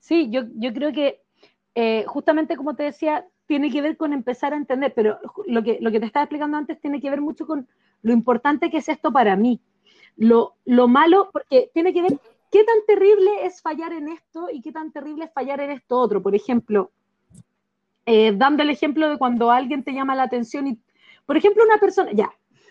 Sí, 0.00 0.28
yo, 0.30 0.42
yo 0.54 0.72
creo 0.72 0.92
que 0.92 1.22
eh, 1.74 2.04
justamente 2.06 2.56
como 2.56 2.74
te 2.74 2.84
decía, 2.84 3.26
tiene 3.46 3.70
que 3.70 3.82
ver 3.82 3.96
con 3.96 4.12
empezar 4.12 4.52
a 4.52 4.56
entender, 4.56 4.92
pero 4.94 5.18
lo 5.46 5.62
que, 5.62 5.78
lo 5.80 5.90
que 5.90 6.00
te 6.00 6.06
estaba 6.06 6.24
explicando 6.24 6.56
antes 6.56 6.80
tiene 6.80 7.00
que 7.00 7.10
ver 7.10 7.20
mucho 7.20 7.46
con 7.46 7.68
lo 8.02 8.12
importante 8.12 8.70
que 8.70 8.78
es 8.78 8.88
esto 8.88 9.12
para 9.12 9.36
mí. 9.36 9.60
Lo, 10.16 10.56
lo 10.64 10.88
malo, 10.88 11.30
porque 11.32 11.70
tiene 11.72 11.92
que 11.92 12.02
ver 12.02 12.18
¿Qué 12.52 12.64
tan 12.64 12.84
terrible 12.86 13.46
es 13.46 13.62
fallar 13.62 13.94
en 13.94 14.08
esto 14.08 14.48
y 14.52 14.60
qué 14.60 14.72
tan 14.72 14.92
terrible 14.92 15.24
es 15.24 15.32
fallar 15.32 15.60
en 15.60 15.70
esto 15.70 15.98
otro? 15.98 16.22
Por 16.22 16.34
ejemplo, 16.34 16.92
eh, 18.06 18.32
dando 18.34 18.62
el 18.62 18.70
ejemplo 18.70 19.08
de 19.08 19.18
cuando 19.18 19.50
alguien 19.50 19.84
te 19.84 19.92
llama 19.92 20.14
la 20.14 20.24
atención 20.24 20.66
y, 20.66 20.78
por 21.26 21.36
ejemplo, 21.36 21.62
una 21.64 21.78
persona, 21.78 22.10
ya, 22.12 22.30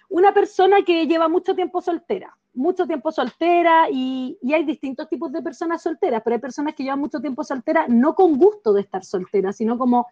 una 0.09 0.33
persona 0.33 0.83
que 0.85 1.07
lleva 1.07 1.29
mucho 1.29 1.55
tiempo 1.55 1.81
soltera, 1.81 2.35
mucho 2.53 2.85
tiempo 2.85 3.11
soltera 3.11 3.87
y, 3.89 4.37
y, 4.41 4.53
hay 4.53 4.65
distintos 4.65 5.07
tipos 5.07 5.31
de 5.31 5.41
personas 5.41 5.81
solteras, 5.81 6.21
pero 6.23 6.35
hay 6.35 6.41
personas 6.41 6.75
que 6.75 6.83
llevan 6.83 6.99
mucho 6.99 7.21
tiempo 7.21 7.43
soltera 7.43 7.85
no 7.87 8.13
con 8.13 8.37
gusto 8.37 8.73
de 8.73 8.81
estar 8.81 9.05
soltera, 9.05 9.53
sino 9.53 9.77
como 9.77 10.07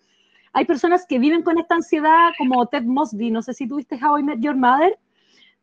hay 0.53 0.65
personas 0.65 1.05
que 1.05 1.19
viven 1.19 1.43
con 1.43 1.57
esta 1.59 1.75
ansiedad 1.75 2.31
como 2.37 2.65
Ted 2.67 2.83
Mosby, 2.83 3.31
no 3.31 3.41
sé 3.41 3.53
si 3.53 3.67
tuviste 3.67 3.99
How 4.03 4.19
I 4.19 4.23
Met 4.23 4.39
Your 4.39 4.55
Mother, 4.55 4.97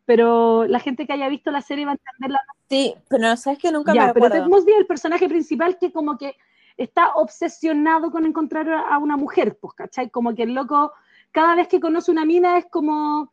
pero 0.05 0.67
la 0.67 0.79
gente 0.79 1.07
que 1.07 1.13
haya 1.13 1.29
visto 1.29 1.51
la 1.51 1.61
serie 1.61 1.85
va 1.85 1.93
a 1.93 1.95
entenderla. 1.95 2.41
Sí, 2.69 2.95
pero 3.09 3.37
sabes 3.37 3.59
que 3.59 3.73
nunca 3.73 3.93
me 3.93 4.01
acuerdo. 4.01 4.29
Pero 4.29 4.45
Ted 4.45 4.51
Mosby, 4.51 4.73
el 4.73 4.87
personaje 4.87 5.29
principal 5.29 5.79
que 5.79 5.91
como 5.91 6.17
que 6.17 6.37
está 6.77 7.15
obsesionado 7.15 8.11
con 8.11 8.27
encontrar 8.27 8.69
a 8.69 8.99
una 8.99 9.17
mujer, 9.17 9.59
pues, 9.59 9.75
¿cachai? 9.75 10.11
Como 10.11 10.35
que 10.35 10.43
el 10.43 10.55
loco, 10.55 10.93
cada 11.33 11.55
vez 11.55 11.69
que 11.69 11.81
conoce 11.81 12.11
una 12.11 12.25
mina 12.25 12.59
es 12.59 12.67
como, 12.67 13.33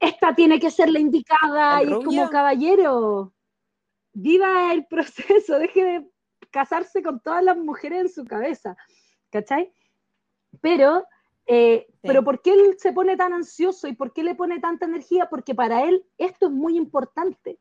esta 0.00 0.34
tiene 0.34 0.58
que 0.58 0.70
ser 0.70 0.90
la 0.90 0.98
indicada, 0.98 1.82
y 1.82 1.92
es 1.92 2.04
como 2.04 2.28
caballero, 2.30 3.32
viva 4.12 4.72
el 4.72 4.86
proceso, 4.90 5.58
deje 5.58 5.84
de 5.84 6.10
casarse 6.50 7.02
con 7.02 7.20
todas 7.20 7.44
las 7.44 7.56
mujeres 7.56 8.00
en 8.00 8.08
su 8.08 8.24
cabeza, 8.24 8.76
¿cachai? 9.30 9.72
Pero 10.60 11.04
eh, 11.50 11.86
pero 12.02 12.22
¿por 12.22 12.42
qué 12.42 12.52
él 12.52 12.76
se 12.78 12.92
pone 12.92 13.16
tan 13.16 13.32
ansioso 13.32 13.88
y 13.88 13.94
por 13.94 14.12
qué 14.12 14.22
le 14.22 14.34
pone 14.34 14.60
tanta 14.60 14.84
energía? 14.84 15.30
Porque 15.30 15.54
para 15.54 15.82
él 15.84 16.04
esto 16.18 16.46
es 16.46 16.52
muy 16.52 16.76
importante. 16.76 17.58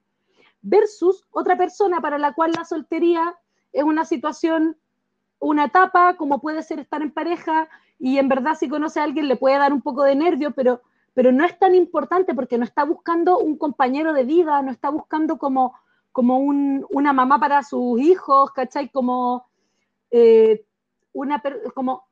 Versus 0.62 1.26
otra 1.32 1.58
persona 1.58 2.02
para 2.02 2.18
la 2.18 2.34
cual 2.34 2.52
la 2.52 2.66
soltería 2.66 3.40
es 3.72 3.84
una 3.84 4.04
situación, 4.04 4.78
una 5.40 5.66
etapa, 5.66 6.16
como 6.18 6.40
puede 6.40 6.64
ser 6.64 6.80
estar 6.80 7.02
en 7.02 7.12
pareja, 7.12 7.70
y 8.00 8.18
en 8.18 8.28
verdad 8.28 8.56
si 8.56 8.70
conoce 8.70 9.00
a 9.00 9.04
alguien 9.04 9.28
le 9.28 9.36
puede 9.36 9.58
dar 9.58 9.74
un 9.74 9.82
poco 9.82 10.04
de 10.04 10.16
nervio, 10.16 10.52
pero, 10.52 10.82
pero 11.14 11.32
no 11.32 11.46
es 11.46 11.58
tan 11.58 11.76
importante 11.76 12.34
porque 12.34 12.58
no 12.58 12.64
está 12.64 12.84
buscando 12.84 13.40
un 13.40 13.58
compañero 13.58 14.14
de 14.14 14.24
vida, 14.24 14.62
no 14.62 14.72
está 14.72 14.90
buscando 14.90 15.38
como, 15.38 15.76
como 16.12 16.38
una 16.40 17.14
mamá 17.14 17.40
para 17.40 17.64
sus 17.64 18.00
hijos, 18.00 18.52
¿cachai? 18.52 18.90
Como, 18.90 19.48
eh, 20.12 20.66
una, 21.14 21.42
como 21.74 22.08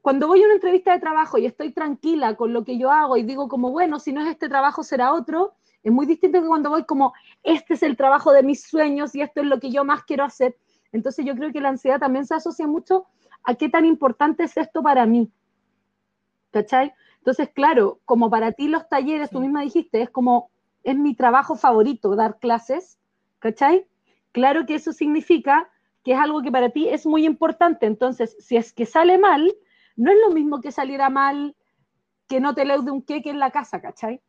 cuando 0.00 0.28
voy 0.28 0.42
a 0.42 0.46
una 0.46 0.54
entrevista 0.54 0.92
de 0.92 1.00
trabajo 1.00 1.38
y 1.38 1.46
estoy 1.46 1.72
tranquila 1.72 2.36
con 2.36 2.52
lo 2.52 2.64
que 2.64 2.78
yo 2.78 2.90
hago 2.90 3.16
y 3.16 3.24
digo 3.24 3.48
como, 3.48 3.70
bueno, 3.70 3.98
si 3.98 4.12
no 4.12 4.22
es 4.22 4.28
este 4.28 4.48
trabajo 4.48 4.82
será 4.82 5.12
otro, 5.12 5.54
es 5.82 5.92
muy 5.92 6.06
distinto 6.06 6.40
que 6.40 6.46
cuando 6.46 6.70
voy 6.70 6.84
como, 6.84 7.12
este 7.42 7.74
es 7.74 7.82
el 7.82 7.96
trabajo 7.96 8.32
de 8.32 8.42
mis 8.42 8.62
sueños 8.62 9.14
y 9.14 9.22
esto 9.22 9.40
es 9.40 9.46
lo 9.46 9.60
que 9.60 9.70
yo 9.70 9.84
más 9.84 10.04
quiero 10.04 10.24
hacer. 10.24 10.56
Entonces 10.92 11.24
yo 11.24 11.34
creo 11.34 11.52
que 11.52 11.60
la 11.60 11.68
ansiedad 11.68 11.98
también 11.98 12.26
se 12.26 12.34
asocia 12.34 12.66
mucho 12.66 13.06
a 13.44 13.54
qué 13.54 13.68
tan 13.68 13.84
importante 13.84 14.44
es 14.44 14.56
esto 14.56 14.82
para 14.82 15.06
mí. 15.06 15.30
¿Cachai? 16.50 16.92
Entonces, 17.18 17.50
claro, 17.50 18.00
como 18.04 18.30
para 18.30 18.52
ti 18.52 18.68
los 18.68 18.88
talleres, 18.88 19.30
tú 19.30 19.40
misma 19.40 19.62
dijiste, 19.62 20.00
es 20.00 20.10
como, 20.10 20.50
es 20.82 20.96
mi 20.96 21.14
trabajo 21.14 21.56
favorito 21.56 22.16
dar 22.16 22.38
clases, 22.38 22.98
¿cachai? 23.38 23.86
Claro 24.32 24.64
que 24.64 24.76
eso 24.76 24.92
significa 24.92 25.68
que 26.04 26.12
es 26.12 26.18
algo 26.18 26.40
que 26.42 26.50
para 26.50 26.70
ti 26.70 26.88
es 26.88 27.04
muy 27.04 27.26
importante. 27.26 27.86
Entonces, 27.86 28.36
si 28.38 28.56
es 28.56 28.72
que 28.72 28.86
sale 28.86 29.18
mal, 29.18 29.54
no 29.96 30.10
es 30.10 30.18
lo 30.26 30.32
mismo 30.32 30.60
que 30.60 30.72
saliera 30.72 31.10
mal 31.10 31.54
que 32.28 32.40
no 32.40 32.54
te 32.54 32.64
leude 32.64 32.90
un 32.90 33.02
queque 33.02 33.30
en 33.30 33.38
la 33.38 33.50
casa, 33.50 33.80
¿cachai? 33.80 34.20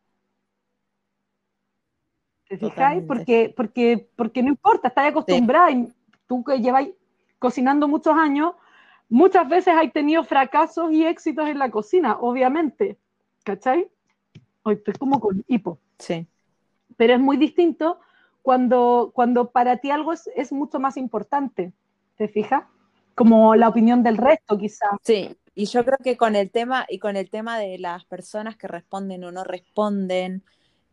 ¿Te 2.48 2.58
fijáis? 2.58 3.04
Porque, 3.06 3.52
porque, 3.56 4.10
porque 4.16 4.42
no 4.42 4.48
importa, 4.48 4.88
estás 4.88 5.06
acostumbrada 5.06 5.70
y 5.70 5.88
tú 6.30 6.44
que 6.44 6.60
llevas 6.60 6.86
cocinando 7.40 7.88
muchos 7.88 8.16
años, 8.16 8.52
muchas 9.08 9.48
veces 9.48 9.74
hay 9.76 9.90
tenido 9.90 10.22
fracasos 10.22 10.92
y 10.92 11.04
éxitos 11.04 11.48
en 11.48 11.58
la 11.58 11.72
cocina, 11.72 12.18
obviamente, 12.20 12.96
¿cachai? 13.42 13.90
Hoy 14.62 14.74
estoy 14.74 14.94
como 14.94 15.18
con 15.18 15.44
hipo. 15.48 15.80
Sí. 15.98 16.28
Pero 16.96 17.14
es 17.14 17.20
muy 17.20 17.36
distinto 17.36 17.98
cuando, 18.42 19.10
cuando 19.12 19.50
para 19.50 19.78
ti 19.78 19.90
algo 19.90 20.12
es, 20.12 20.30
es 20.36 20.52
mucho 20.52 20.78
más 20.78 20.96
importante. 20.96 21.72
¿Te 22.16 22.28
fijas? 22.28 22.62
Como 23.16 23.56
la 23.56 23.68
opinión 23.68 24.04
del 24.04 24.16
resto, 24.16 24.56
quizás. 24.56 24.90
Sí, 25.02 25.36
y 25.56 25.64
yo 25.64 25.84
creo 25.84 25.98
que 25.98 26.16
con 26.16 26.36
el 26.36 26.52
tema, 26.52 26.86
y 26.88 27.00
con 27.00 27.16
el 27.16 27.28
tema 27.28 27.58
de 27.58 27.76
las 27.76 28.04
personas 28.04 28.56
que 28.56 28.68
responden 28.68 29.24
o 29.24 29.32
no 29.32 29.42
responden, 29.42 30.44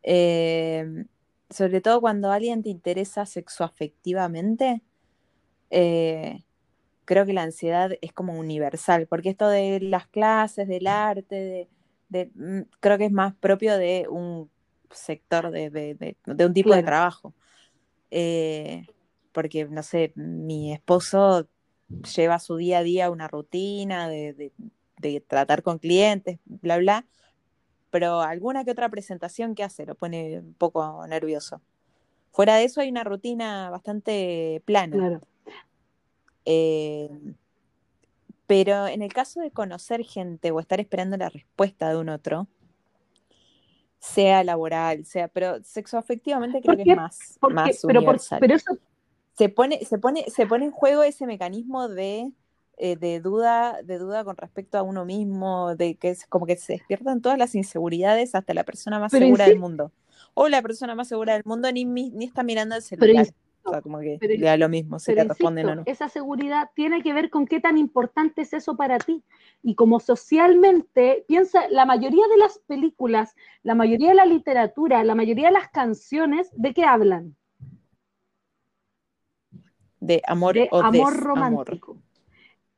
eh, 0.02 1.06
sobre 1.52 1.80
todo 1.80 2.02
cuando 2.02 2.32
alguien 2.32 2.64
te 2.64 2.70
interesa 2.70 3.28
sexoafectivamente, 3.28 4.82
eh, 5.70 6.44
creo 7.06 7.26
que 7.26 7.34
la 7.34 7.44
ansiedad 7.44 7.92
es 8.02 8.14
como 8.14 8.38
universal, 8.40 9.08
porque 9.08 9.30
esto 9.30 9.50
de 9.50 9.80
las 9.82 10.08
clases, 10.08 10.68
del 10.68 10.88
arte, 10.88 11.36
de, 11.36 11.70
de- 12.10 12.32
mm, 12.36 12.70
creo 12.80 12.98
que 12.98 13.06
es 13.06 13.12
más 13.12 13.36
propio 13.36 13.78
de 13.78 14.08
un 14.10 14.50
sector, 14.92 15.52
de, 15.52 15.70
de- 15.70 16.18
un 16.46 16.54
tipo 16.54 16.74
de 16.74 16.84
trabajo. 16.84 17.34
Eh, 18.12 18.88
porque, 19.32 19.66
no 19.66 19.84
sé, 19.84 20.14
mi 20.16 20.74
esposo 20.74 21.48
lleva 22.16 22.40
su 22.40 22.56
día 22.58 22.80
a 22.80 22.84
día 22.84 23.12
una 23.12 23.28
rutina 23.28 24.10
de, 24.10 24.34
de- 24.34 24.52
de 25.00 25.22
tratar 25.22 25.64
con 25.64 25.78
clientes, 25.80 26.40
bla, 26.46 26.78
bla, 26.78 27.06
pero 27.90 28.22
alguna 28.22 28.64
que 28.66 28.72
otra 28.72 28.90
presentación 28.90 29.56
que 29.56 29.64
hace 29.64 29.86
lo 29.86 29.96
pone 29.96 30.40
un 30.40 30.54
poco 30.54 31.06
nervioso. 31.08 31.62
Fuera 32.32 32.56
de 32.58 32.66
eso 32.66 32.82
hay 32.82 32.90
una 32.90 33.04
rutina 33.04 33.70
bastante 33.70 34.62
plana. 34.66 34.98
Claro. 34.98 35.22
Eh, 36.50 37.10
pero 38.48 38.88
en 38.88 39.02
el 39.02 39.12
caso 39.12 39.42
de 39.42 39.52
conocer 39.52 40.04
gente 40.06 40.52
o 40.52 40.62
estar 40.62 40.80
esperando 40.80 41.18
la 41.18 41.28
respuesta 41.28 41.90
de 41.90 41.98
un 41.98 42.08
otro, 42.08 42.48
sea 44.00 44.44
laboral, 44.46 45.06
sea, 45.06 45.28
pero 45.28 45.62
sexoafectivamente 45.64 46.62
creo 46.62 46.76
¿Por 46.78 46.84
que 46.86 46.92
es 46.92 46.96
más, 46.96 47.38
Porque, 47.42 47.54
más 47.56 47.82
pero, 47.86 48.02
por- 48.06 48.20
pero 48.40 48.56
eso, 48.56 48.78
Se 49.34 49.50
pone, 49.50 49.84
se 49.84 49.98
pone, 49.98 50.26
se 50.30 50.48
pone 50.48 50.66
en 50.66 50.72
juego 50.72 51.04
ese 51.04 51.26
mecanismo 51.28 51.90
de, 51.90 52.32
eh, 52.78 52.96
de 52.96 53.20
duda, 53.20 53.82
de 53.84 53.98
duda 53.98 54.24
con 54.24 54.38
respecto 54.38 54.78
a 54.78 54.84
uno 54.84 55.04
mismo, 55.04 55.76
de 55.76 55.96
que 55.96 56.10
es 56.12 56.26
como 56.28 56.46
que 56.46 56.56
se 56.56 56.74
despiertan 56.74 57.22
todas 57.22 57.38
las 57.38 57.54
inseguridades 57.56 58.34
hasta 58.36 58.54
la 58.54 58.64
persona 58.64 59.00
más 59.00 59.12
Pero 59.12 59.26
segura 59.26 59.48
del 59.48 59.60
mundo. 59.60 59.92
O 60.34 60.48
la 60.48 60.62
persona 60.62 60.96
más 60.96 61.10
segura 61.10 61.34
del 61.34 61.44
mundo 61.46 61.70
ni, 61.72 61.84
ni 61.84 62.24
está 62.26 62.44
mirando 62.44 62.76
el 62.76 62.82
celular. 62.82 63.28
O 63.68 63.72
sea, 63.72 63.82
como 63.82 64.00
que 64.00 64.18
pero- 64.20 64.34
le 64.34 64.46
da 64.46 64.58
lo 64.58 64.70
mismo 64.70 64.98
si 65.00 65.14
le 65.14 65.24
responden 65.24 65.66
insisto, 65.66 65.82
o 65.82 65.84
no. 65.86 65.92
esa 65.92 66.10
seguridad 66.10 66.70
tiene 66.76 67.02
que 67.04 67.14
ver 67.14 67.30
con 67.30 67.46
qué 67.46 67.60
tan 67.60 67.78
importante 67.78 68.42
es 68.42 68.54
eso 68.54 68.76
para 68.78 68.98
ti. 68.98 69.24
Y 69.64 69.76
como 69.76 70.00
socialmente, 70.00 71.26
piensa, 71.28 71.68
la 71.70 71.86
mayoría 71.86 72.28
de 72.28 72.38
las 72.38 72.60
películas, 72.60 73.36
la 73.64 73.76
mayoría 73.76 74.10
de 74.10 74.16
la 74.16 74.26
literatura, 74.26 75.04
la 75.04 75.16
mayoría 75.16 75.48
de 75.48 75.54
las 75.54 75.70
canciones, 75.70 76.50
¿de 76.56 76.74
qué 76.74 76.84
hablan? 76.84 77.36
De 80.00 80.22
amor 80.28 80.54
de 80.56 80.70
o 80.72 80.80
amor 80.80 80.92
desamor. 80.94 81.24
romántico. 81.24 81.98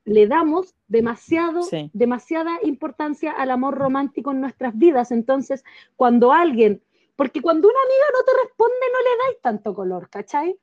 Le 0.05 0.25
damos 0.27 0.73
demasiado, 0.87 1.63
Sí. 1.63 1.91
demasiada 1.93 2.57
importancia 2.63 3.31
al 3.31 3.51
amor 3.51 3.75
romántico 3.77 4.31
en 4.31 4.41
nuestras 4.41 4.75
vidas. 4.77 5.11
Entonces, 5.11 5.63
cuando 5.95 6.31
alguien, 6.31 6.81
porque 7.15 7.41
cuando 7.41 7.67
una 7.67 7.77
amiga 7.85 8.05
no 8.17 8.23
te 8.25 8.31
responde, 8.43 8.75
no 8.93 8.99
le 8.99 9.17
dais 9.25 9.41
tanto 9.41 9.73
color, 9.75 10.09
¿cachai? 10.09 10.57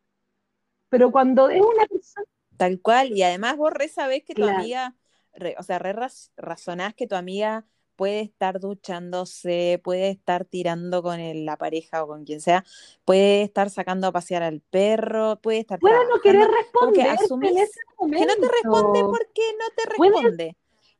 Pero 0.89 1.11
cuando 1.11 1.49
es 1.49 1.61
una 1.63 1.87
persona, 1.87 2.27
Tal 2.57 2.81
cual, 2.81 3.13
y 3.13 3.23
además 3.23 3.57
vos 3.59 3.73
re 3.73 3.89
sabés 3.89 4.25
que 4.25 4.35
tu 4.35 4.45
amiga, 4.45 4.95
re- 5.35 5.57
o 5.59 5.63
sea, 5.63 5.79
re 5.79 5.93
raz- 5.93 6.31
razonás 6.39 6.95
que 6.95 7.07
tu 7.07 7.15
amiga 7.15 7.67
puede 7.97 8.21
estar 8.21 8.61
duchándose, 8.61 9.79
puede 9.85 10.09
estar 10.11 10.45
tirando 10.47 11.03
con 11.03 11.21
el- 11.21 11.45
la 11.45 11.57
pareja 11.59 12.03
o 12.03 12.07
con 12.07 12.25
quien 12.25 12.41
sea, 12.41 12.65
puede 13.05 13.43
estar 13.43 13.69
sacando 13.69 14.07
a 14.07 14.13
pasear 14.13 14.43
al 14.43 14.61
perro, 14.61 15.37
puede 15.43 15.59
estar 15.61 15.79
puede 15.81 15.97
no 16.09 16.21
querer 16.21 16.47
que 16.49 16.55
responder 16.55 17.07
asumís 17.09 17.51
en 17.53 17.59
ese 17.59 17.81
que 18.11 18.27
no 18.27 18.35
te 18.41 18.49
responde 18.49 19.01
porque 19.05 19.43
no 19.59 19.65
te 19.77 19.89
responde. 19.91 20.57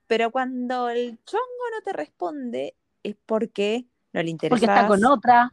Pero 0.07 0.31
cuando 0.31 0.89
el 0.91 1.19
chongo 1.25 1.65
no 1.75 1.83
te 1.83 1.93
responde 1.93 2.75
es 3.03 3.17
porque 3.27 3.87
no 4.13 4.23
le 4.23 4.31
interesa. 4.31 4.55
porque 4.55 4.67
está 4.67 4.87
con 4.87 5.05
otra. 5.05 5.53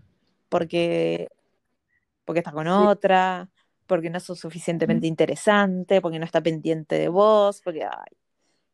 porque, 0.50 1.30
porque 2.26 2.40
está 2.40 2.52
con 2.52 2.66
Sí. 2.68 2.72
otra, 2.74 3.50
porque 3.88 4.10
no 4.10 4.20
sos 4.20 4.40
suficientemente 4.40 5.08
interesante, 5.08 6.02
porque 6.02 6.20
no 6.20 6.26
está 6.26 6.42
pendiente 6.42 6.98
de 6.98 7.10
vos, 7.10 7.62
porque 7.62 7.84
ay, 7.84 8.18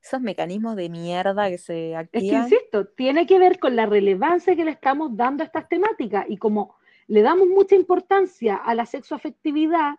esos 0.01 0.21
mecanismos 0.21 0.75
de 0.75 0.89
mierda 0.89 1.49
que 1.49 1.57
se 1.57 1.93
Es 1.93 2.09
que, 2.11 2.29
activan. 2.29 2.43
insisto, 2.43 2.85
tiene 2.87 3.25
que 3.25 3.39
ver 3.39 3.59
con 3.59 3.75
la 3.75 3.85
relevancia 3.85 4.55
que 4.55 4.65
le 4.65 4.71
estamos 4.71 5.15
dando 5.15 5.43
a 5.43 5.45
estas 5.45 5.67
temáticas 5.67 6.25
y 6.29 6.37
como 6.37 6.75
le 7.07 7.21
damos 7.21 7.47
mucha 7.47 7.75
importancia 7.75 8.55
a 8.55 8.75
la 8.75 8.85
sexoafectividad, 8.85 9.95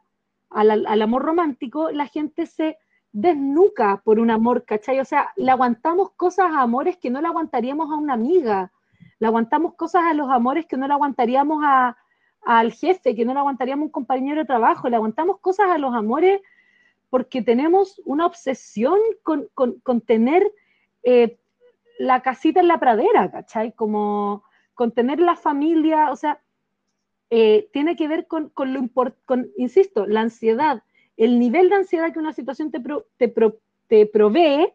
al, 0.50 0.86
al 0.86 1.02
amor 1.02 1.22
romántico, 1.22 1.90
la 1.90 2.06
gente 2.06 2.46
se 2.46 2.78
desnuca 3.12 4.00
por 4.04 4.18
un 4.18 4.30
amor, 4.30 4.64
¿cachai? 4.64 5.00
O 5.00 5.04
sea, 5.04 5.30
le 5.36 5.50
aguantamos 5.50 6.12
cosas 6.12 6.46
a 6.52 6.62
amores 6.62 6.96
que 6.96 7.10
no 7.10 7.20
le 7.20 7.26
aguantaríamos 7.26 7.90
a 7.90 7.96
una 7.96 8.14
amiga, 8.14 8.72
le 9.18 9.26
aguantamos 9.26 9.74
cosas 9.74 10.04
a 10.04 10.14
los 10.14 10.30
amores 10.30 10.66
que 10.66 10.76
no 10.76 10.86
le 10.86 10.94
aguantaríamos 10.94 11.62
a, 11.64 11.96
al 12.42 12.72
jefe, 12.72 13.14
que 13.14 13.24
no 13.24 13.32
le 13.32 13.40
aguantaríamos 13.40 13.86
un 13.86 13.92
compañero 13.92 14.40
de 14.40 14.46
trabajo, 14.46 14.88
le 14.88 14.96
aguantamos 14.96 15.38
cosas 15.40 15.70
a 15.70 15.78
los 15.78 15.94
amores 15.94 16.40
porque 17.10 17.42
tenemos 17.42 18.00
una 18.04 18.26
obsesión 18.26 18.98
con, 19.22 19.48
con, 19.54 19.80
con 19.80 20.00
tener 20.00 20.50
eh, 21.02 21.38
la 21.98 22.22
casita 22.22 22.60
en 22.60 22.68
la 22.68 22.78
pradera, 22.78 23.30
¿cachai? 23.30 23.72
Como 23.72 24.44
con 24.74 24.92
tener 24.92 25.20
la 25.20 25.36
familia, 25.36 26.10
o 26.10 26.16
sea, 26.16 26.40
eh, 27.28 27.68
tiene 27.72 27.96
que 27.96 28.08
ver 28.08 28.26
con, 28.26 28.48
con 28.48 28.72
lo 28.72 28.78
importante, 28.78 29.50
insisto, 29.58 30.06
la 30.06 30.20
ansiedad, 30.20 30.82
el 31.16 31.38
nivel 31.38 31.68
de 31.68 31.76
ansiedad 31.76 32.12
que 32.12 32.18
una 32.18 32.32
situación 32.32 32.70
te, 32.70 32.80
te, 33.18 33.34
te 33.88 34.06
provee 34.06 34.72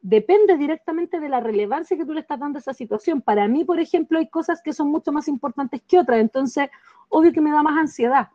depende 0.00 0.56
directamente 0.56 1.20
de 1.20 1.28
la 1.28 1.40
relevancia 1.40 1.96
que 1.96 2.04
tú 2.04 2.12
le 2.12 2.20
estás 2.20 2.38
dando 2.38 2.58
a 2.58 2.60
esa 2.60 2.74
situación. 2.74 3.20
Para 3.20 3.48
mí, 3.48 3.64
por 3.64 3.80
ejemplo, 3.80 4.18
hay 4.18 4.28
cosas 4.28 4.62
que 4.62 4.72
son 4.72 4.90
mucho 4.90 5.12
más 5.12 5.28
importantes 5.28 5.82
que 5.86 5.98
otras, 5.98 6.20
entonces, 6.20 6.70
obvio 7.08 7.32
que 7.32 7.40
me 7.40 7.50
da 7.50 7.62
más 7.62 7.78
ansiedad. 7.78 8.28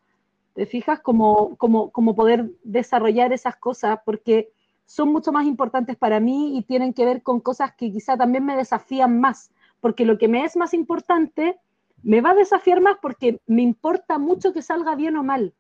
¿Te 0.54 0.66
fijas? 0.66 1.00
Como, 1.00 1.56
como, 1.58 1.90
como 1.92 2.16
poder 2.16 2.52
desarrollar 2.64 3.34
esas 3.34 3.56
cosas, 3.56 4.00
porque 4.06 4.52
son 4.86 5.12
mucho 5.12 5.32
más 5.32 5.46
importantes 5.46 5.96
para 5.96 6.20
mí 6.20 6.58
y 6.58 6.64
tienen 6.64 6.94
que 6.94 7.06
ver 7.06 7.24
con 7.24 7.40
cosas 7.40 7.74
que 7.74 7.92
quizá 7.92 8.18
también 8.18 8.46
me 8.46 8.56
desafían 8.56 9.20
más, 9.20 9.52
porque 9.80 10.06
lo 10.06 10.18
que 10.18 10.28
me 10.28 10.44
es 10.44 10.56
más 10.56 10.74
importante 10.74 11.58
me 12.04 12.22
va 12.22 12.32
a 12.32 12.36
desafiar 12.36 12.82
más 12.82 12.98
porque 13.02 13.40
me 13.48 13.62
importa 13.62 14.18
mucho 14.20 14.54
que 14.54 14.62
salga 14.62 14.96
bien 14.96 15.16
o 15.16 15.24
mal. 15.24 15.54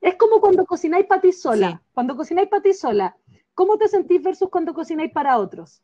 Es 0.00 0.16
como 0.16 0.40
cuando 0.40 0.66
cocináis 0.66 1.06
para 1.06 1.22
ti 1.22 1.32
sola. 1.32 1.70
Sí. 1.70 1.78
Cuando 1.94 2.16
cocináis 2.16 2.48
para 2.48 2.62
ti 2.62 2.74
sola, 2.74 3.16
¿cómo 3.54 3.78
te 3.78 3.88
sentís 3.88 4.22
versus 4.22 4.50
cuando 4.50 4.74
cocináis 4.74 5.12
para 5.12 5.38
otros? 5.38 5.82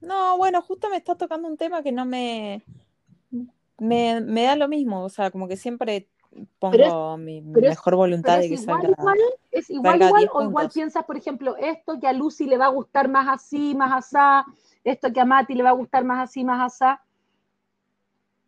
No, 0.00 0.36
bueno, 0.36 0.62
justo 0.62 0.88
me 0.90 0.96
está 0.96 1.14
tocando 1.16 1.48
un 1.48 1.56
tema 1.56 1.82
que 1.82 1.90
no 1.92 2.04
me, 2.04 2.62
me, 3.78 4.20
me 4.20 4.42
da 4.44 4.56
lo 4.56 4.68
mismo, 4.68 5.02
o 5.04 5.08
sea, 5.08 5.30
como 5.30 5.48
que 5.48 5.56
siempre 5.56 6.08
pongo 6.58 7.16
mi 7.16 7.38
es- 7.38 7.44
mejor 7.62 7.96
voluntad 7.96 8.38
de 8.38 8.48
que 8.48 8.54
igual, 8.54 8.82
salga. 8.82 8.96
igual, 8.98 9.18
es 9.50 9.70
igual, 9.70 9.92
salga 9.92 10.06
igual, 10.06 10.20
10 10.22 10.30
o 10.34 10.42
igual 10.42 10.70
piensas, 10.70 11.04
por 11.04 11.16
ejemplo, 11.16 11.56
esto 11.56 11.98
que 11.98 12.06
a 12.06 12.12
Lucy 12.12 12.44
le 12.46 12.58
va 12.58 12.66
a 12.66 12.70
gustar 12.70 13.08
más 13.08 13.26
así, 13.28 13.74
más 13.74 13.92
asá, 13.92 14.44
esto 14.84 15.12
que 15.12 15.20
a 15.20 15.24
Mati 15.24 15.54
le 15.54 15.62
va 15.62 15.70
a 15.70 15.72
gustar 15.72 16.04
más 16.04 16.28
así, 16.28 16.44
más 16.44 16.74
asá. 16.74 17.02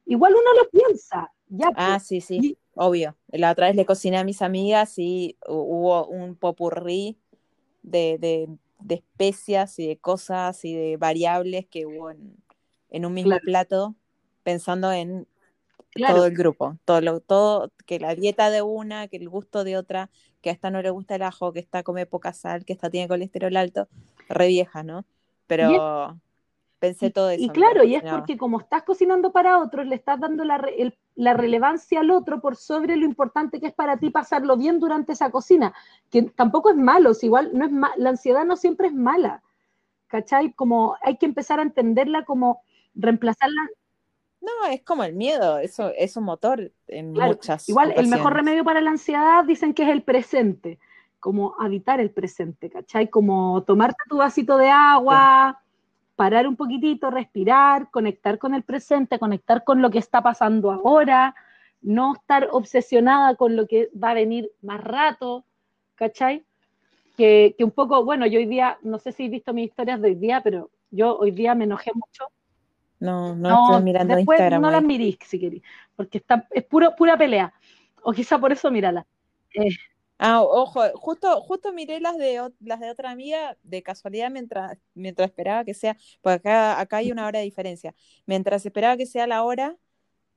Igual 0.04 0.34
uno 0.34 0.62
lo 0.62 0.70
piensa, 0.70 1.32
ya. 1.48 1.70
Ah, 1.74 1.98
pues. 1.98 2.02
sí, 2.06 2.20
sí, 2.20 2.38
Y- 2.42 2.58
obvio. 2.78 3.16
La 3.28 3.50
otra 3.52 3.66
vez 3.66 3.76
le 3.76 3.86
cociné 3.86 4.18
a 4.18 4.24
mis 4.24 4.42
amigas 4.42 4.98
y 4.98 5.36
hu- 5.46 5.52
hubo 5.54 6.06
un 6.06 6.36
popurrí 6.36 7.18
de, 7.82 8.18
de, 8.18 8.48
de 8.80 8.94
especias 8.96 9.78
y 9.78 9.86
de 9.88 9.98
cosas 9.98 10.64
y 10.64 10.74
de 10.74 10.96
variables 10.96 11.66
que 11.68 11.86
hubo 11.86 12.10
en, 12.10 12.36
en 12.90 13.06
un 13.06 13.14
mismo 13.14 13.30
Claro. 13.30 13.44
plato, 13.44 13.94
pensando 14.44 14.92
en 14.92 15.26
Claro. 15.94 16.16
todo 16.16 16.26
el 16.26 16.36
grupo, 16.36 16.78
todo, 16.84 17.00
lo, 17.00 17.20
todo, 17.20 17.72
que 17.86 17.98
la 17.98 18.14
dieta 18.14 18.50
de 18.50 18.62
una, 18.62 19.08
que 19.08 19.16
el 19.16 19.28
gusto 19.28 19.64
de 19.64 19.76
otra, 19.76 20.10
que 20.42 20.50
a 20.50 20.52
esta 20.52 20.70
no 20.70 20.80
le 20.82 20.90
gusta 20.90 21.16
el 21.16 21.22
ajo, 21.22 21.52
que 21.52 21.60
esta 21.60 21.82
come 21.82 22.06
poca 22.06 22.32
sal, 22.32 22.64
que 22.64 22.72
esta 22.72 22.90
tiene 22.90 23.08
colesterol 23.08 23.56
alto, 23.56 23.88
re 24.28 24.48
vieja, 24.48 24.82
¿no? 24.84 25.06
Pero 25.46 26.20
pensé 26.78 27.10
todo 27.10 27.30
eso. 27.30 27.42
y 27.42 27.48
claro, 27.50 27.84
y 27.84 27.94
es 27.94 28.02
porque 28.04 28.36
como 28.36 28.60
estás 28.60 28.82
cocinando 28.84 29.32
para 29.32 29.58
otros, 29.58 29.86
le 29.86 29.94
estás 29.96 30.18
dando 30.20 30.44
la, 30.44 30.58
re- 30.58 30.80
el- 30.80 30.96
la 31.16 31.34
relevancia 31.34 32.00
al 32.00 32.10
otro 32.10 32.40
por 32.40 32.56
sobre 32.56 32.96
lo 32.96 33.04
importante 33.04 33.60
que 33.60 33.66
es 33.68 33.74
para 33.74 33.96
ti 33.96 34.10
pasarlo 34.10 34.56
bien 34.56 34.78
durante 34.80 35.12
esa 35.12 35.30
cocina, 35.30 35.74
que 36.10 36.22
tampoco 36.22 36.70
es 36.70 36.76
malo, 36.76 37.14
si 37.14 37.26
igual 37.26 37.50
no 37.52 37.64
es 37.64 37.72
ma- 37.72 37.92
la 37.96 38.10
ansiedad 38.10 38.44
no 38.44 38.56
siempre 38.56 38.88
es 38.88 38.94
mala, 38.94 39.42
¿cachai? 40.06 40.52
Como 40.52 40.96
hay 41.02 41.16
que 41.16 41.26
empezar 41.26 41.58
a 41.58 41.62
entenderla 41.62 42.24
como 42.24 42.62
reemplazarla, 42.94 43.62
No, 44.40 44.66
es 44.70 44.82
como 44.82 45.02
el 45.04 45.14
miedo, 45.14 45.58
eso 45.58 45.90
es 45.96 46.16
un 46.16 46.24
motor 46.24 46.70
en 46.86 47.12
Claro, 47.12 47.34
muchas 47.34 47.68
igual 47.68 47.90
el 47.90 48.06
mejor 48.06 48.18
ocasiones. 48.32 48.36
remedio 48.36 48.64
para 48.64 48.80
la 48.80 48.90
ansiedad 48.90 49.44
dicen 49.44 49.74
que 49.74 49.82
es 49.82 49.88
el 49.88 50.02
presente, 50.02 50.78
como 51.20 51.56
habitar 51.58 51.98
el 52.00 52.10
presente, 52.12 52.70
¿cachai? 52.70 53.10
Como 53.10 53.64
tomarte 53.64 53.96
tu 54.08 54.18
vasito 54.18 54.56
de 54.56 54.70
agua, 54.70 55.60
parar 56.18 56.48
un 56.48 56.56
poquitito, 56.56 57.12
respirar, 57.12 57.92
conectar 57.92 58.40
con 58.40 58.52
el 58.52 58.64
presente, 58.64 59.20
conectar 59.20 59.62
con 59.62 59.80
lo 59.80 59.88
que 59.88 60.00
está 60.00 60.20
pasando 60.20 60.72
ahora, 60.72 61.36
no 61.80 62.14
estar 62.16 62.48
obsesionada 62.50 63.36
con 63.36 63.54
lo 63.54 63.68
que 63.68 63.88
va 63.94 64.10
a 64.10 64.14
venir 64.14 64.50
más 64.60 64.82
rato, 64.82 65.44
¿cachai? 65.94 66.44
Que, 67.16 67.54
un 67.60 67.70
poco, 67.70 68.04
bueno, 68.04 68.26
yo 68.26 68.40
hoy 68.40 68.46
día, 68.46 68.78
no 68.82 68.98
sé 68.98 69.12
si 69.12 69.26
has 69.26 69.30
visto 69.30 69.54
mis 69.54 69.68
historias 69.68 70.00
de 70.02 70.08
hoy 70.08 70.14
día, 70.16 70.40
pero 70.42 70.70
yo 70.90 71.16
hoy 71.16 71.30
día 71.30 71.54
me 71.54 71.64
enojé 71.64 71.92
mucho. 71.94 72.24
No, 72.98 73.36
no, 73.36 73.66
estoy 73.66 73.84
mirando 73.84 74.16
después 74.16 74.40
No 74.60 74.72
las 74.72 74.82
mirís 74.82 75.18
si 75.24 75.38
querés, 75.38 75.62
porque 75.94 76.18
está, 76.18 76.48
es 76.50 76.64
puro, 76.64 76.96
pura 76.96 77.16
pelea. 77.16 77.54
O 78.02 78.10
quizá 78.12 78.40
por 78.40 78.50
eso 78.50 78.72
mírala. 78.72 79.06
Eh, 79.54 79.68
Ah, 80.20 80.42
ojo, 80.42 80.82
justo, 80.96 81.40
justo 81.42 81.72
miré 81.72 82.00
las 82.00 82.16
de 82.18 82.50
las 82.60 82.80
de 82.80 82.90
otra 82.90 83.10
amiga 83.10 83.56
de 83.62 83.82
casualidad 83.84 84.30
mientras, 84.30 84.76
mientras 84.94 85.28
esperaba 85.28 85.64
que 85.64 85.74
sea, 85.74 85.96
porque 86.22 86.34
acá, 86.36 86.80
acá 86.80 86.96
hay 86.98 87.12
una 87.12 87.26
hora 87.26 87.38
de 87.38 87.44
diferencia. 87.44 87.94
Mientras 88.26 88.66
esperaba 88.66 88.96
que 88.96 89.06
sea 89.06 89.28
la 89.28 89.44
hora, 89.44 89.76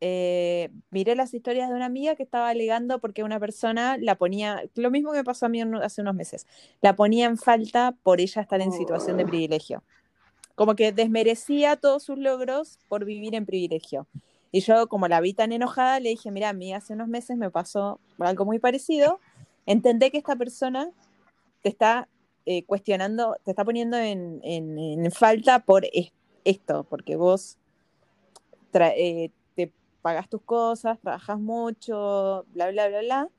eh, 0.01 0.69
miré 0.91 1.15
las 1.15 1.33
historias 1.33 1.69
de 1.69 1.75
una 1.75 1.85
amiga 1.85 2.15
que 2.15 2.23
estaba 2.23 2.49
alegando 2.49 2.99
porque 2.99 3.23
una 3.23 3.39
persona 3.39 3.97
la 3.99 4.15
ponía, 4.15 4.63
lo 4.75 4.91
mismo 4.91 5.11
que 5.11 5.19
me 5.19 5.23
pasó 5.23 5.47
a 5.47 5.49
mí 5.49 5.61
hace 5.61 6.01
unos 6.01 6.15
meses, 6.15 6.47
la 6.81 6.95
ponía 6.95 7.25
en 7.25 7.37
falta 7.37 7.95
por 8.03 8.21
ella 8.21 8.41
estar 8.41 8.61
en 8.61 8.73
situación 8.73 9.17
de 9.17 9.25
privilegio. 9.25 9.83
Como 10.55 10.75
que 10.75 10.91
desmerecía 10.91 11.75
todos 11.77 12.03
sus 12.03 12.19
logros 12.19 12.79
por 12.87 13.05
vivir 13.05 13.35
en 13.35 13.45
privilegio. 13.45 14.07
Y 14.51 14.61
yo, 14.61 14.87
como 14.87 15.07
la 15.07 15.21
vi 15.21 15.33
tan 15.33 15.51
enojada, 15.53 15.99
le 15.99 16.09
dije, 16.09 16.29
mira, 16.29 16.49
a 16.49 16.53
mí 16.53 16.73
hace 16.73 16.93
unos 16.93 17.07
meses 17.07 17.37
me 17.37 17.49
pasó 17.49 17.99
algo 18.19 18.45
muy 18.45 18.59
parecido 18.59 19.19
entendé 19.65 20.11
que 20.11 20.17
esta 20.17 20.35
persona 20.35 20.91
te 21.61 21.69
está 21.69 22.07
eh, 22.45 22.65
cuestionando, 22.65 23.37
te 23.43 23.51
está 23.51 23.63
poniendo 23.63 23.97
en, 23.97 25.11
falta 25.11 25.59
por 25.59 25.85
esto, 26.43 26.85
porque 26.89 27.15
vos 27.15 27.57
eh, 28.73 29.31
te 29.55 29.71
pagas 30.01 30.29
tus 30.29 30.41
cosas, 30.41 30.99
trabajas 30.99 31.39
mucho, 31.39 32.45
bla, 32.53 32.71
bla, 32.71 32.87
bla, 32.87 33.01
bla, 33.01 33.29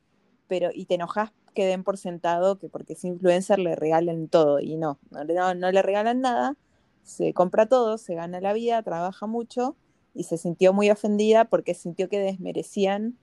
pero 0.46 0.70
y 0.72 0.84
te 0.84 0.94
enojas 0.94 1.32
que 1.54 1.66
den 1.66 1.84
por 1.84 1.98
sentado 1.98 2.58
que 2.58 2.68
porque 2.68 2.94
es 2.94 3.04
influencer 3.04 3.58
le 3.58 3.76
regalen 3.76 4.28
todo 4.28 4.60
y 4.60 4.76
no, 4.76 4.98
no, 5.10 5.54
no 5.54 5.72
le 5.72 5.82
regalan 5.82 6.20
nada, 6.20 6.56
se 7.02 7.34
compra 7.34 7.66
todo, 7.66 7.98
se 7.98 8.14
gana 8.14 8.40
la 8.40 8.52
vida, 8.52 8.82
trabaja 8.82 9.26
mucho 9.26 9.76
y 10.14 10.24
se 10.24 10.38
sintió 10.38 10.72
muy 10.72 10.90
ofendida 10.90 11.44
porque 11.44 11.74
sintió 11.74 12.08
que 12.08 12.20
desmerecían 12.20 13.18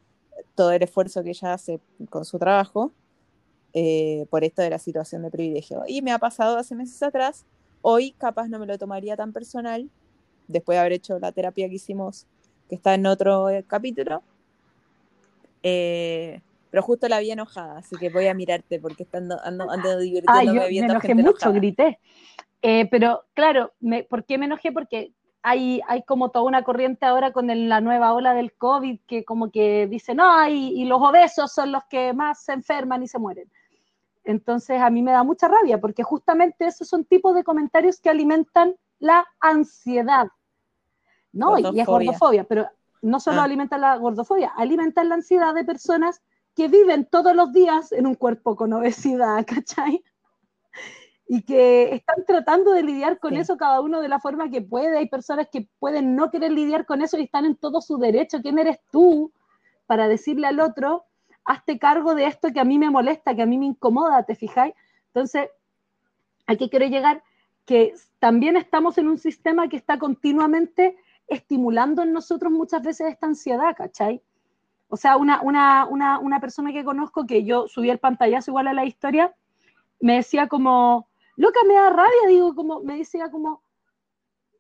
todo 0.56 0.72
el 0.72 0.84
esfuerzo 0.84 1.24
que 1.24 1.30
ella 1.30 1.54
hace 1.54 1.80
con 2.10 2.26
su 2.26 2.38
trabajo 2.40 2.92
eh, 3.74 4.26
por 4.32 4.44
esto 4.44 4.62
de 4.64 4.70
la 4.72 4.80
situación 4.80 5.22
de 5.22 5.30
privilegio. 5.30 5.84
Y 5.88 6.02
me 6.02 6.12
ha 6.12 6.18
pasado 6.18 6.58
hace 6.58 6.74
meses 6.76 7.02
atrás, 7.04 7.46
hoy 7.82 8.12
capaz 8.14 8.48
no 8.48 8.58
me 8.58 8.66
lo 8.66 8.78
tomaría 8.78 9.16
tan 9.16 9.32
personal, 9.32 9.90
después 10.48 10.76
de 10.76 10.80
haber 10.80 10.94
hecho 10.94 11.20
la 11.20 11.32
terapia 11.32 11.70
que 11.70 11.76
hicimos, 11.76 12.26
que 12.68 12.76
está 12.76 12.96
en 12.96 13.06
otro 13.06 13.50
eh, 13.50 13.64
capítulo. 13.68 14.24
Eh, 15.62 16.42
pero 16.72 16.84
justo 16.84 17.08
la 17.08 17.20
vi 17.20 17.32
enojada, 17.32 17.78
así 17.78 17.96
que 17.98 18.10
voy 18.10 18.28
a 18.28 18.34
mirarte 18.34 18.80
porque 18.80 19.06
ando, 19.12 19.40
ando, 19.44 19.70
ando 19.70 20.00
divirtiéndome 20.00 20.62
Ay, 20.62 20.80
Me 20.80 20.86
enojé 20.86 21.16
mucho, 21.16 21.52
grité. 21.54 22.00
pero 22.62 23.26
claro, 23.34 23.74
me, 23.80 24.04
¿por 24.04 24.24
qué 24.26 24.38
me 24.38 24.46
enojé? 24.46 24.72
Porque 24.72 25.14
hay, 25.50 25.82
hay 25.88 26.04
como 26.04 26.30
toda 26.30 26.46
una 26.46 26.64
corriente 26.64 27.08
ahora 27.08 27.34
con 27.34 27.48
la 27.48 27.82
nueva 27.82 28.14
ola 28.14 28.36
del 28.36 28.54
COVID 28.54 29.00
que 29.08 29.26
como 29.26 29.50
que 29.50 29.88
dice, 29.88 30.14
no, 30.14 30.48
y, 30.48 30.86
los 30.86 31.02
obesos 31.02 31.52
son 31.52 31.72
los 31.72 31.84
que 31.90 32.14
más 32.14 32.44
se 32.44 32.54
enferman 32.54 33.02
y 33.02 33.08
se 33.08 33.18
mueren. 33.18 33.52
Entonces 34.24 34.80
a 34.80 34.92
mí 34.92 35.02
me 35.02 35.12
da 35.12 35.24
mucha 35.24 35.48
rabia 35.48 35.82
porque 35.82 36.04
justamente 36.04 36.68
esos 36.68 36.88
son 36.88 37.04
tipos 37.04 37.34
de 37.34 37.44
comentarios 37.44 38.00
que 38.00 38.12
alimentan 38.12 38.76
la 39.00 39.26
ansiedad. 39.40 40.28
¿No? 41.32 41.58
Y 41.58 41.80
es 41.80 41.88
gordofobia, 41.88 42.44
pero 42.44 42.68
no 43.02 43.20
solo 43.20 43.42
ah. 43.42 43.46
alimentan 43.46 43.82
la 43.82 43.96
gordofobia, 43.98 44.50
alimentan 44.56 45.10
la 45.10 45.16
ansiedad 45.16 45.56
de 45.56 45.64
personas 45.64 46.22
que 46.56 46.68
viven 46.68 47.06
todos 47.06 47.36
los 47.36 47.52
días 47.54 47.92
en 47.92 48.06
un 48.06 48.14
cuerpo 48.14 48.56
con 48.56 48.72
obesidad, 48.74 49.44
¿cachai? 49.48 50.04
Y 51.32 51.44
que 51.44 51.94
están 51.94 52.26
tratando 52.26 52.72
de 52.72 52.82
lidiar 52.82 53.20
con 53.20 53.38
eso 53.38 53.56
cada 53.56 53.82
uno 53.82 54.02
de 54.02 54.08
la 54.08 54.20
forma 54.20 54.50
que 54.50 54.64
puede. 54.64 54.98
Hay 54.98 55.08
personas 55.08 55.48
que 55.52 55.70
pueden 55.78 56.16
no 56.16 56.32
querer 56.32 56.52
lidiar 56.52 56.88
con 56.88 57.04
eso 57.04 57.20
y 57.20 57.24
están 57.26 57.46
en 57.46 57.56
todo 57.56 57.82
su 57.82 58.00
derecho. 58.00 58.42
¿Quién 58.42 58.58
eres 58.58 58.80
tú 58.92 59.32
para 59.86 60.08
decirle 60.08 60.48
al 60.48 60.60
otro, 60.60 61.06
hazte 61.46 61.78
cargo 61.78 62.16
de 62.16 62.26
esto 62.26 62.52
que 62.52 62.60
a 62.60 62.64
mí 62.64 62.80
me 62.80 62.90
molesta, 62.90 63.36
que 63.36 63.44
a 63.44 63.46
mí 63.46 63.60
me 63.60 63.68
incomoda, 63.68 64.24
¿te 64.24 64.34
fijáis? 64.34 64.74
Entonces, 65.14 65.50
aquí 66.48 66.68
quiero 66.68 66.88
llegar 66.88 67.22
que 67.68 67.94
también 68.18 68.58
estamos 68.58 68.98
en 68.98 69.08
un 69.08 69.20
sistema 69.20 69.68
que 69.68 69.78
está 69.78 70.00
continuamente 70.00 70.98
estimulando 71.28 72.02
en 72.02 72.12
nosotros 72.12 72.52
muchas 72.52 72.82
veces 72.82 73.08
esta 73.08 73.28
ansiedad, 73.28 73.76
¿cachai? 73.78 74.24
O 74.88 74.98
sea, 74.98 75.16
una, 75.16 75.42
una, 75.44 75.86
una, 75.86 76.18
una 76.18 76.40
persona 76.40 76.74
que 76.74 76.84
conozco 76.84 77.28
que 77.28 77.44
yo 77.44 77.68
subí 77.68 77.92
el 77.92 78.00
pantallazo 78.00 78.50
igual 78.50 78.68
a 78.68 78.74
la 78.74 78.86
historia, 78.86 79.36
me 80.00 80.16
decía 80.16 80.48
como, 80.48 81.09
loca, 81.40 81.62
me 81.66 81.74
da 81.74 81.90
rabia, 81.90 82.28
digo, 82.28 82.54
como, 82.54 82.82
me 82.82 82.98
decía 82.98 83.32
como, 83.32 83.64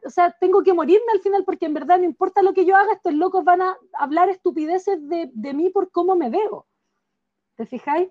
o 0.05 0.09
sea, 0.09 0.32
tengo 0.39 0.63
que 0.63 0.73
morirme 0.73 1.11
al 1.13 1.19
final 1.19 1.43
porque 1.43 1.65
en 1.65 1.73
verdad 1.73 1.99
no 1.99 2.05
importa 2.05 2.41
lo 2.41 2.53
que 2.53 2.65
yo 2.65 2.77
haga, 2.77 2.93
estos 2.93 3.13
locos 3.13 3.43
van 3.43 3.61
a 3.61 3.77
hablar 3.93 4.30
estupideces 4.30 4.97
de, 5.09 5.30
de 5.34 5.53
mí 5.53 5.69
por 5.71 5.91
cómo 5.91 6.15
me 6.15 6.30
veo. 6.30 6.65
¿Te 7.57 7.65
fijáis? 7.65 8.09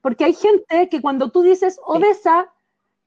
Porque 0.00 0.24
hay 0.24 0.32
gente 0.32 0.88
que 0.88 1.02
cuando 1.02 1.32
tú 1.32 1.42
dices 1.42 1.80
obesa, 1.84 2.52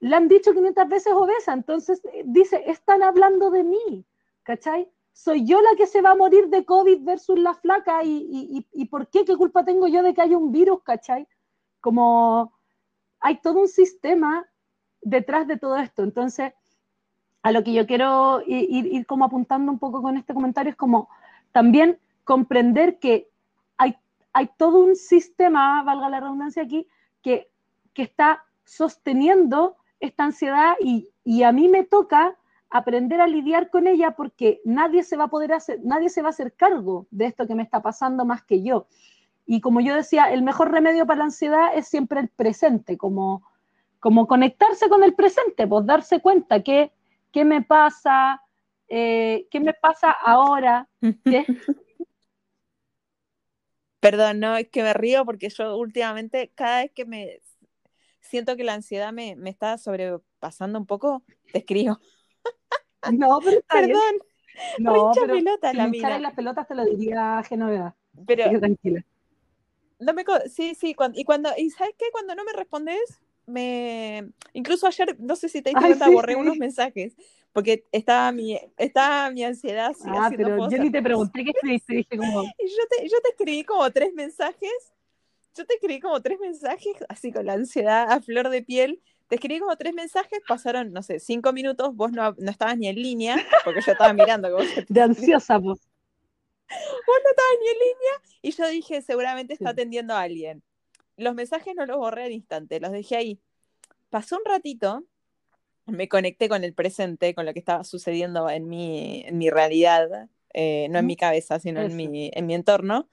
le 0.01 0.13
han 0.13 0.27
dicho 0.27 0.51
500 0.51 0.89
veces 0.89 1.13
obesa, 1.13 1.53
entonces 1.53 2.01
eh, 2.11 2.23
dice, 2.25 2.61
están 2.67 3.01
hablando 3.01 3.49
de 3.49 3.63
mí, 3.63 4.05
¿cachai? 4.43 4.91
Soy 5.13 5.45
yo 5.45 5.61
la 5.61 5.73
que 5.77 5.87
se 5.87 6.01
va 6.01 6.11
a 6.11 6.15
morir 6.15 6.49
de 6.49 6.65
COVID 6.65 7.05
versus 7.05 7.39
la 7.39 7.53
flaca 7.53 8.03
y, 8.03 8.27
y, 8.29 8.67
y 8.73 8.85
¿por 8.87 9.07
qué? 9.07 9.23
¿Qué 9.23 9.37
culpa 9.37 9.63
tengo 9.63 9.87
yo 9.87 10.03
de 10.03 10.13
que 10.13 10.21
haya 10.21 10.37
un 10.37 10.51
virus, 10.51 10.83
¿cachai? 10.83 11.29
Como 11.79 12.51
hay 13.21 13.39
todo 13.39 13.61
un 13.61 13.69
sistema 13.69 14.50
detrás 15.01 15.47
de 15.47 15.57
todo 15.57 15.77
esto. 15.77 16.03
Entonces, 16.03 16.53
a 17.43 17.51
lo 17.51 17.63
que 17.63 17.73
yo 17.73 17.87
quiero 17.87 18.41
ir, 18.45 19.05
como 19.05 19.25
apuntando 19.25 19.71
un 19.71 19.79
poco 19.79 20.01
con 20.01 20.17
este 20.17 20.33
comentario 20.33 20.71
es 20.71 20.75
como 20.75 21.09
también 21.51 21.99
comprender 22.23 22.99
que 22.99 23.29
hay, 23.77 23.97
hay 24.33 24.49
todo 24.57 24.79
un 24.79 24.95
sistema, 24.95 25.83
valga 25.83 26.09
la 26.09 26.19
redundancia 26.19 26.63
aquí, 26.63 26.87
que, 27.21 27.49
que 27.93 28.03
está 28.03 28.43
sosteniendo 28.63 29.75
esta 29.99 30.23
ansiedad 30.23 30.75
y, 30.79 31.09
y, 31.23 31.43
a 31.43 31.51
mí 31.51 31.67
me 31.67 31.83
toca 31.83 32.35
aprender 32.69 33.21
a 33.21 33.27
lidiar 33.27 33.69
con 33.69 33.85
ella 33.85 34.11
porque 34.11 34.61
nadie 34.63 35.03
se 35.03 35.17
va 35.17 35.25
a 35.25 35.29
poder 35.29 35.53
hacer, 35.53 35.79
nadie 35.83 36.09
se 36.09 36.21
va 36.21 36.29
a 36.29 36.31
hacer 36.31 36.53
cargo 36.53 37.05
de 37.11 37.25
esto 37.25 37.45
que 37.45 37.53
me 37.53 37.63
está 37.63 37.81
pasando 37.81 38.25
más 38.25 38.43
que 38.43 38.63
yo. 38.63 38.87
Y 39.45 39.61
como 39.61 39.81
yo 39.81 39.95
decía, 39.95 40.31
el 40.31 40.43
mejor 40.43 40.71
remedio 40.71 41.05
para 41.05 41.19
la 41.19 41.25
ansiedad 41.25 41.75
es 41.75 41.87
siempre 41.87 42.19
el 42.21 42.29
presente, 42.29 42.97
como 42.97 43.43
como 44.01 44.27
conectarse 44.27 44.89
con 44.89 45.03
el 45.03 45.13
presente, 45.13 45.67
pues 45.67 45.85
darse 45.85 46.19
cuenta 46.19 46.61
que, 46.63 46.91
qué 47.31 47.45
me 47.45 47.61
pasa, 47.61 48.41
eh, 48.89 49.47
qué 49.51 49.59
me 49.61 49.73
pasa 49.73 50.11
ahora. 50.11 50.89
Perdón, 53.99 54.39
no, 54.39 54.57
es 54.57 54.67
que 54.69 54.81
me 54.81 54.93
río 54.93 55.23
porque 55.23 55.49
yo 55.49 55.77
últimamente, 55.77 56.51
cada 56.55 56.81
vez 56.81 56.91
que 56.91 57.05
me 57.05 57.39
siento 58.19 58.57
que 58.57 58.63
la 58.63 58.73
ansiedad 58.73 59.13
me, 59.13 59.37
está 59.45 59.77
sobrepasando 59.77 60.79
un 60.79 60.87
poco, 60.87 61.23
te 61.53 61.59
escribo. 61.59 61.99
No, 63.11 63.39
pero 63.43 63.61
Perdón. 63.67 64.15
No, 64.77 65.11
pero 65.15 65.33
pelota, 65.33 65.73
la 65.73 65.87
mina. 65.87 66.19
las 66.19 66.35
pelotas 66.35 66.67
te 66.67 66.75
lo 66.75 66.85
diría 66.85 67.41
Genoveva. 67.43 67.95
Pero 68.27 68.59
tranquila. 68.59 69.03
No 69.97 70.13
me, 70.13 70.23
sí, 70.49 70.75
sí, 70.75 70.95
y 71.13 71.23
cuando, 71.23 71.49
y 71.57 71.71
¿sabes 71.71 71.95
qué? 71.97 72.05
Cuando 72.11 72.35
no 72.35 72.43
me 72.43 72.53
respondes, 72.53 73.19
me. 73.51 74.29
Incluso 74.53 74.87
ayer, 74.87 75.15
no 75.19 75.35
sé 75.35 75.49
si 75.49 75.61
te 75.61 75.69
diste 75.69 75.85
cuenta, 75.85 76.09
borré 76.09 76.35
unos 76.35 76.57
mensajes. 76.57 77.15
Porque 77.53 77.83
estaba 77.91 78.31
mi, 78.31 78.57
estaba 78.77 79.29
mi 79.29 79.43
ansiedad. 79.43 79.91
ah, 80.05 80.31
pero 80.35 80.69
yo 80.69 80.77
ni 80.77 80.89
te 80.89 81.01
pregunté 81.01 81.43
qué 81.43 81.51
escribiste. 81.55 81.95
Dije 81.95 82.17
como... 82.17 82.43
Y 82.43 82.67
yo 82.69 82.87
te, 82.89 83.09
yo 83.09 83.21
te 83.21 83.29
escribí 83.29 83.63
como 83.63 83.91
tres 83.91 84.13
mensajes. 84.13 84.93
Yo 85.55 85.65
te 85.65 85.73
escribí 85.73 85.99
como 85.99 86.21
tres 86.21 86.39
mensajes, 86.39 86.95
así 87.09 87.33
con 87.33 87.45
la 87.45 87.53
ansiedad 87.53 88.09
a 88.09 88.21
flor 88.21 88.49
de 88.49 88.61
piel. 88.61 89.01
Te 89.27 89.35
escribí 89.35 89.59
como 89.59 89.75
tres 89.75 89.93
mensajes, 89.93 90.39
pasaron, 90.47 90.93
no 90.93 91.03
sé, 91.03 91.19
cinco 91.19 91.51
minutos, 91.51 91.93
vos 91.93 92.11
no, 92.11 92.35
no 92.37 92.51
estabas 92.51 92.77
ni 92.77 92.87
en 92.87 92.95
línea, 92.95 93.35
porque 93.65 93.81
yo 93.81 93.91
estaba 93.91 94.13
mirando. 94.13 94.49
de 94.89 95.01
ansiosa, 95.01 95.57
vos. 95.57 95.79
Vos 96.71 97.17
no 97.21 97.29
estabas 97.29 97.57
ni 97.59 97.67
en 97.67 97.79
línea, 97.79 98.39
y 98.41 98.51
yo 98.51 98.67
dije, 98.69 99.01
seguramente 99.01 99.53
está 99.53 99.71
atendiendo 99.71 100.13
a 100.13 100.21
alguien 100.21 100.63
los 101.17 101.35
mensajes 101.35 101.75
no 101.75 101.85
los 101.85 101.97
borré 101.97 102.23
al 102.23 102.31
instante, 102.31 102.79
los 102.79 102.91
dejé 102.91 103.15
ahí. 103.15 103.39
Pasó 104.09 104.37
un 104.37 104.45
ratito, 104.45 105.05
me 105.85 106.07
conecté 106.07 106.49
con 106.49 106.63
el 106.63 106.73
presente, 106.73 107.33
con 107.33 107.45
lo 107.45 107.53
que 107.53 107.59
estaba 107.59 107.83
sucediendo 107.83 108.49
en 108.49 108.67
mi, 108.67 109.23
en 109.25 109.37
mi 109.37 109.49
realidad, 109.49 110.29
eh, 110.53 110.87
no 110.89 110.99
en 110.99 111.05
mi 111.05 111.15
cabeza, 111.15 111.59
sino 111.59 111.81
en 111.81 111.95
mi, 111.95 112.31
en 112.33 112.45
mi 112.45 112.53
entorno. 112.53 113.09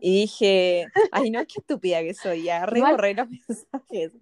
y 0.00 0.20
dije, 0.20 0.86
ay, 1.12 1.30
no, 1.30 1.40
qué 1.46 1.54
estúpida 1.58 2.02
que 2.02 2.14
soy, 2.14 2.44
ya 2.44 2.66
recorré 2.66 3.14
los 3.14 3.28
mensajes. 3.48 4.12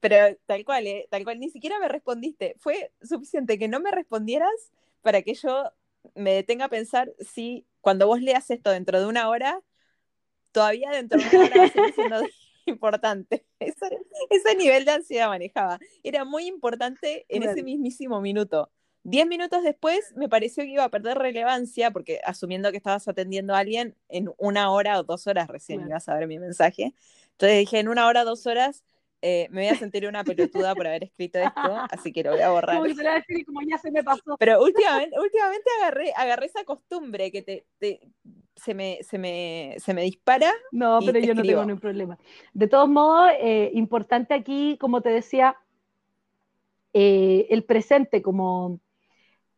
Pero 0.00 0.36
tal 0.46 0.64
cual, 0.64 0.86
¿eh? 0.86 1.06
tal 1.10 1.24
cual, 1.24 1.38
ni 1.38 1.50
siquiera 1.50 1.78
me 1.78 1.88
respondiste. 1.88 2.54
Fue 2.58 2.92
suficiente 3.02 3.58
que 3.58 3.68
no 3.68 3.80
me 3.80 3.90
respondieras 3.90 4.72
para 5.02 5.22
que 5.22 5.34
yo 5.34 5.72
me 6.14 6.32
detenga 6.32 6.66
a 6.66 6.70
pensar 6.70 7.12
si 7.20 7.66
cuando 7.80 8.06
vos 8.06 8.20
leas 8.20 8.50
esto 8.50 8.70
dentro 8.70 9.00
de 9.00 9.06
una 9.06 9.28
hora, 9.28 9.60
todavía 10.52 10.90
dentro 10.90 11.20
de 11.20 11.26
una 11.26 11.44
hora 11.44 11.56
va 11.56 11.64
a 11.64 11.68
seguir 11.68 11.94
siendo 11.94 12.16
importante. 12.68 13.46
Ese, 13.60 14.54
nivel 14.56 14.84
de 14.84 14.92
ansiedad 14.92 15.28
manejaba. 15.28 15.78
Era 16.02 16.24
muy 16.24 16.46
importante 16.46 17.26
en 17.28 17.42
ese 17.42 17.62
mismísimo 17.62 18.20
minuto. 18.20 18.70
Diez 19.04 19.26
minutos 19.26 19.62
después 19.62 20.12
me 20.16 20.28
pareció 20.28 20.64
que 20.64 20.70
iba 20.70 20.84
a 20.84 20.90
perder 20.90 21.18
relevancia, 21.18 21.90
porque 21.90 22.20
asumiendo 22.24 22.70
que 22.70 22.76
estabas 22.76 23.08
atendiendo 23.08 23.54
a 23.54 23.58
alguien, 23.58 23.96
en 24.08 24.30
una 24.36 24.70
hora 24.70 24.98
o 24.98 25.04
dos 25.04 25.26
horas 25.26 25.48
recién 25.48 25.86
ibas 25.86 26.08
a 26.08 26.14
ver 26.14 26.26
mi 26.26 26.38
mensaje. 26.38 26.94
Entonces 27.32 27.58
dije, 27.58 27.78
en 27.78 27.88
una 27.88 28.06
hora 28.06 28.22
o 28.22 28.24
dos 28.24 28.46
horas 28.46 28.84
eh, 29.20 29.48
me 29.50 29.62
voy 29.62 29.70
a 29.70 29.78
sentir 29.78 30.06
una 30.06 30.22
pelotuda 30.22 30.74
por 30.74 30.86
haber 30.86 31.04
escrito 31.04 31.38
esto, 31.38 31.50
así 31.90 32.12
que 32.12 32.22
lo 32.22 32.32
voy 32.32 32.40
a 32.40 32.50
borrar. 32.50 32.76
Como, 32.76 33.62
ya 33.68 33.78
se 33.78 33.90
me 33.90 34.04
pasó. 34.04 34.36
Pero 34.38 34.62
últimamente, 34.62 35.18
últimamente 35.18 35.70
agarré, 35.80 36.12
agarré 36.14 36.46
esa 36.46 36.64
costumbre 36.64 37.32
que 37.32 37.42
te, 37.42 38.00
se, 38.58 38.74
me, 38.74 38.98
se, 39.02 39.18
me, 39.18 39.76
se 39.78 39.94
me 39.94 40.02
dispara. 40.02 40.52
No, 40.72 40.98
pero 41.04 41.18
yo 41.18 41.34
no 41.34 41.42
tengo 41.42 41.64
ningún 41.64 41.80
problema. 41.80 42.18
De 42.52 42.66
todos 42.66 42.88
modos, 42.88 43.30
eh, 43.40 43.70
importante 43.74 44.34
aquí, 44.34 44.76
como 44.80 45.00
te 45.00 45.10
decía, 45.10 45.56
eh, 46.92 47.46
el 47.50 47.64
presente 47.64 48.20
como 48.22 48.80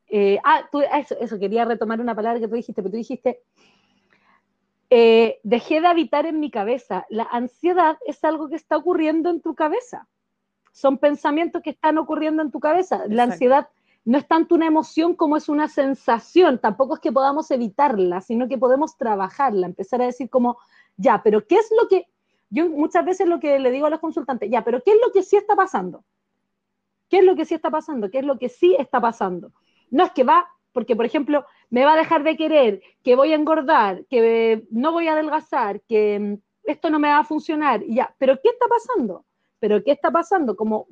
eh, 0.08 0.38
ah, 0.44 0.68
tú, 0.70 0.80
eso, 0.80 1.16
eso, 1.20 1.38
quería 1.38 1.64
retomar 1.64 2.00
una 2.00 2.14
palabra 2.14 2.40
que 2.40 2.48
tú 2.48 2.56
dijiste, 2.56 2.82
pero 2.82 2.90
tú 2.90 2.96
dijiste, 2.96 3.40
dejé 4.90 5.80
de 5.80 5.86
habitar 5.86 6.26
en 6.26 6.40
mi 6.40 6.50
cabeza. 6.50 7.06
La 7.08 7.28
ansiedad 7.30 7.96
es 8.06 8.22
algo 8.24 8.48
que 8.48 8.56
está 8.56 8.76
ocurriendo 8.76 9.30
en 9.30 9.40
tu 9.40 9.54
cabeza. 9.54 10.08
Son 10.72 10.98
pensamientos 10.98 11.62
que 11.62 11.70
están 11.70 11.96
ocurriendo 11.96 12.42
en 12.42 12.50
tu 12.50 12.60
cabeza. 12.60 13.04
La 13.08 13.22
ansiedad 13.22 13.68
no 14.04 14.18
es 14.18 14.26
tanto 14.26 14.54
una 14.54 14.66
emoción 14.66 15.14
como 15.14 15.36
es 15.36 15.48
una 15.48 15.68
sensación. 15.68 16.58
Tampoco 16.58 16.94
es 16.94 17.00
que 17.00 17.12
podamos 17.12 17.50
evitarla, 17.50 18.20
sino 18.20 18.48
que 18.48 18.58
podemos 18.58 18.96
trabajarla, 18.96 19.66
empezar 19.66 20.00
a 20.02 20.06
decir 20.06 20.30
como, 20.30 20.58
ya, 20.96 21.22
pero 21.22 21.46
¿qué 21.46 21.56
es 21.56 21.70
lo 21.80 21.88
que... 21.88 22.06
Yo 22.52 22.68
muchas 22.68 23.04
veces 23.04 23.28
lo 23.28 23.38
que 23.38 23.58
le 23.58 23.70
digo 23.70 23.86
a 23.86 23.90
los 23.90 24.00
consultantes, 24.00 24.50
ya, 24.50 24.64
pero 24.64 24.82
¿qué 24.82 24.92
es 24.92 24.98
lo 25.04 25.12
que 25.12 25.22
sí 25.22 25.36
está 25.36 25.54
pasando? 25.54 26.04
¿Qué 27.08 27.18
es 27.18 27.24
lo 27.24 27.36
que 27.36 27.44
sí 27.44 27.54
está 27.54 27.70
pasando? 27.70 28.10
¿Qué 28.10 28.18
es 28.18 28.24
lo 28.24 28.38
que 28.38 28.48
sí 28.48 28.74
está 28.76 29.00
pasando? 29.00 29.52
No 29.90 30.04
es 30.04 30.10
que 30.12 30.24
va, 30.24 30.48
porque 30.72 30.96
por 30.96 31.04
ejemplo, 31.04 31.44
me 31.68 31.84
va 31.84 31.92
a 31.92 31.96
dejar 31.96 32.24
de 32.24 32.36
querer, 32.36 32.82
que 33.04 33.14
voy 33.16 33.32
a 33.32 33.36
engordar, 33.36 34.04
que 34.06 34.66
no 34.70 34.92
voy 34.92 35.08
a 35.08 35.12
adelgazar, 35.12 35.80
que 35.82 36.18
mm, 36.18 36.34
esto 36.64 36.90
no 36.90 36.98
me 36.98 37.08
va 37.08 37.18
a 37.18 37.24
funcionar, 37.24 37.84
ya, 37.86 38.14
pero 38.18 38.38
¿qué 38.42 38.50
está 38.50 38.66
pasando? 38.66 39.24
¿Pero 39.58 39.82
qué 39.84 39.92
está 39.92 40.10
pasando? 40.10 40.56
Como 40.56 40.86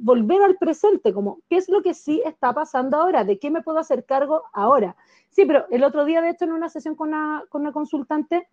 volver 0.00 0.42
al 0.42 0.56
presente, 0.56 1.12
como 1.12 1.40
qué 1.48 1.56
es 1.56 1.68
lo 1.68 1.82
que 1.82 1.94
sí 1.94 2.22
está 2.24 2.52
pasando 2.52 2.96
ahora, 2.96 3.24
de 3.24 3.38
qué 3.38 3.50
me 3.50 3.62
puedo 3.62 3.78
hacer 3.78 4.04
cargo 4.04 4.42
ahora. 4.52 4.96
Sí, 5.30 5.44
pero 5.44 5.66
el 5.70 5.84
otro 5.84 6.04
día, 6.04 6.20
de 6.20 6.30
hecho, 6.30 6.44
en 6.44 6.52
una 6.52 6.68
sesión 6.68 6.94
con 6.94 7.08
una, 7.08 7.44
con 7.48 7.62
una 7.62 7.72
consultante, 7.72 8.48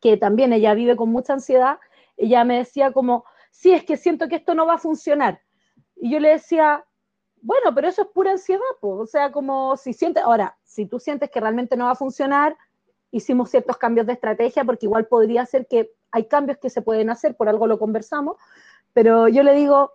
que 0.00 0.16
también 0.16 0.52
ella 0.52 0.74
vive 0.74 0.96
con 0.96 1.10
mucha 1.10 1.32
ansiedad, 1.32 1.78
ella 2.16 2.44
me 2.44 2.58
decía 2.58 2.92
como, 2.92 3.24
sí, 3.50 3.72
es 3.72 3.84
que 3.84 3.96
siento 3.96 4.28
que 4.28 4.36
esto 4.36 4.54
no 4.54 4.66
va 4.66 4.74
a 4.74 4.78
funcionar. 4.78 5.40
Y 5.96 6.10
yo 6.10 6.20
le 6.20 6.30
decía, 6.30 6.84
bueno, 7.40 7.74
pero 7.74 7.88
eso 7.88 8.02
es 8.02 8.08
pura 8.08 8.32
ansiedad, 8.32 8.60
pues. 8.80 8.94
o 9.00 9.06
sea, 9.06 9.32
como 9.32 9.76
si 9.76 9.92
sientes, 9.92 10.22
ahora, 10.22 10.58
si 10.64 10.86
tú 10.86 10.98
sientes 10.98 11.30
que 11.30 11.40
realmente 11.40 11.76
no 11.76 11.86
va 11.86 11.92
a 11.92 11.96
funcionar, 11.96 12.56
hicimos 13.10 13.50
ciertos 13.50 13.76
cambios 13.78 14.06
de 14.06 14.14
estrategia, 14.14 14.64
porque 14.64 14.86
igual 14.86 15.06
podría 15.06 15.46
ser 15.46 15.66
que 15.66 15.92
hay 16.10 16.26
cambios 16.28 16.58
que 16.58 16.70
se 16.70 16.82
pueden 16.82 17.10
hacer, 17.10 17.36
por 17.36 17.48
algo 17.48 17.66
lo 17.66 17.78
conversamos, 17.78 18.36
pero 18.92 19.28
yo 19.28 19.42
le 19.42 19.54
digo, 19.54 19.92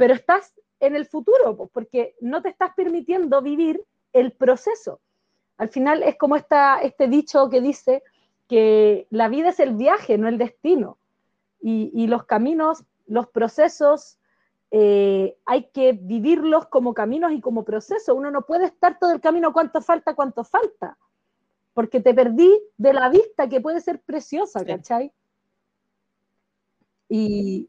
pero 0.00 0.14
estás 0.14 0.54
en 0.80 0.96
el 0.96 1.04
futuro, 1.04 1.68
porque 1.74 2.16
no 2.22 2.40
te 2.40 2.48
estás 2.48 2.72
permitiendo 2.74 3.42
vivir 3.42 3.84
el 4.14 4.32
proceso. 4.32 4.98
Al 5.58 5.68
final 5.68 6.02
es 6.02 6.16
como 6.16 6.36
esta, 6.36 6.80
este 6.80 7.06
dicho 7.06 7.50
que 7.50 7.60
dice 7.60 8.02
que 8.48 9.06
la 9.10 9.28
vida 9.28 9.50
es 9.50 9.60
el 9.60 9.74
viaje, 9.74 10.16
no 10.16 10.26
el 10.26 10.38
destino. 10.38 10.96
Y, 11.60 11.90
y 11.92 12.06
los 12.06 12.24
caminos, 12.24 12.82
los 13.08 13.28
procesos, 13.28 14.16
eh, 14.70 15.36
hay 15.44 15.64
que 15.64 15.92
vivirlos 15.92 16.66
como 16.68 16.94
caminos 16.94 17.32
y 17.32 17.42
como 17.42 17.66
procesos. 17.66 18.16
Uno 18.16 18.30
no 18.30 18.46
puede 18.46 18.64
estar 18.64 18.98
todo 18.98 19.12
el 19.12 19.20
camino 19.20 19.52
cuánto 19.52 19.82
falta, 19.82 20.14
cuánto 20.14 20.44
falta, 20.44 20.96
porque 21.74 22.00
te 22.00 22.14
perdí 22.14 22.58
de 22.78 22.94
la 22.94 23.10
vista 23.10 23.50
que 23.50 23.60
puede 23.60 23.82
ser 23.82 24.00
preciosa, 24.00 24.64
¿cachai? 24.64 25.12
Y... 27.10 27.68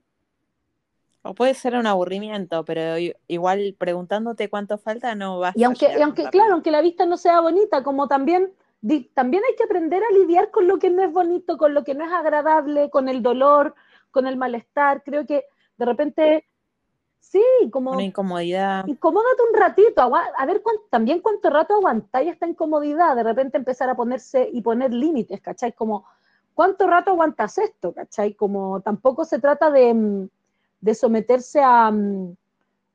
O 1.23 1.35
puede 1.35 1.53
ser 1.53 1.75
un 1.75 1.85
aburrimiento, 1.85 2.65
pero 2.65 2.97
igual 3.27 3.75
preguntándote 3.77 4.49
cuánto 4.49 4.77
falta 4.77 5.13
no 5.13 5.39
vas 5.39 5.55
y 5.55 5.63
aunque, 5.63 5.93
y 5.97 6.01
aunque 6.01 6.25
claro, 6.29 6.53
aunque 6.53 6.71
la 6.71 6.81
vista 6.81 7.05
no 7.05 7.17
sea 7.17 7.39
bonita, 7.41 7.83
como 7.83 8.07
también, 8.07 8.51
también 9.13 9.43
hay 9.47 9.55
que 9.55 9.63
aprender 9.63 10.01
a 10.03 10.13
lidiar 10.13 10.49
con 10.49 10.67
lo 10.67 10.79
que 10.79 10.89
no 10.89 11.03
es 11.03 11.11
bonito, 11.11 11.57
con 11.57 11.73
lo 11.75 11.83
que 11.83 11.93
no 11.93 12.05
es 12.05 12.11
agradable, 12.11 12.89
con 12.89 13.07
el 13.07 13.21
dolor, 13.21 13.75
con 14.09 14.25
el 14.25 14.35
malestar. 14.35 15.03
Creo 15.03 15.25
que 15.27 15.45
de 15.77 15.85
repente 15.85 16.45
Sí, 17.21 17.41
como... 17.71 17.91
Una 17.91 18.03
incomodidad. 18.03 18.85
Incomódate 18.87 19.43
un 19.49 19.57
ratito, 19.57 20.01
a 20.01 20.45
ver 20.45 20.61
también 20.89 21.21
cuánto 21.21 21.49
rato 21.49 21.75
aguantáis 21.75 22.33
esta 22.33 22.47
incomodidad, 22.47 23.15
de 23.15 23.23
repente 23.23 23.57
empezar 23.57 23.89
a 23.89 23.95
ponerse 23.95 24.49
y 24.51 24.61
poner 24.61 24.93
límites, 24.93 25.39
¿cachai? 25.39 25.71
Como, 25.71 26.05
¿cuánto 26.53 26.87
rato 26.87 27.11
aguantas 27.11 27.57
esto, 27.57 27.93
¿cachai? 27.93 28.33
Como 28.33 28.81
tampoco 28.81 29.23
se 29.23 29.39
trata 29.39 29.71
de, 29.71 30.27
mm, 30.81 30.93
someterse 30.93 31.59
mm, 31.59 32.33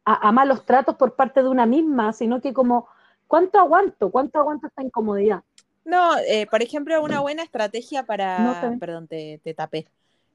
a, 0.05 0.28
a, 0.28 0.32
malos 0.32 0.64
tratos 0.64 0.97
por 0.97 1.14
parte 1.14 1.43
de 1.43 1.49
una 1.49 1.66
misma, 1.66 2.12
sino 2.12 2.41
que 2.41 2.53
como, 2.53 2.89
¿cuánto 3.26 3.59
aguanto? 3.59 4.11
¿Cuánto 4.11 4.39
aguanto 4.39 4.66
esta 4.66 4.82
incomodidad? 4.82 5.43
No, 5.87 6.18
eh, 6.18 6.47
por 6.51 6.62
ejemplo, 6.62 7.01
una 7.01 7.20
buena 7.20 7.45
estrategia 7.45 8.03
para... 8.05 8.76
Perdón, 8.80 9.07
te, 9.07 9.41
te 9.45 9.55
tapé. 9.55 9.87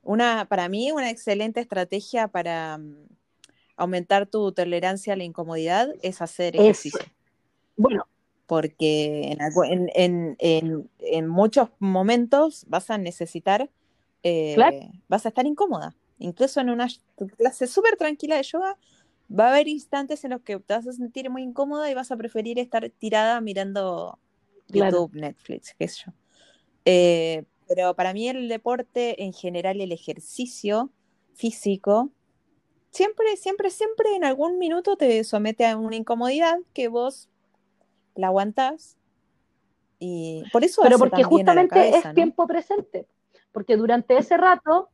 Una, 0.01 0.45
para 0.45 0.69
mí, 0.69 0.91
una 0.91 1.09
excelente 1.09 1.59
estrategia 1.59 2.29
para 2.29 2.77
mm, 2.77 2.95
aumentar 3.75 4.27
tu 4.27 4.53
tolerancia 4.53 5.13
a 5.13 5.15
la 5.17 5.25
incomodidad 5.25 5.89
es 6.01 6.21
hacer 6.21 6.55
ejercicio. 6.55 7.01
Bueno. 7.75 8.07
Porque 8.47 9.37
en, 9.93 11.27
muchos 11.29 11.69
momentos 11.79 12.65
vas 12.67 12.89
a 12.89 12.97
necesitar, 12.97 13.69
eh, 14.23 14.57
vas 15.07 15.25
a 15.25 15.29
estar 15.29 15.45
incómoda. 15.45 15.95
Incluso 16.21 16.61
en 16.61 16.69
una 16.69 16.87
clase 17.37 17.67
súper 17.67 17.97
tranquila 17.97 18.37
de 18.37 18.43
yoga, 18.43 18.77
va 19.31 19.47
a 19.47 19.49
haber 19.49 19.67
instantes 19.67 20.23
en 20.23 20.31
los 20.31 20.41
que 20.41 20.59
te 20.59 20.73
vas 20.73 20.87
a 20.87 20.93
sentir 20.93 21.29
muy 21.29 21.43
incómoda 21.43 21.89
y 21.89 21.93
vas 21.93 22.11
a 22.11 22.17
preferir 22.17 22.59
estar 22.59 22.89
tirada 22.89 23.41
mirando 23.41 24.19
YouTube, 24.67 25.13
Netflix, 25.15 25.75
qué 25.77 25.87
sé 25.87 26.03
yo. 26.05 26.13
Eh, 26.85 27.43
pero 27.67 27.95
para 27.95 28.13
mí 28.13 28.27
el 28.27 28.49
deporte 28.49 29.23
en 29.23 29.33
general, 29.33 29.81
el 29.81 29.91
ejercicio 29.91 30.91
físico, 31.33 32.09
siempre, 32.91 33.37
siempre, 33.37 33.69
siempre 33.69 34.15
en 34.15 34.23
algún 34.23 34.57
minuto 34.59 34.97
te 34.97 35.23
somete 35.23 35.65
a 35.65 35.77
una 35.77 35.95
incomodidad 35.95 36.59
que 36.73 36.87
vos 36.87 37.29
la 38.15 38.27
aguantás. 38.27 38.97
Y 39.99 40.43
por 40.51 40.63
eso. 40.63 40.81
Pero 40.83 40.97
porque 40.97 41.23
justamente 41.23 41.95
es 41.97 42.13
tiempo 42.13 42.47
presente. 42.47 43.07
Porque 43.51 43.77
durante 43.77 44.17
ese 44.17 44.37
rato 44.37 44.89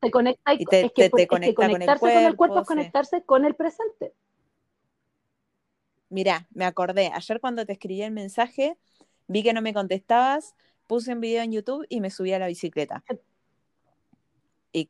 te 0.00 0.10
conecta 0.10 0.54
y, 0.54 0.64
te, 0.64 0.86
es 0.86 0.92
que, 0.92 1.10
conectarse 1.26 1.54
con 2.00 2.10
el 2.10 2.36
cuerpo, 2.36 2.60
es 2.60 2.66
conectarse 2.66 3.22
con 3.22 3.44
el 3.44 3.54
presente. 3.54 4.12
Mira, 6.08 6.48
me 6.52 6.64
acordé, 6.64 7.10
ayer 7.14 7.40
cuando 7.40 7.64
te 7.64 7.72
escribí 7.72 8.02
el 8.02 8.10
mensaje, 8.10 8.76
vi 9.28 9.42
que 9.42 9.52
no 9.52 9.62
me 9.62 9.72
contestabas, 9.72 10.54
puse 10.86 11.12
un 11.12 11.20
video 11.20 11.42
en 11.42 11.52
YouTube 11.52 11.86
y 11.88 12.00
me 12.00 12.10
subí 12.10 12.32
a 12.32 12.38
la 12.38 12.48
bicicleta 12.48 13.04
y 14.72 14.88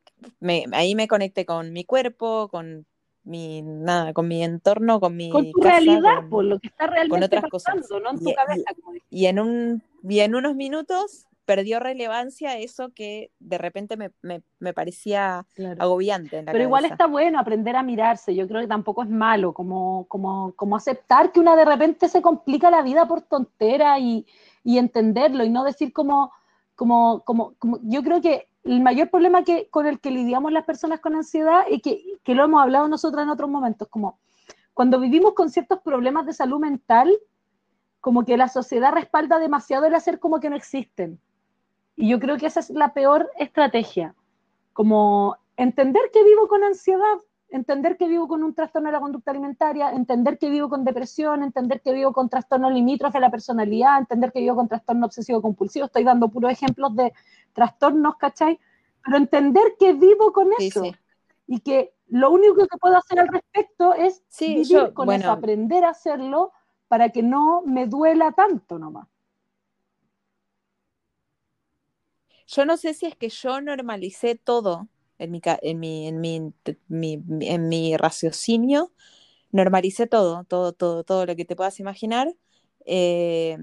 ahí 0.73 0.95
me 0.95 1.07
conecté 1.07 1.45
con 1.45 1.73
mi 1.73 1.85
cuerpo, 1.85 2.47
con 2.49 2.85
mi 3.23 3.61
nada, 3.61 4.13
con 4.13 4.27
mi 4.27 4.43
entorno, 4.43 4.99
con 4.99 5.15
mi 5.15 5.29
con 5.29 5.51
tu 5.51 5.61
realidad, 5.61 6.27
por 6.29 6.45
lo 6.45 6.59
que 6.59 6.67
está 6.67 6.87
realmente 6.87 7.25
otras 7.25 7.43
pasando, 7.49 7.81
cosas. 7.81 8.01
no 8.01 8.09
en 8.11 8.19
tu 8.19 8.29
y, 8.29 8.33
cabeza. 8.33 8.71
y, 9.09 9.25
en 9.27 9.39
un 9.39 9.83
y 10.03 10.19
en 10.19 10.35
unos 10.35 10.55
minutos 10.55 11.27
perdió 11.45 11.79
relevancia 11.79 12.57
eso 12.57 12.91
que 12.93 13.31
de 13.39 13.57
repente 13.57 13.97
me, 13.97 14.11
me, 14.21 14.73
parecía 14.73 15.45
agobiante. 15.79 16.43
Pero 16.43 16.63
igual 16.63 16.85
está 16.85 17.07
bueno 17.07 17.39
aprender 17.39 17.75
a 17.75 17.83
mirarse, 17.83 18.35
yo 18.35 18.47
creo 18.47 18.61
que 18.61 18.67
tampoco 18.67 19.03
es 19.03 19.09
malo, 19.09 19.53
como, 19.53 20.05
como, 20.07 20.53
como 20.55 20.75
aceptar 20.75 21.31
que 21.31 21.39
una 21.39 21.55
de 21.55 21.65
repente 21.65 22.07
se 22.09 22.21
complica 22.21 22.69
la 22.69 22.81
vida 22.81 23.07
por 23.07 23.21
tontera 23.21 23.99
y, 23.99 24.25
y 24.63 24.77
entenderlo 24.77 25.43
y 25.43 25.49
no 25.49 25.63
decir 25.63 25.91
como, 25.93 26.31
como, 26.75 27.21
como, 27.25 27.55
como, 27.57 27.79
yo 27.83 28.03
creo 28.03 28.21
que 28.21 28.47
el 28.63 28.81
mayor 28.81 29.09
problema 29.09 29.43
que, 29.43 29.67
con 29.69 29.87
el 29.87 29.99
que 29.99 30.11
lidiamos 30.11 30.51
las 30.51 30.65
personas 30.65 30.99
con 30.99 31.15
ansiedad 31.15 31.63
y 31.69 31.81
que, 31.81 32.03
que 32.23 32.35
lo 32.35 32.43
hemos 32.43 32.61
hablado 32.61 32.87
nosotros 32.87 33.23
en 33.23 33.29
otros 33.29 33.49
momentos, 33.49 33.87
como 33.87 34.19
cuando 34.73 34.99
vivimos 34.99 35.33
con 35.33 35.49
ciertos 35.49 35.81
problemas 35.81 36.25
de 36.25 36.33
salud 36.33 36.59
mental, 36.59 37.11
como 37.99 38.25
que 38.25 38.37
la 38.37 38.47
sociedad 38.47 38.93
respalda 38.93 39.37
demasiado 39.39 39.85
el 39.85 39.95
hacer 39.95 40.19
como 40.19 40.39
que 40.39 40.49
no 40.49 40.55
existen. 40.55 41.19
Y 42.01 42.07
yo 42.07 42.19
creo 42.19 42.37
que 42.37 42.47
esa 42.47 42.61
es 42.61 42.71
la 42.71 42.95
peor 42.95 43.29
estrategia, 43.37 44.15
como 44.73 45.37
entender 45.55 46.01
que 46.11 46.23
vivo 46.23 46.47
con 46.47 46.63
ansiedad, 46.63 47.19
entender 47.49 47.95
que 47.95 48.07
vivo 48.07 48.27
con 48.27 48.43
un 48.43 48.55
trastorno 48.55 48.87
de 48.89 48.93
la 48.93 48.99
conducta 48.99 49.29
alimentaria, 49.29 49.91
entender 49.91 50.39
que 50.39 50.49
vivo 50.49 50.67
con 50.67 50.83
depresión, 50.83 51.43
entender 51.43 51.79
que 51.79 51.93
vivo 51.93 52.11
con 52.11 52.27
trastorno 52.27 52.71
limítrofe 52.71 53.19
de 53.19 53.21
la 53.21 53.29
personalidad, 53.29 53.99
entender 53.99 54.31
que 54.31 54.39
vivo 54.39 54.55
con 54.55 54.67
trastorno 54.67 55.05
obsesivo 55.05 55.43
compulsivo, 55.43 55.85
estoy 55.85 56.03
dando 56.03 56.29
puros 56.29 56.51
ejemplos 56.51 56.95
de 56.95 57.13
trastornos, 57.53 58.15
¿cachai? 58.15 58.59
Pero 59.05 59.17
entender 59.17 59.75
que 59.77 59.93
vivo 59.93 60.33
con 60.33 60.49
eso 60.57 60.81
y 61.45 61.59
que 61.59 61.93
lo 62.07 62.31
único 62.31 62.65
que 62.65 62.77
puedo 62.79 62.97
hacer 62.97 63.19
al 63.19 63.27
respecto 63.27 63.93
es 63.93 64.23
vivir 64.39 64.91
con 64.95 65.11
eso, 65.11 65.29
aprender 65.29 65.85
a 65.85 65.89
hacerlo 65.89 66.51
para 66.87 67.09
que 67.09 67.21
no 67.21 67.61
me 67.63 67.85
duela 67.85 68.31
tanto 68.31 68.79
nomás. 68.79 69.10
Yo 72.53 72.65
no 72.65 72.75
sé 72.75 72.93
si 72.93 73.05
es 73.05 73.15
que 73.15 73.29
yo 73.29 73.61
normalicé 73.61 74.35
todo 74.35 74.87
en 75.17 75.31
mi, 75.31 75.41
en 75.45 75.79
mi, 75.79 76.07
en 76.07 76.53
mi, 76.89 77.23
en 77.41 77.69
mi 77.69 77.95
raciocinio, 77.95 78.91
normalicé 79.51 80.07
todo, 80.07 80.43
todo, 80.43 80.73
todo, 80.73 81.03
todo 81.03 81.25
lo 81.25 81.35
que 81.35 81.45
te 81.45 81.55
puedas 81.55 81.79
imaginar. 81.79 82.33
Eh, 82.85 83.57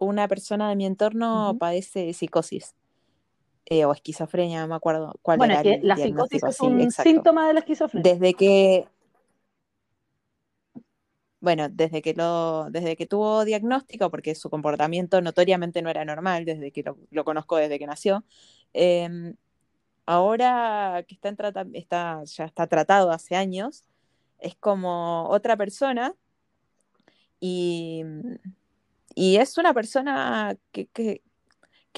una 0.00 0.26
persona 0.28 0.68
de 0.68 0.76
mi 0.76 0.86
entorno 0.86 1.56
padece 1.58 2.06
de 2.06 2.12
psicosis. 2.14 2.74
Eh, 3.66 3.84
o 3.84 3.92
esquizofrenia, 3.92 4.62
no 4.62 4.68
me 4.68 4.74
acuerdo 4.74 5.14
cuál 5.20 5.42
era. 5.42 5.62
Bueno, 5.62 5.78
la 5.82 5.96
psicosis 5.96 6.42
es 6.42 6.60
un 6.60 6.90
síntoma 6.90 7.46
de 7.48 7.54
la 7.54 7.60
esquizofrenia. 7.60 8.12
Desde 8.12 8.34
que, 8.34 8.88
bueno, 11.40 11.68
desde 11.68 12.02
que, 12.02 12.14
lo, 12.14 12.68
desde 12.70 12.96
que 12.96 13.06
tuvo 13.06 13.44
diagnóstico, 13.44 14.10
porque 14.10 14.34
su 14.34 14.50
comportamiento 14.50 15.20
notoriamente 15.20 15.82
no 15.82 15.90
era 15.90 16.04
normal, 16.04 16.44
desde 16.44 16.72
que 16.72 16.84
lo, 17.10 17.24
conozco 17.24 17.56
desde 17.56 17.78
que 17.78 17.86
nació, 17.86 18.24
em, 18.72 19.36
ahora 20.06 21.04
que 21.06 21.14
está, 21.14 21.28
en 21.28 21.36
está 21.74 22.24
ya 22.24 22.44
está 22.46 22.66
tratado 22.66 23.12
hace 23.12 23.36
años, 23.36 23.84
es 24.38 24.56
como 24.56 25.28
otra 25.28 25.56
persona 25.56 26.14
y, 27.40 28.04
y 29.14 29.36
es 29.36 29.58
una 29.58 29.74
persona 29.74 30.56
que, 30.72 30.86
que, 30.88 31.22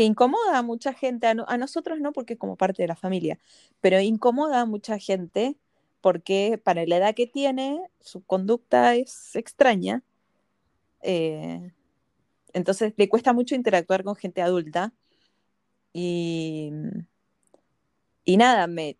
incomoda 0.04 0.58
a 0.58 0.62
mucha 0.62 0.94
gente, 0.94 1.26
a, 1.26 1.34
a, 1.46 1.58
nosotros 1.58 2.00
no 2.00 2.12
porque 2.12 2.34
es 2.34 2.38
como 2.38 2.56
parte 2.56 2.82
de 2.82 2.88
la 2.88 2.96
familia, 2.96 3.38
pero 3.80 4.00
incomoda 4.00 4.62
a 4.62 4.66
mucha 4.66 4.98
gente 4.98 5.58
porque 6.00 6.60
para 6.62 6.86
la 6.86 6.96
edad 6.96 7.14
que 7.14 7.26
tiene, 7.26 7.80
su 8.00 8.22
conducta 8.24 8.94
es 8.94 9.36
extraña. 9.36 10.02
Eh, 11.02 11.72
entonces 12.52 12.94
le 12.96 13.08
cuesta 13.08 13.32
mucho 13.32 13.54
interactuar 13.54 14.04
con 14.04 14.16
gente 14.16 14.42
adulta. 14.42 14.92
Y, 15.92 16.72
y 18.24 18.36
nada, 18.36 18.66
me, 18.66 18.96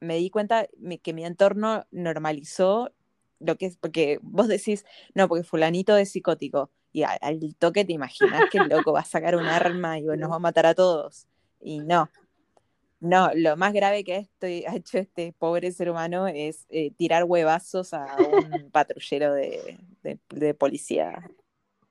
me 0.00 0.16
di 0.16 0.30
cuenta 0.30 0.66
que 1.02 1.12
mi 1.12 1.24
entorno 1.24 1.86
normalizó 1.90 2.92
lo 3.38 3.56
que 3.56 3.66
es, 3.66 3.76
porque 3.76 4.18
vos 4.22 4.48
decís, 4.48 4.84
no, 5.14 5.28
porque 5.28 5.44
fulanito 5.44 5.96
es 5.96 6.10
psicótico, 6.10 6.70
y 6.92 7.02
al, 7.02 7.18
al 7.20 7.54
toque 7.56 7.84
te 7.84 7.92
imaginas 7.92 8.44
que 8.50 8.58
el 8.58 8.68
loco 8.68 8.92
va 8.92 9.00
a 9.00 9.04
sacar 9.04 9.36
un 9.36 9.44
arma 9.44 9.98
y 9.98 10.02
nos 10.02 10.30
va 10.30 10.36
a 10.36 10.38
matar 10.38 10.66
a 10.66 10.74
todos. 10.74 11.26
Y 11.60 11.80
no, 11.80 12.10
no, 13.00 13.30
lo 13.34 13.56
más 13.56 13.72
grave 13.72 14.04
que 14.04 14.28
ha 14.68 14.76
hecho 14.76 14.98
este 14.98 15.32
pobre 15.32 15.72
ser 15.72 15.90
humano 15.90 16.26
es 16.28 16.66
eh, 16.70 16.90
tirar 16.92 17.24
huevazos 17.24 17.92
a 17.94 18.16
un 18.18 18.70
patrullero 18.70 19.34
de, 19.34 19.78
policía. 20.58 21.30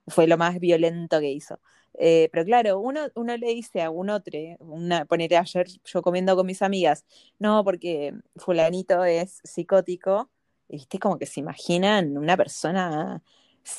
Fue 0.08 0.26
lo 0.26 0.38
más 0.38 0.60
violento 0.60 1.20
que 1.20 1.30
hizo. 1.30 1.60
Eh, 1.98 2.28
pero 2.32 2.44
claro, 2.44 2.80
uno, 2.80 3.08
le 3.14 3.48
dice 3.54 3.82
a 3.82 3.90
un 3.90 4.10
otro, 4.10 4.38
una, 4.60 5.04
poner 5.06 5.34
ayer 5.36 5.66
yo 5.84 6.02
comiendo 6.02 6.36
con 6.36 6.46
mis 6.46 6.62
amigas, 6.62 7.06
no, 7.38 7.64
porque 7.64 8.14
fulanito 8.36 9.04
es 9.04 9.40
psicótico, 9.44 10.30
viste 10.68 10.98
como 10.98 11.18
que 11.18 11.26
se 11.26 11.40
imaginan 11.40 12.18
una 12.18 12.36
persona 12.36 13.22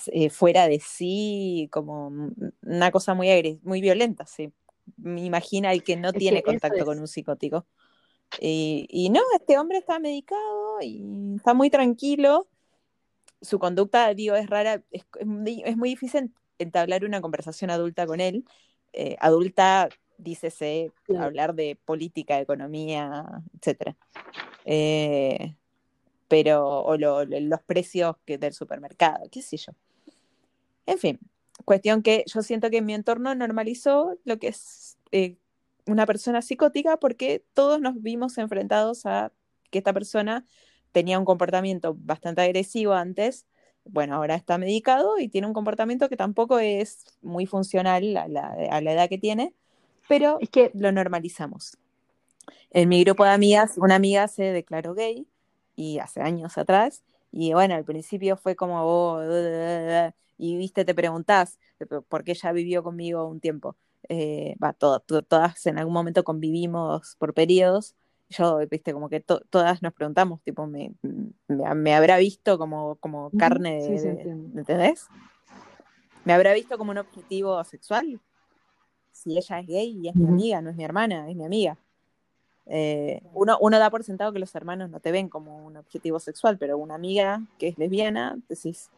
eh, 0.07 0.29
fuera 0.29 0.67
de 0.67 0.79
sí, 0.79 1.69
como 1.71 2.31
una 2.63 2.91
cosa 2.91 3.13
muy, 3.13 3.59
muy 3.63 3.81
violenta, 3.81 4.25
sí 4.25 4.51
imagina 5.03 5.71
el 5.71 5.83
que 5.83 5.95
no 5.95 6.13
tiene 6.13 6.43
contacto 6.43 6.85
con 6.85 6.99
un 6.99 7.07
psicótico. 7.07 7.65
Y, 8.39 9.09
no, 9.11 9.21
este 9.35 9.57
hombre 9.57 9.77
está 9.77 9.99
medicado 9.99 10.81
y 10.81 11.35
está 11.35 11.53
muy 11.53 11.69
tranquilo. 11.69 12.47
Su 13.41 13.59
conducta, 13.59 14.13
digo, 14.13 14.35
es 14.35 14.49
rara, 14.49 14.81
es, 14.91 15.05
muy 15.25 15.89
difícil 15.89 16.33
entablar 16.59 17.05
una 17.05 17.21
conversación 17.21 17.69
adulta 17.69 18.05
con 18.05 18.19
él. 18.19 18.45
Eh, 18.93 19.15
adulta, 19.19 19.89
dícese, 20.17 20.91
hablar 21.19 21.53
de 21.55 21.77
política, 21.85 22.39
economía, 22.39 23.23
etc. 23.61 23.95
Eh, 24.65 25.55
pero, 26.27 26.81
o 26.81 26.97
los 26.97 27.61
precios 27.65 28.15
que, 28.25 28.37
del 28.37 28.53
supermercado, 28.53 29.29
qué 29.31 29.41
sé 29.41 29.57
yo. 29.57 29.73
En 30.85 30.97
fin, 30.97 31.19
Cuestión 31.65 32.01
que 32.01 32.23
yo 32.27 32.41
siento 32.41 32.69
que 32.69 32.77
en 32.77 32.85
mi 32.85 32.93
entorno 32.93 33.35
normalizó 33.35 34.17
lo 34.23 34.39
que 34.39 34.49
es 34.49 34.97
eh, 35.11 35.37
una 35.85 36.05
persona 36.05 36.41
psicótica 36.41 36.97
porque 36.97 37.43
todos 37.53 37.81
nos 37.81 38.01
vimos 38.01 38.37
enfrentados 38.37 39.05
a 39.05 39.31
que 39.69 39.79
esta 39.79 39.93
persona 39.93 40.45
tenía 40.91 41.19
un 41.19 41.25
comportamiento 41.25 41.95
bastante 41.99 42.41
agresivo 42.41 42.93
antes, 42.93 43.45
bueno, 43.89 44.15
ahora 44.15 44.35
está 44.35 44.57
medicado 44.57 45.17
y 45.19 45.29
tiene 45.29 45.47
un 45.47 45.53
comportamiento 45.53 46.09
que 46.09 46.17
tampoco 46.17 46.59
es 46.59 47.05
muy 47.21 47.45
funcional 47.45 48.17
a 48.17 48.27
la, 48.27 48.91
edad 48.91 49.09
que 49.09 49.17
tiene, 49.17 49.53
pero 50.07 50.37
es 50.41 50.49
que 50.49 50.71
lo 50.73 50.91
normalizamos. 50.91 51.77
En 52.71 52.89
mi 52.89 53.03
grupo 53.03 53.23
de 53.23 53.31
amigas, 53.31 53.77
una 53.77 53.95
amiga 53.95 54.27
se 54.27 54.43
declaró 54.43 54.93
gay 54.93 55.27
y 55.75 55.99
hace 55.99 56.21
años 56.21 56.57
atrás, 56.57 57.03
y 57.31 57.53
bueno, 57.53 57.75
al 57.75 57.85
principio 57.85 58.37
fue 58.37 58.55
como, 58.55 58.81
oh, 58.83 59.21
y 60.37 60.57
viste, 60.57 60.85
te 60.85 60.93
preguntás, 60.93 61.59
porque 62.09 62.31
ella 62.31 62.51
vivió 62.51 62.83
conmigo 62.83 63.25
un 63.27 63.39
tiempo. 63.39 63.75
Eh, 64.09 64.55
va, 64.63 64.73
todas 64.73 65.65
en 65.65 65.77
algún 65.77 65.93
momento 65.93 66.23
convivimos 66.23 67.15
por 67.17 67.33
periodos. 67.33 67.95
Yo, 68.29 68.59
viste, 68.69 68.93
como 68.93 69.09
que 69.09 69.21
todas 69.21 69.81
nos 69.81 69.93
preguntamos, 69.93 70.41
tipo, 70.43 70.67
¿me, 70.67 70.93
me, 71.47 71.95
habrá 71.95 72.17
visto 72.17 72.57
como, 72.57 72.95
como 72.97 73.31
carne 73.31 73.81
de, 73.81 74.31
¿entendés? 74.55 75.07
¿Me 76.25 76.33
habrá 76.33 76.53
visto 76.53 76.77
como 76.77 76.91
un 76.91 76.97
objetivo 76.97 77.63
sexual? 77.63 78.19
Si 79.13 79.37
ella 79.37 79.59
es 79.59 79.67
gay 79.67 79.99
y 80.03 80.09
es 80.09 80.15
mi 80.15 80.27
amiga, 80.27 80.61
no 80.61 80.69
es 80.69 80.75
mi 80.75 80.83
hermana, 80.83 81.29
es 81.29 81.35
mi 81.37 81.45
amiga. 81.45 81.77
Eh, 82.65 83.21
uno, 83.33 83.57
uno 83.61 83.79
da 83.79 83.89
por 83.89 84.03
sentado 84.03 84.33
que 84.33 84.39
los 84.39 84.53
hermanos 84.53 84.89
no 84.89 84.99
te 84.99 85.13
ven 85.13 85.29
como 85.29 85.65
un 85.65 85.77
objetivo 85.77 86.19
sexual, 86.19 86.57
pero 86.57 86.77
una 86.77 86.95
amiga 86.95 87.41
que 87.57 87.69
es 87.69 87.77
lesbiana, 87.77 88.37
decís, 88.49 88.91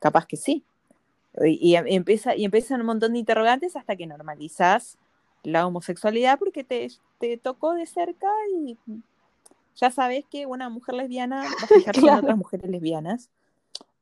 capaz 0.00 0.26
que 0.26 0.36
sí. 0.36 0.64
Y, 1.44 1.76
empieza, 1.76 2.34
y 2.34 2.44
empiezan 2.44 2.80
un 2.80 2.88
montón 2.88 3.12
de 3.12 3.20
interrogantes 3.20 3.76
hasta 3.76 3.94
que 3.94 4.06
normalizas 4.06 4.98
la 5.44 5.64
homosexualidad 5.66 6.38
porque 6.38 6.64
te, 6.64 6.88
te 7.18 7.36
tocó 7.36 7.74
de 7.74 7.86
cerca 7.86 8.26
y 8.52 8.76
ya 9.76 9.90
sabes 9.90 10.24
que 10.28 10.46
una 10.46 10.68
mujer 10.68 10.96
lesbiana 10.96 11.42
va 11.42 11.48
a 11.62 11.66
fijarse 11.68 12.00
en 12.00 12.10
otras 12.10 12.36
mujeres 12.36 12.68
lesbianas 12.68 13.30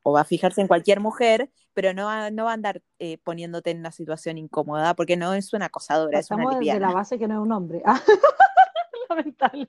o 0.03 0.13
va 0.13 0.23
a 0.23 0.25
fijarse 0.25 0.63
en 0.63 0.69
cualquier 0.69 1.01
mujer, 1.01 1.51
pero 1.75 1.93
no 1.93 2.07
va, 2.07 2.31
no 2.31 2.45
va 2.45 2.53
a 2.53 2.55
andar 2.55 2.83
eh, 2.99 3.19
poniéndote 3.19 3.71
en 3.71 3.81
una 3.81 3.93
situación 3.93 4.39
incómoda 4.39 4.95
porque 4.95 5.17
no 5.19 5.35
es 5.35 5.53
una 5.53 5.67
acosadora, 5.67 6.19
es 6.19 6.31
una 6.31 6.51
lesbiana. 6.51 6.81
de 6.81 6.87
la 6.87 6.95
base 6.95 7.19
que 7.19 7.29
no 7.29 7.35
es 7.35 7.41
un 7.41 7.53
hombre. 7.53 7.83
Ah, 7.85 8.01
lamentable. 9.11 9.69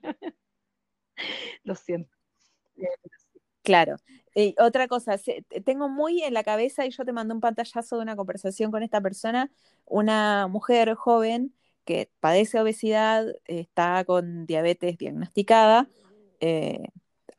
Lo 1.64 1.74
siento. 1.74 2.16
Claro, 3.62 3.96
y 4.34 4.54
otra 4.58 4.86
cosa, 4.88 5.16
tengo 5.64 5.88
muy 5.88 6.22
en 6.22 6.34
la 6.34 6.44
cabeza, 6.44 6.86
y 6.86 6.90
yo 6.90 7.04
te 7.04 7.12
mandé 7.12 7.34
un 7.34 7.40
pantallazo 7.40 7.96
de 7.96 8.02
una 8.02 8.16
conversación 8.16 8.70
con 8.70 8.82
esta 8.82 9.00
persona, 9.00 9.50
una 9.86 10.46
mujer 10.48 10.94
joven 10.94 11.54
que 11.84 12.10
padece 12.20 12.60
obesidad, 12.60 13.26
está 13.46 14.04
con 14.04 14.46
diabetes 14.46 14.98
diagnosticada, 14.98 15.88
eh, 16.40 16.88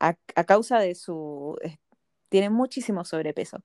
a, 0.00 0.14
causa 0.44 0.78
de 0.80 0.94
su... 0.94 1.56
tiene 2.28 2.50
muchísimo 2.50 3.04
sobrepeso. 3.04 3.64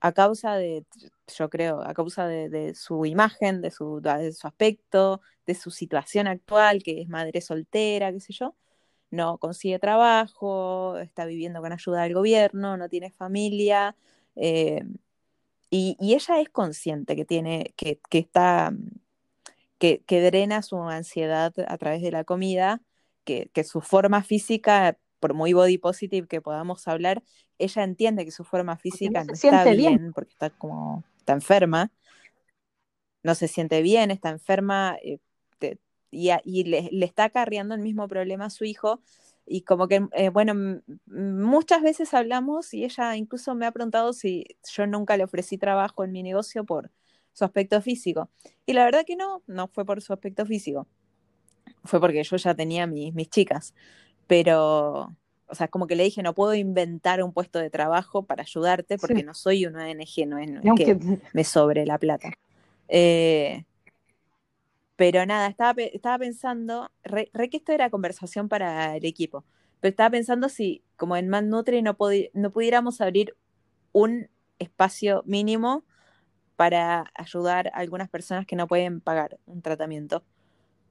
A 0.00 0.12
causa 0.12 0.56
de, 0.56 0.84
yo 1.36 1.48
creo, 1.48 1.80
a 1.82 1.94
causa 1.94 2.26
de, 2.26 2.74
su 2.74 3.06
imagen, 3.06 3.62
de 3.62 3.70
su, 3.70 4.00
de 4.02 4.32
su 4.32 4.46
aspecto, 4.46 5.22
de 5.46 5.54
su 5.54 5.70
situación 5.70 6.26
actual, 6.26 6.82
que 6.82 7.02
es 7.02 7.08
madre 7.08 7.40
soltera, 7.40 8.12
qué 8.12 8.20
sé 8.20 8.32
yo 8.34 8.54
no 9.14 9.38
consigue 9.38 9.78
trabajo, 9.78 10.98
está 10.98 11.24
viviendo 11.24 11.60
con 11.60 11.72
ayuda 11.72 12.02
del 12.02 12.14
gobierno, 12.14 12.76
no 12.76 12.88
tiene 12.88 13.10
familia. 13.10 13.96
Eh, 14.36 14.84
y, 15.70 15.96
ella 16.00 16.40
es 16.40 16.48
consciente 16.50 17.16
que 17.16 17.24
tiene, 17.24 17.74
que, 17.76 17.98
está, 18.10 18.72
que, 19.78 20.02
drena 20.08 20.62
su 20.62 20.76
ansiedad 20.82 21.52
a 21.66 21.78
través 21.78 22.02
de 22.02 22.12
la 22.12 22.24
comida, 22.24 22.80
que, 23.24 23.50
su 23.64 23.80
forma 23.80 24.22
física, 24.22 24.98
por 25.18 25.34
muy 25.34 25.52
body 25.52 25.78
positive 25.78 26.28
que 26.28 26.40
podamos 26.40 26.86
hablar, 26.86 27.22
ella 27.58 27.82
entiende 27.82 28.24
que 28.24 28.30
su 28.30 28.44
forma 28.44 28.76
física 28.76 29.24
no, 29.24 29.32
está 29.32 29.64
bien, 29.72 30.12
porque 30.12 30.32
está 30.32 30.50
como 30.50 31.04
está 31.18 31.32
enferma. 31.32 31.90
no 33.22 33.34
se 33.34 33.48
siente 33.48 33.80
bien, 33.80 34.10
está 34.10 34.28
enferma 34.28 34.96
eh, 35.02 35.18
y, 36.14 36.64
le, 36.64 36.90
está 37.04 37.24
acarreando 37.24 37.74
el 37.74 37.80
mismo 37.80 38.08
problema 38.08 38.46
a 38.46 38.50
su 38.50 38.64
hijo. 38.64 39.00
Y 39.46 39.62
como 39.62 39.88
que, 39.88 40.06
eh, 40.12 40.30
bueno, 40.30 40.80
muchas 41.06 41.82
veces 41.82 42.14
hablamos 42.14 42.72
y 42.72 42.84
ella 42.84 43.16
incluso 43.16 43.54
me 43.54 43.66
ha 43.66 43.72
preguntado 43.72 44.12
si 44.14 44.46
yo 44.72 44.86
nunca 44.86 45.16
le 45.16 45.24
ofrecí 45.24 45.58
trabajo 45.58 46.02
en 46.04 46.12
mi 46.12 46.22
negocio 46.22 46.64
por 46.64 46.90
su 47.34 47.44
aspecto 47.44 47.82
físico. 47.82 48.30
Y 48.64 48.72
la 48.72 48.84
verdad 48.84 49.04
que 49.06 49.16
no, 49.16 49.42
no 49.46 49.68
fue 49.68 49.84
por 49.84 50.00
su 50.00 50.12
aspecto 50.12 50.46
físico. 50.46 50.86
Fue 51.84 52.00
porque 52.00 52.22
yo 52.22 52.36
ya 52.36 52.54
tenía 52.54 52.86
mis, 52.86 53.12
mis 53.12 53.28
chicas. 53.28 53.74
Pero, 54.26 55.14
o 55.48 55.54
sea, 55.54 55.68
como 55.68 55.86
que 55.86 55.96
le 55.96 56.04
dije, 56.04 56.22
no 56.22 56.34
puedo 56.34 56.54
inventar 56.54 57.22
un 57.22 57.32
puesto 57.32 57.58
de 57.58 57.68
trabajo 57.68 58.22
para 58.22 58.42
ayudarte 58.42 58.96
porque 58.96 59.22
no 59.22 59.34
soy 59.34 59.66
una 59.66 59.86
ONG, 59.90 60.26
no 60.26 60.38
es, 60.38 60.50
que 60.76 61.20
me 61.34 61.44
sobre 61.44 61.84
la 61.84 61.98
plata. 61.98 62.32
Eh, 62.88 63.64
pero 64.96 65.26
nada, 65.26 65.48
estaba, 65.48 65.82
estaba 65.82 66.18
pensando, 66.18 66.90
re, 67.02 67.30
que 67.50 67.56
esto 67.56 67.72
era 67.72 67.90
conversación 67.90 68.48
para 68.48 68.96
el 68.96 69.04
equipo, 69.04 69.44
pero 69.80 69.90
estaba 69.90 70.10
pensando 70.10 70.48
si 70.48 70.82
como 70.96 71.16
en 71.16 71.28
Man 71.28 71.48
Nutri 71.48 71.82
no, 71.82 71.96
no 72.32 72.50
pudiéramos 72.50 73.00
abrir 73.00 73.36
un 73.92 74.28
espacio 74.58 75.22
mínimo 75.26 75.84
para 76.56 77.10
ayudar 77.14 77.68
a 77.68 77.78
algunas 77.78 78.08
personas 78.08 78.46
que 78.46 78.56
no 78.56 78.68
pueden 78.68 79.00
pagar 79.00 79.38
un 79.46 79.60
tratamiento. 79.60 80.24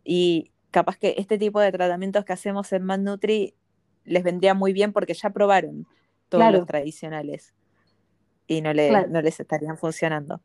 Y 0.04 0.51
capaz 0.72 0.97
que 0.97 1.16
este 1.18 1.38
tipo 1.38 1.62
de 1.62 1.72
tratamientos 1.72 2.26
que 2.26 2.34
hacemos 2.34 2.74
en 2.74 2.84
Man 2.84 3.04
Nutri 3.04 3.56
les 4.04 4.24
vendría 4.24 4.54
muy 4.54 4.74
bien 4.74 4.91
porque 4.91 5.14
ya 5.14 5.30
probaron 5.30 5.88
todos 6.28 6.51
los 6.51 6.66
tradicionales 6.66 7.54
y 8.47 8.62
no, 8.62 8.74
no 8.74 9.22
les 9.22 9.39
estarían 9.39 9.78
funcionando. 9.78 10.41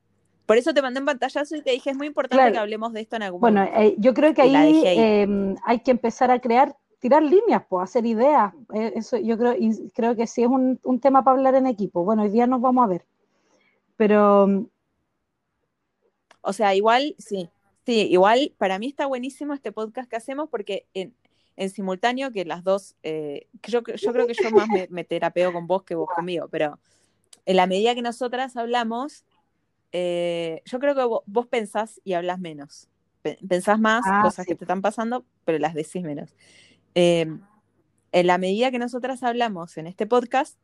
Por 0.48 0.56
eso 0.56 0.72
te 0.72 0.80
mandé 0.80 0.98
un 0.98 1.04
pantallazo 1.04 1.56
y 1.56 1.60
te 1.60 1.72
dije, 1.72 1.90
es 1.90 1.96
muy 1.98 2.06
importante 2.06 2.52
que 2.52 2.56
hablemos 2.56 2.94
de 2.94 3.02
esto 3.02 3.16
en 3.16 3.22
algún 3.22 3.38
momento. 3.38 3.70
Bueno, 3.70 3.86
eh, 3.86 3.94
yo 3.98 4.14
creo 4.14 4.32
que 4.32 4.40
ahí, 4.40 4.82
em, 4.86 5.56
hay 5.62 5.80
que 5.80 5.90
empezar 5.90 6.30
a 6.30 6.40
crear, 6.40 6.74
tirar 7.00 7.22
líneas, 7.22 7.64
pues, 7.68 7.84
hacer 7.84 8.06
ideas. 8.06 8.54
Eh, 8.72 8.92
eso 8.94 9.18
yo 9.18 9.36
creo, 9.36 9.54
y 9.58 9.90
creo 9.90 10.16
que 10.16 10.26
sí 10.26 10.44
es 10.44 10.48
un, 10.48 10.80
un, 10.84 11.00
tema 11.00 11.22
para 11.22 11.36
hablar 11.36 11.54
en 11.54 11.66
equipo. 11.66 12.02
Bueno, 12.02 12.22
hoy 12.22 12.30
día 12.30 12.46
nos 12.46 12.62
vamos 12.62 12.82
a 12.82 12.86
ver. 12.86 13.04
Pero. 13.98 14.70
O 16.40 16.52
sea, 16.54 16.74
igual, 16.74 17.14
sí. 17.18 17.50
Sí, 17.84 18.08
igual 18.10 18.54
para 18.56 18.78
mí 18.78 18.86
está 18.86 19.04
buenísimo 19.04 19.52
este 19.52 19.70
podcast 19.70 20.08
que 20.08 20.16
hacemos 20.16 20.48
porque 20.48 20.86
en, 20.94 21.14
en 21.56 21.68
simultáneo 21.68 22.32
que 22.32 22.46
las 22.46 22.64
dos, 22.64 22.96
eh, 23.02 23.48
yo, 23.64 23.82
yo, 23.82 24.12
creo 24.14 24.26
que 24.26 24.32
yo 24.32 24.50
más 24.50 24.68
me, 24.88 25.04
terapeo 25.04 25.52
con 25.52 25.66
vos 25.66 25.82
que 25.82 25.94
vos 25.94 26.08
conmigo, 26.14 26.48
pero 26.48 26.78
en 27.44 27.56
la 27.56 27.66
medida 27.66 27.94
que 27.94 28.00
nosotras 28.00 28.56
hablamos, 28.56 29.26
eh, 29.92 30.62
yo 30.64 30.78
creo 30.78 30.94
que 30.94 31.04
vos, 31.26 31.46
pensás 31.46 32.00
y 32.04 32.14
hablas 32.14 32.38
menos. 32.38 32.88
Pensás 33.46 33.78
más 33.78 34.04
ah, 34.06 34.22
cosas 34.22 34.46
que 34.46 34.54
te 34.54 34.64
están 34.64 34.80
pasando, 34.80 35.24
pero 35.44 35.58
las 35.58 35.74
decís 35.74 36.02
menos. 36.02 36.34
Em, 36.94 37.40
en 38.12 38.26
la 38.26 38.38
medida 38.38 38.70
que 38.70 38.78
nosotras 38.78 39.22
hablamos 39.22 39.76
en 39.76 39.86
este 39.86 40.06
podcast, 40.06 40.58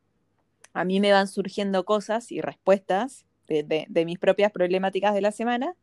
a 0.73 0.85
mí 0.85 1.01
me 1.01 1.13
van 1.13 1.29
surgiendo 1.29 1.85
cosas 1.85 2.33
y 2.33 2.41
respuestas 2.41 3.27
de 3.47 4.05
mis 4.07 4.19
propias 4.19 4.51
problemáticas 4.51 5.13
de 5.15 5.21
la 5.21 5.31
semana 5.31 5.77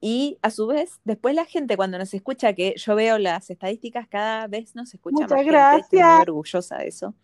y 0.00 0.38
a 0.40 0.50
su 0.50 0.66
vez, 0.66 1.00
después 1.04 1.34
la 1.34 1.44
gente 1.44 1.76
cuando 1.76 1.98
nos 1.98 2.14
escucha, 2.14 2.54
que 2.54 2.74
yo 2.76 2.94
veo 2.94 3.18
las 3.18 3.50
estadísticas, 3.50 4.08
cada 4.08 4.46
vez 4.46 4.74
nos 4.74 4.94
escucha 4.94 5.26
más 5.26 5.44
gracias. 5.44 5.92
Estoy 5.92 6.00
muy 6.00 6.22
orgullosa 6.22 6.78
de 6.78 6.88
eso. 6.88 7.14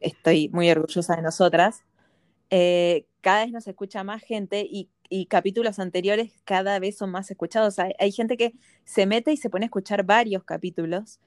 Estoy 0.00 0.48
muy 0.48 0.70
orgullosa 0.70 1.16
de 1.16 1.22
nosotras. 1.22 1.84
Eh, 2.54 3.06
cada 3.22 3.44
vez 3.44 3.52
nos 3.52 3.66
escucha 3.66 4.04
más 4.04 4.22
gente 4.22 4.68
y, 4.70 4.90
capítulos 5.28 5.78
anteriores 5.78 6.32
cada 6.44 6.78
vez 6.78 6.98
son 6.98 7.10
más 7.10 7.30
escuchados. 7.30 7.78
Hay, 7.78 7.92
hay, 7.98 8.12
gente 8.12 8.36
que 8.36 8.52
se 8.84 9.06
mete 9.06 9.32
y 9.32 9.36
se 9.38 9.48
pone 9.50 9.64
a 9.64 9.68
escuchar 9.68 10.04
varios 10.04 10.44
capítulos 10.44 11.18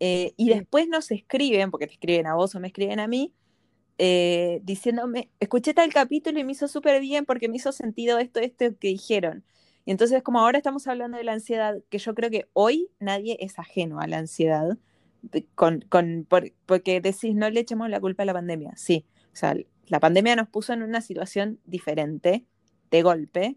eh, 0.00 0.34
y 0.36 0.50
después 0.50 0.88
nos 0.88 1.10
escriben, 1.10 1.70
porque 1.70 1.86
te 1.86 1.94
escriben 1.94 2.26
a 2.26 2.34
vos 2.34 2.54
o 2.54 2.60
me 2.60 2.68
escriben 2.68 3.00
a 3.00 3.06
mí, 3.06 3.32
eh, 3.98 4.60
diciéndome, 4.64 5.30
escuché 5.40 5.72
tal 5.72 5.92
capítulo 5.92 6.38
y 6.38 6.44
me 6.44 6.52
hizo 6.52 6.68
súper 6.68 7.00
bien 7.00 7.24
porque 7.24 7.48
me 7.48 7.56
hizo 7.56 7.72
sentido 7.72 8.18
esto, 8.18 8.40
esto 8.40 8.66
que 8.78 8.88
dijeron. 8.88 9.44
Y 9.86 9.92
entonces, 9.92 10.22
como 10.22 10.40
ahora 10.40 10.58
estamos 10.58 10.86
hablando 10.88 11.16
de 11.16 11.24
la 11.24 11.32
ansiedad, 11.32 11.76
que 11.88 11.98
yo 11.98 12.14
creo 12.14 12.30
que 12.30 12.48
hoy 12.52 12.90
nadie 13.00 13.38
es 13.40 13.58
ajeno 13.58 14.00
a 14.00 14.06
la 14.06 14.18
ansiedad, 14.18 14.76
con, 15.54 15.80
con, 15.88 16.26
porque 16.66 17.00
decís, 17.00 17.34
no 17.34 17.48
le 17.48 17.60
echemos 17.60 17.88
la 17.88 18.00
culpa 18.00 18.24
a 18.24 18.26
la 18.26 18.34
pandemia. 18.34 18.72
Sí, 18.76 19.06
o 19.32 19.36
sea, 19.36 19.56
la 19.86 20.00
pandemia 20.00 20.36
nos 20.36 20.48
puso 20.48 20.72
en 20.72 20.82
una 20.82 21.00
situación 21.00 21.60
diferente, 21.64 22.44
de 22.90 23.02
golpe, 23.02 23.56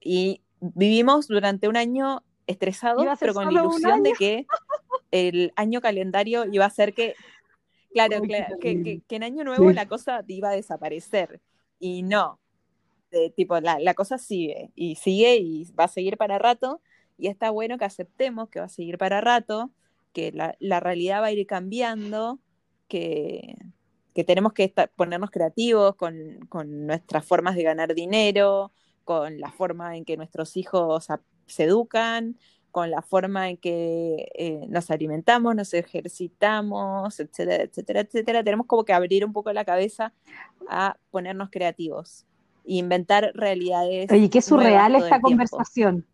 y 0.00 0.42
vivimos 0.60 1.28
durante 1.28 1.68
un 1.68 1.76
año 1.76 2.22
estresados, 2.46 3.06
pero 3.18 3.34
con 3.34 3.52
la 3.52 3.60
ilusión 3.60 4.02
de 4.02 4.12
que 4.12 4.46
el 5.10 5.52
año 5.56 5.80
calendario 5.80 6.44
iba 6.50 6.64
a 6.64 6.70
ser 6.70 6.94
que, 6.94 7.14
claro, 7.92 8.22
que, 8.22 9.02
que, 9.06 9.16
en 9.16 9.22
año 9.22 9.44
nuevo 9.44 9.70
la 9.72 9.86
cosa 9.86 10.24
iba 10.26 10.50
a 10.50 10.54
desaparecer. 10.54 11.40
Y 11.78 12.02
no, 12.02 12.38
tipo, 13.34 13.58
la, 13.60 13.94
cosa 13.94 14.18
sigue 14.18 14.70
y 14.74 14.96
sigue 14.96 15.36
y 15.36 15.64
va 15.72 15.84
a 15.84 15.88
seguir 15.88 16.16
para 16.16 16.38
rato 16.38 16.80
y 17.18 17.28
está 17.28 17.50
bueno 17.50 17.78
que 17.78 17.84
aceptemos 17.84 18.48
que 18.48 18.60
va 18.60 18.66
a 18.66 18.70
seguir 18.70 18.98
para 18.98 19.20
rato, 19.20 19.70
que 20.12 20.32
la, 20.32 20.80
realidad 20.80 21.22
va 21.22 21.26
a 21.26 21.32
ir 21.32 21.46
cambiando, 21.46 22.38
que, 22.88 23.56
tenemos 24.14 24.52
que 24.52 24.72
ponernos 24.96 25.30
creativos 25.30 25.94
con, 25.96 26.38
nuestras 26.86 27.24
formas 27.24 27.54
de 27.56 27.62
ganar 27.62 27.94
dinero, 27.94 28.72
con 29.04 29.40
la 29.40 29.50
forma 29.50 29.96
en 29.96 30.04
que 30.04 30.16
nuestros 30.16 30.56
hijos 30.56 31.08
se 31.46 31.64
educan, 31.64 32.36
con 32.70 32.90
la 32.90 33.02
forma 33.02 33.50
en 33.50 33.56
que 33.56 34.30
eh, 34.34 34.66
nos 34.68 34.90
alimentamos, 34.90 35.56
nos 35.56 35.74
ejercitamos, 35.74 37.18
etcétera, 37.18 37.64
etcétera, 37.64 38.00
etcétera. 38.00 38.44
Tenemos 38.44 38.66
como 38.66 38.84
que 38.84 38.92
abrir 38.92 39.24
un 39.24 39.32
poco 39.32 39.52
la 39.52 39.64
cabeza 39.64 40.12
a 40.68 40.96
ponernos 41.10 41.50
creativos 41.50 42.26
inventar 42.64 43.32
realidades. 43.34 44.10
Oye, 44.10 44.30
qué 44.30 44.42
surreal 44.42 44.94
esta 44.96 45.20
conversación. 45.20 46.06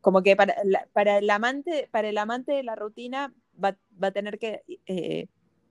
Como 0.00 0.22
que 0.22 0.36
para, 0.36 0.54
para, 0.92 1.18
el 1.18 1.28
amante, 1.30 1.88
para 1.90 2.08
el 2.08 2.18
amante 2.18 2.52
de 2.52 2.62
la 2.62 2.76
rutina 2.76 3.34
va, 3.62 3.76
a 4.00 4.10
tener 4.12 4.38
que 4.38 4.62
eh, 4.86 5.26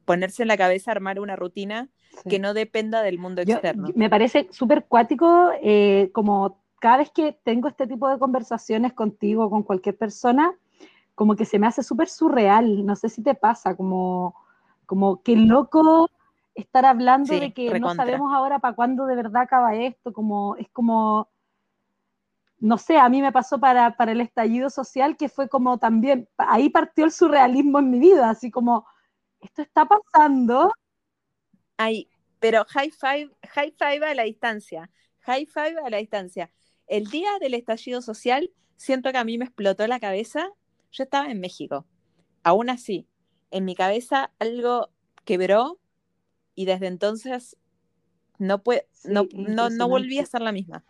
ponerse 0.05 0.43
en 0.43 0.47
la 0.47 0.57
cabeza 0.57 0.91
armar 0.91 1.19
una 1.19 1.35
rutina 1.35 1.89
que 2.29 2.39
no 2.39 2.53
dependa 2.53 3.01
del 3.01 3.19
mundo 3.19 3.41
externo. 3.41 3.89
Me 3.95 4.09
parece 4.09 4.47
súper 4.51 4.85
cuático, 4.85 5.49
eh, 5.61 6.09
como 6.13 6.59
cada 6.79 6.97
vez 6.97 7.11
que 7.11 7.37
tengo 7.43 7.67
este 7.67 7.87
tipo 7.87 8.07
de 8.09 8.17
conversaciones 8.17 8.93
contigo 8.93 9.45
o 9.45 9.49
con 9.49 9.63
cualquier 9.63 9.97
persona, 9.97 10.53
como 11.15 11.35
que 11.35 11.45
se 11.45 11.59
me 11.59 11.67
hace 11.67 11.83
súper 11.83 12.09
surreal, 12.09 12.85
no 12.85 12.95
sé 12.95 13.09
si 13.09 13.23
te 13.23 13.35
pasa, 13.35 13.75
como, 13.75 14.35
como 14.85 15.21
qué 15.23 15.35
loco 15.35 16.09
estar 16.53 16.85
hablando 16.85 17.33
de 17.33 17.53
que 17.53 17.79
no 17.79 17.93
sabemos 17.95 18.33
ahora 18.33 18.59
para 18.59 18.75
cuándo 18.75 19.05
de 19.05 19.15
verdad 19.15 19.43
acaba 19.43 19.75
esto, 19.75 20.13
como 20.13 20.55
es 20.55 20.69
como, 20.69 21.27
no 22.59 22.77
sé, 22.77 22.97
a 22.97 23.09
mí 23.09 23.21
me 23.21 23.31
pasó 23.31 23.59
para, 23.59 23.97
para 23.97 24.13
el 24.13 24.21
estallido 24.21 24.69
social 24.69 25.17
que 25.17 25.27
fue 25.27 25.49
como 25.49 25.77
también, 25.77 26.29
ahí 26.37 26.69
partió 26.69 27.05
el 27.05 27.11
surrealismo 27.11 27.79
en 27.79 27.91
mi 27.91 27.99
vida, 27.99 28.29
así 28.29 28.51
como, 28.51 28.85
esto 29.45 29.61
está 29.61 29.85
pasando. 29.85 30.71
Ahí, 31.77 32.09
pero 32.39 32.65
high 32.65 32.91
five, 32.91 33.29
high 33.49 33.73
five 33.77 34.05
a 34.05 34.13
la 34.13 34.23
distancia, 34.23 34.91
high 35.21 35.45
five 35.45 35.75
a 35.83 35.89
la 35.89 35.97
distancia. 35.97 36.51
El 36.87 37.05
día 37.07 37.29
del 37.39 37.53
estallido 37.53 38.01
social, 38.01 38.51
siento 38.75 39.11
que 39.11 39.17
a 39.17 39.23
mí 39.23 39.37
me 39.37 39.45
explotó 39.45 39.87
la 39.87 39.99
cabeza, 39.99 40.49
yo 40.91 41.03
estaba 41.03 41.29
en 41.29 41.39
México, 41.39 41.85
aún 42.43 42.69
así, 42.69 43.07
en 43.51 43.65
mi 43.65 43.75
cabeza 43.75 44.31
algo 44.39 44.89
quebró 45.25 45.79
y 46.53 46.65
desde 46.65 46.87
entonces 46.87 47.57
no, 48.37 48.63
puede, 48.63 48.87
no, 49.03 49.27
no, 49.33 49.89
volví 49.89 50.19
a 50.19 50.25
ser 50.25 50.41
la 50.41 50.51
misma. 50.51 50.83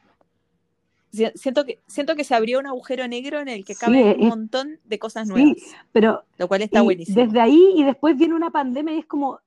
Siento 1.35 1.65
que, 1.65 1.79
siento 1.87 2.15
que 2.15 2.23
se 2.23 2.35
abrió 2.35 2.59
un 2.59 2.67
agujero 2.67 3.07
negro 3.07 3.39
en 3.39 3.47
el 3.47 3.65
que 3.65 3.75
cabe 3.75 4.15
un 4.19 4.27
montón 4.27 4.79
de 4.83 4.99
cosas 4.99 5.27
nuevas. 5.27 5.55
pero 5.91 6.23
lo 6.37 6.47
cual 6.47 6.61
está 6.61 6.81
buenísimo. 6.81 7.23
Desde 7.23 7.39
ahí 7.39 7.73
y 7.75 7.83
después 7.83 8.17
viene 8.17 8.33
una 8.33 8.51
pandemia 8.51 8.95
y 8.95 8.99
es 8.99 9.05
como, 9.05 9.39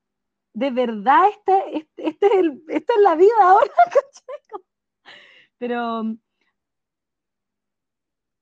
de 0.55 0.71
verdad, 0.71 1.29
este, 1.31 1.79
este, 1.79 2.09
este 2.09 2.27
es 2.27 2.33
el, 2.35 2.63
esta 2.69 2.95
es 2.95 3.01
la 3.03 3.15
vida 3.15 3.35
ahora, 3.41 3.71
Pero. 5.59 6.03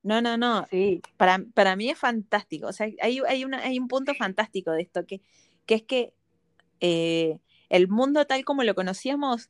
No, 0.03 0.21
no, 0.21 0.37
no. 0.37 0.65
Sí. 0.69 1.01
Para, 1.17 1.43
para 1.53 1.75
mí 1.75 1.89
es 1.89 1.97
fantástico. 1.97 2.67
O 2.67 2.73
sea, 2.73 2.87
hay, 3.01 3.19
hay, 3.27 3.43
una, 3.43 3.59
hay 3.59 3.77
un 3.77 3.87
punto 3.87 4.13
fantástico 4.15 4.71
de 4.71 4.83
esto, 4.83 5.05
que, 5.05 5.21
que 5.65 5.75
es 5.75 5.83
que 5.83 6.13
eh, 6.79 7.39
el 7.69 7.87
mundo 7.87 8.25
tal 8.25 8.45
como 8.45 8.63
lo 8.63 8.75
conocíamos, 8.75 9.49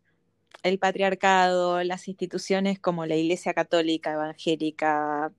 el 0.63 0.79
patriarcado, 0.79 1.83
las 1.83 2.07
instituciones 2.07 2.79
como 2.79 3.05
la 3.05 3.15
Iglesia 3.15 3.53
Católica, 3.53 4.13
Evangélica, 4.13 5.31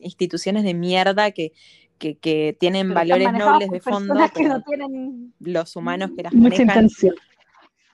instituciones 0.00 0.64
de 0.64 0.74
mierda 0.74 1.30
que, 1.30 1.52
que, 1.98 2.56
tienen 2.58 2.92
valores 2.94 3.32
nobles 3.32 3.70
de 3.70 3.80
fondo, 3.80 4.14
que 4.34 4.44
no 4.44 4.62
tienen 4.62 5.34
los 5.40 5.76
humanos 5.76 6.10
que 6.16 6.22
las 6.22 6.32
mucha 6.32 6.64
manejan, 6.64 6.88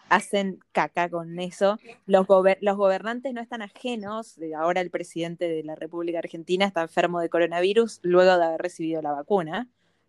hacen 0.09 0.61
caca 0.73 1.09
con 1.09 1.39
eso. 1.39 1.79
Los, 2.07 2.27
los 2.61 2.77
gobernantes 2.77 3.33
no 3.35 3.41
están 3.41 3.63
ajenos. 3.63 4.39
Ahora 4.57 4.81
el 4.81 4.91
presidente 4.91 5.49
de 5.49 5.63
la 5.63 5.75
República 5.75 6.19
Argentina 6.19 6.65
está 6.65 6.83
enfermo 6.83 7.21
de 7.21 7.29
coronavirus 7.29 8.01
luego 8.03 8.37
de 8.37 8.45
haber 8.45 8.61
recibido 8.61 9.03
la 9.03 9.13
vacuna. 9.13 9.69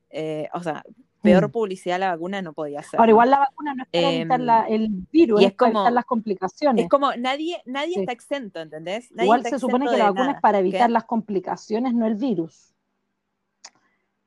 Eh, 0.09 0.47
o 0.53 0.61
sea, 0.63 0.83
peor 1.21 1.47
mm. 1.47 1.51
publicidad 1.51 1.99
la 1.99 2.11
vacuna 2.11 2.41
no 2.41 2.53
podía 2.53 2.81
ser. 2.83 2.99
Ahora, 2.99 3.11
igual 3.11 3.29
la 3.29 3.39
vacuna 3.39 3.73
no 3.75 3.83
es 3.83 3.89
para 3.89 4.11
evitar 4.11 4.69
em, 4.69 4.73
el 4.73 4.89
virus, 5.11 5.41
es, 5.43 5.53
para 5.53 5.71
evitar 5.71 5.93
las 5.93 6.05
complicaciones. 6.05 6.83
Es 6.83 6.89
como 6.89 7.15
nadie, 7.15 7.61
nadie 7.65 7.99
está 7.99 8.11
exento, 8.11 8.59
¿entendés? 8.59 9.09
igual 9.11 9.43
se 9.43 9.59
supone 9.59 9.87
que 9.89 9.97
la 9.97 10.11
vacuna 10.11 10.31
es 10.31 10.41
para 10.41 10.59
evitar 10.59 10.89
las 10.89 11.05
complicaciones, 11.05 11.93
no 11.93 12.05
el 12.05 12.15
virus. 12.15 12.73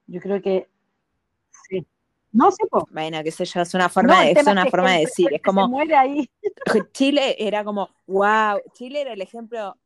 Yo 0.07 0.21
creo 0.21 0.43
que 0.43 0.69
sí. 1.69 1.87
No 2.33 2.51
sé. 2.51 2.65
Bueno, 2.91 3.23
qué 3.23 3.31
sé 3.31 3.45
yo, 3.45 3.61
es 3.61 3.75
una 3.75 3.89
forma, 3.89 4.25
de, 4.25 4.33
es 4.33 4.47
una 4.47 4.67
forma 4.67 4.93
de 4.95 5.01
decir. 5.01 5.29
Es 5.33 5.43
como. 5.43 5.69
muere 5.69 5.95
ahí. 5.95 6.29
Chile 6.93 7.37
era 7.39 7.65
como, 7.65 7.91
wow, 8.07 8.61
Chile 8.73 9.03
era 9.03 9.13
el 9.13 9.21
ejemplo. 9.21 9.77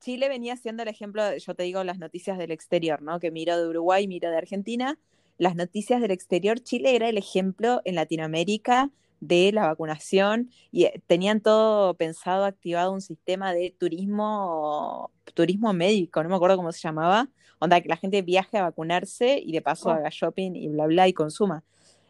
Chile 0.00 0.28
venía 0.28 0.54
siendo 0.56 0.82
el 0.82 0.90
ejemplo, 0.90 1.34
yo 1.38 1.54
te 1.54 1.62
digo 1.62 1.82
las 1.82 1.98
noticias 1.98 2.36
del 2.36 2.50
exterior, 2.50 3.00
¿no? 3.00 3.18
Que 3.20 3.30
miro 3.30 3.56
de 3.56 3.66
Uruguay, 3.66 4.06
miro 4.06 4.28
de 4.30 4.36
Argentina, 4.36 4.98
las 5.38 5.56
noticias 5.56 6.00
del 6.00 6.10
exterior, 6.10 6.60
Chile 6.60 6.94
era 6.94 7.08
el 7.08 7.18
ejemplo 7.18 7.80
en 7.84 7.96
Latinoamérica 7.96 8.90
de 9.20 9.52
la 9.52 9.66
vacunación 9.66 10.50
y 10.70 10.84
eh, 10.84 11.02
tenían 11.06 11.40
todo 11.40 11.94
pensado, 11.94 12.44
activado 12.44 12.92
un 12.92 13.00
sistema 13.00 13.52
de 13.52 13.74
turismo, 13.78 15.10
turismo 15.34 15.72
médico, 15.72 16.22
no 16.22 16.28
me 16.28 16.36
acuerdo 16.36 16.56
cómo 16.56 16.72
se 16.72 16.80
llamaba, 16.80 17.28
onda 17.58 17.80
que 17.80 17.88
la 17.88 17.96
gente 17.96 18.22
viaje 18.22 18.58
a 18.58 18.62
vacunarse 18.62 19.38
y 19.38 19.52
de 19.52 19.62
paso 19.62 19.88
oh. 19.88 19.92
haga 19.92 20.10
shopping 20.10 20.52
y 20.54 20.68
bla, 20.68 20.86
bla 20.86 21.08
y 21.08 21.12
consuma. 21.12 21.64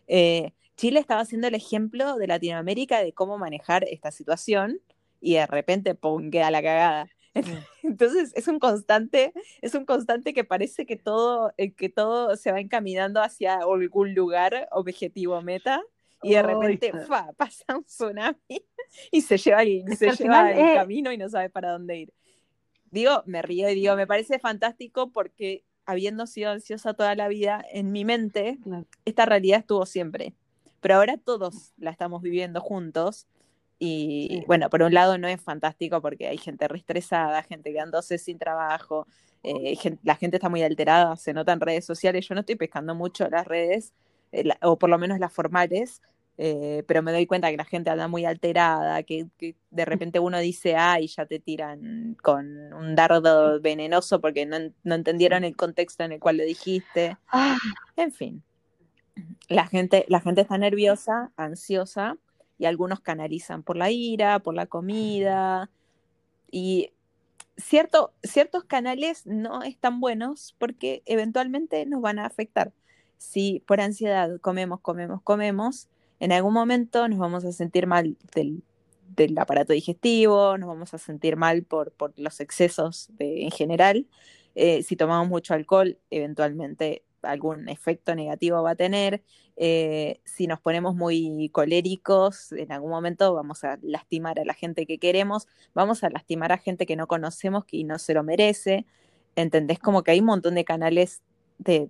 Eh, 0.09 0.53
Chile 0.77 0.99
estaba 0.99 1.25
siendo 1.25 1.47
el 1.47 1.55
ejemplo 1.55 2.17
de 2.17 2.27
Latinoamérica 2.27 2.99
de 3.01 3.13
cómo 3.13 3.39
manejar 3.39 3.85
esta 3.85 4.11
situación 4.11 4.81
y 5.21 5.35
de 5.35 5.47
repente, 5.47 5.95
¡pum!, 5.95 6.31
queda 6.31 6.51
la 6.51 6.63
cagada. 6.63 7.09
Entonces 7.83 8.33
es 8.35 8.49
un 8.49 8.59
constante, 8.59 9.33
es 9.61 9.75
un 9.75 9.85
constante 9.85 10.33
que 10.33 10.45
parece 10.45 10.87
que 10.87 10.97
todo, 10.97 11.53
eh, 11.57 11.73
que 11.73 11.89
todo 11.89 12.37
se 12.37 12.53
va 12.53 12.61
encaminando 12.61 13.21
hacia 13.21 13.57
algún 13.57 14.15
lugar, 14.15 14.69
objetivo, 14.71 15.41
meta, 15.43 15.83
y 16.23 16.35
de 16.35 16.43
repente 16.43 16.93
pasa 17.37 17.65
un 17.77 17.85
tsunami 17.85 18.39
y 19.11 19.21
se 19.21 19.37
lleva, 19.37 19.63
y 19.65 19.85
se 19.95 20.11
lleva 20.13 20.51
el 20.53 20.75
camino 20.75 21.13
y 21.13 21.19
no 21.19 21.29
sabe 21.29 21.51
para 21.51 21.73
dónde 21.73 21.99
ir. 21.99 22.15
Digo, 22.91 23.23
me 23.27 23.43
río 23.43 23.69
y 23.69 23.75
digo, 23.75 23.95
me 23.97 24.07
parece 24.07 24.39
fantástico 24.39 25.11
porque 25.11 25.65
habiendo 25.85 26.27
sido 26.27 26.51
ansiosa 26.51 26.95
toda 26.95 27.15
la 27.15 27.29
vida, 27.29 27.63
en 27.71 27.93
mi 27.93 28.05
mente, 28.05 28.59
esta 29.05 29.27
realidad 29.27 29.61
estuvo 29.61 29.85
siempre. 29.85 30.35
Pero 30.81 30.97
ahora 30.97 31.19
todos 31.19 31.73
la 31.77 31.91
estamos 31.91 32.23
viviendo 32.23 32.61
juntos 32.61 33.27
y 33.79 34.45
bueno, 34.47 34.71
por 34.71 34.83
un 34.83 34.95
lado 34.95 35.19
no 35.19 35.29
es 35.29 35.41
fantástico 35.41 36.01
porque 36.01 36.29
hay 36.29 36.39
gente 36.39 36.69
reestresada, 36.69 37.43
gente 37.43 37.73
quedándose 37.73 38.19
sin 38.19 38.39
trabajo, 38.39 39.07
eh, 39.45 39.77
la 40.03 40.17
gente 40.17 40.39
está 40.39 40.49
muy 40.49 40.63
alterada, 40.63 41.17
se 41.17 41.35
nota 41.35 41.53
en 41.53 41.61
redes 41.61 41.85
sociales. 41.85 42.27
Yo 42.27 42.35
no 42.35 42.41
estoy 42.41 42.57
pescando 42.57 42.95
mucho 42.95 43.29
las 43.29 43.47
redes, 43.47 43.93
eh, 44.33 44.49
o 44.63 44.79
por 44.79 44.89
lo 44.89 44.99
menos 44.99 45.21
las 45.21 45.33
formales, 45.33 46.01
eh, 46.39 46.83
pero 46.89 47.03
me 47.03 47.13
doy 47.13 47.27
cuenta 47.27 47.51
que 47.51 47.59
la 47.59 47.67
gente 47.67 47.91
anda 47.91 48.09
muy 48.09 48.25
alterada, 48.25 49.03
que, 49.03 49.29
de 49.71 49.85
repente 49.85 50.19
uno 50.19 50.39
dice 50.41 50.77
ah 50.77 50.99
y 50.99 51.07
ya 51.09 51.27
te 51.27 51.39
tiran 51.39 52.17
con 52.23 52.73
un 52.73 52.97
dardo 52.97 53.61
venenoso 53.61 54.21
porque 54.21 54.47
no, 54.47 54.57
no 54.83 54.95
entendieron 54.95 55.45
el 55.45 55.57
contexto 55.57 56.05
en 56.05 56.13
el 56.13 56.21
cual 56.21 56.39
lo 56.39 56.45
dijiste. 56.45 57.19
Ah. 57.29 57.57
En 57.97 58.13
fin, 58.13 58.43
la 59.49 59.67
gente, 59.67 60.07
la 60.09 60.21
gente 60.21 60.41
está 60.41 60.57
nerviosa, 60.57 61.33
ansiosa 61.37 62.17
y 62.59 62.67
algunos 62.67 63.01
canalizan 63.01 63.63
por 63.63 63.77
la 63.77 63.91
ira, 63.91 64.39
por 64.39 64.55
la 64.55 64.67
comida, 64.67 65.71
y 66.51 66.93
cierto, 67.57 68.13
ciertos 68.23 68.65
canales 68.65 69.27
no 69.27 69.63
están 69.63 70.01
buenos 70.01 70.55
porque 70.59 71.03
eventualmente 71.07 71.87
nos 71.87 72.01
van 72.01 72.19
a 72.19 72.27
afectar. 72.27 72.73
Si 73.19 73.63
por 73.67 73.81
ansiedad 73.81 74.41
comemos, 74.41 74.81
comemos, 74.81 75.23
comemos, 75.23 75.89
en 76.21 76.33
algún 76.33 76.55
momento 76.55 77.09
nos 77.09 77.19
vamos 77.19 77.45
a 77.45 77.53
sentir 77.53 77.87
mal 77.87 78.17
del, 78.35 78.63
aparato 79.39 79.73
digestivo, 79.73 80.59
nos 80.59 80.69
vamos 80.69 80.95
a 80.95 80.99
sentir 80.99 81.37
mal 81.37 81.63
por, 81.63 81.93
por 81.93 82.13
los 82.19 82.41
excesos 82.41 83.11
en 83.19 83.51
general. 83.51 84.07
Eh, 84.55 84.83
si 84.83 84.97
tomamos 84.97 85.29
mucho 85.29 85.55
alcohol, 85.55 85.99
eventualmente 86.11 87.04
algún 87.25 87.69
efecto 87.69 88.15
negativo 88.15 88.63
va 88.63 88.71
a 88.71 88.75
tener. 88.77 89.23
Eh, 89.57 90.21
si 90.25 90.47
nos 90.47 90.61
ponemos 90.61 90.95
muy 90.95 91.49
coléricos, 91.51 92.53
en 92.53 92.73
algún 92.73 92.91
momento 92.91 93.35
vamos 93.35 93.65
a 93.65 93.79
lastimar 93.83 94.39
a 94.41 94.45
la 94.45 94.55
gente 94.55 94.87
que 94.87 94.99
queremos, 94.99 95.47
vamos 95.75 96.03
a 96.03 96.11
lastimar 96.11 96.53
a 96.53 96.59
gente 96.59 96.87
que 96.87 96.97
no 96.97 97.07
conocemos 97.07 97.65
y 97.71 97.85
no 97.85 97.99
se 97.99 98.15
lo 98.15 98.23
merece. 98.23 98.87
¿Entendés? 99.37 99.79
Como 99.79 100.03
que 100.03 100.13
hay 100.13 100.21
un 100.21 100.27
montón 100.27 100.55
de 100.55 100.65
canales 100.65 101.23
de, 101.59 101.87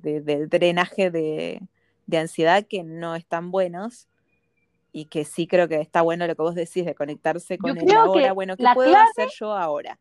drenaje 0.48 1.10
de, 1.10 1.60
ansiedad 2.16 2.66
que 2.66 2.82
no 2.82 3.16
están 3.16 3.50
buenos 3.50 4.08
y 4.92 5.06
que 5.06 5.24
sí 5.24 5.46
creo 5.46 5.68
que 5.68 5.80
está 5.80 6.02
bueno 6.02 6.26
lo 6.26 6.36
que 6.36 6.42
vos 6.42 6.54
decís 6.54 6.84
de 6.84 6.94
conectarse 6.94 7.58
con 7.58 7.76
el 7.76 7.90
ahora. 7.92 8.32
Bueno, 8.32 8.56
¿qué 8.56 8.64
puedo 8.74 8.94
hacer 8.96 9.28
yo 9.38 9.52
ahora? 9.52 9.98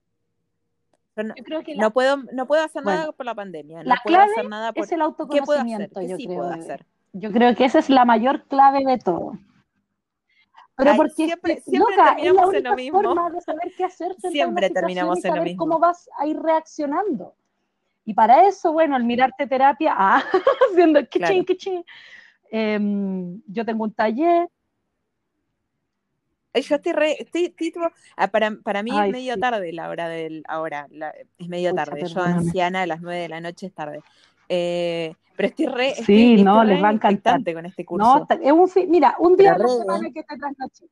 No, 1.15 1.35
yo 1.35 1.43
creo 1.43 1.63
que 1.63 1.75
no, 1.75 1.91
puedo, 1.91 2.17
no 2.31 2.47
puedo 2.47 2.63
hacer 2.63 2.83
nada 2.83 3.11
por 3.11 3.25
la 3.25 3.35
pandemia. 3.35 3.83
La 3.83 3.99
puedo 4.03 4.19
hacer 4.19 4.49
nada 4.49 4.73
por... 4.73 4.83
es 4.83 4.91
el 4.91 5.01
autoconocimiento, 5.01 6.01
yo 6.01 6.17
creo. 6.17 6.43
hacer? 6.43 6.85
Yo 7.13 7.31
creo 7.31 7.55
que 7.55 7.65
esa 7.65 7.79
es 7.79 7.89
la 7.89 8.05
mayor 8.05 8.43
clave 8.47 8.83
de 8.83 8.97
todo. 8.97 9.37
Pero 10.75 10.95
porque 10.95 11.13
siempre, 11.13 11.61
siempre 11.61 11.95
terminamos 11.95 12.53
en 12.53 12.63
lo 12.63 12.75
mismo. 12.75 13.01
Forma 13.03 13.29
de 13.29 13.41
saber 13.41 13.71
qué 13.77 13.83
hacer 13.83 14.15
siempre 14.19 14.69
terminamos 14.71 15.23
en 15.23 15.35
lo 15.35 15.43
mismo. 15.43 15.59
cómo 15.59 15.79
vas 15.79 16.09
a 16.17 16.25
ir 16.25 16.39
reaccionando. 16.39 17.35
Y 18.05 18.13
para 18.13 18.47
eso, 18.47 18.73
bueno, 18.73 18.95
al 18.95 19.03
mirarte 19.03 19.47
terapia, 19.47 19.93
ah, 19.97 20.23
haciendo 20.71 21.07
kichín, 21.07 21.43
claro. 21.43 21.83
Em, 22.49 23.41
yo 23.47 23.65
tengo 23.65 23.83
un 23.83 23.93
taller 23.93 24.49
yo 26.61 26.75
estoy 26.75 26.91
re, 26.91 27.15
estoy, 27.19 27.53
ah, 28.15 28.27
para, 28.27 28.55
para, 28.63 28.83
mí 28.83 28.91
es 28.91 29.11
medio 29.11 29.37
tarde 29.37 29.73
la 29.73 29.89
hora 29.89 30.07
del, 30.07 30.43
ahora, 30.47 30.87
es 31.37 31.47
medio 31.47 31.73
tarde, 31.73 32.05
yo 32.05 32.21
anciana 32.21 32.83
a 32.83 32.85
las 32.85 33.01
nueve 33.01 33.21
de 33.21 33.29
la 33.29 33.41
noche 33.41 33.67
es 33.67 33.73
tarde. 33.73 34.01
Eh, 34.49 35.13
pero 35.35 35.49
estoy 35.49 35.65
re, 35.65 35.95
sí, 35.95 36.43
no, 36.43 36.63
les 36.63 36.81
va 36.81 36.89
a 36.89 36.93
encantar 36.93 37.43
con 37.43 37.65
este 37.65 37.85
curso. 37.85 38.27
No, 38.29 38.37
es 38.41 38.51
un 38.51 38.89
mira, 38.89 39.15
un 39.19 39.35
día 39.35 39.57
la 39.57 39.99
que 40.13 40.23
te 40.23 40.37
trasnoche. 40.37 40.85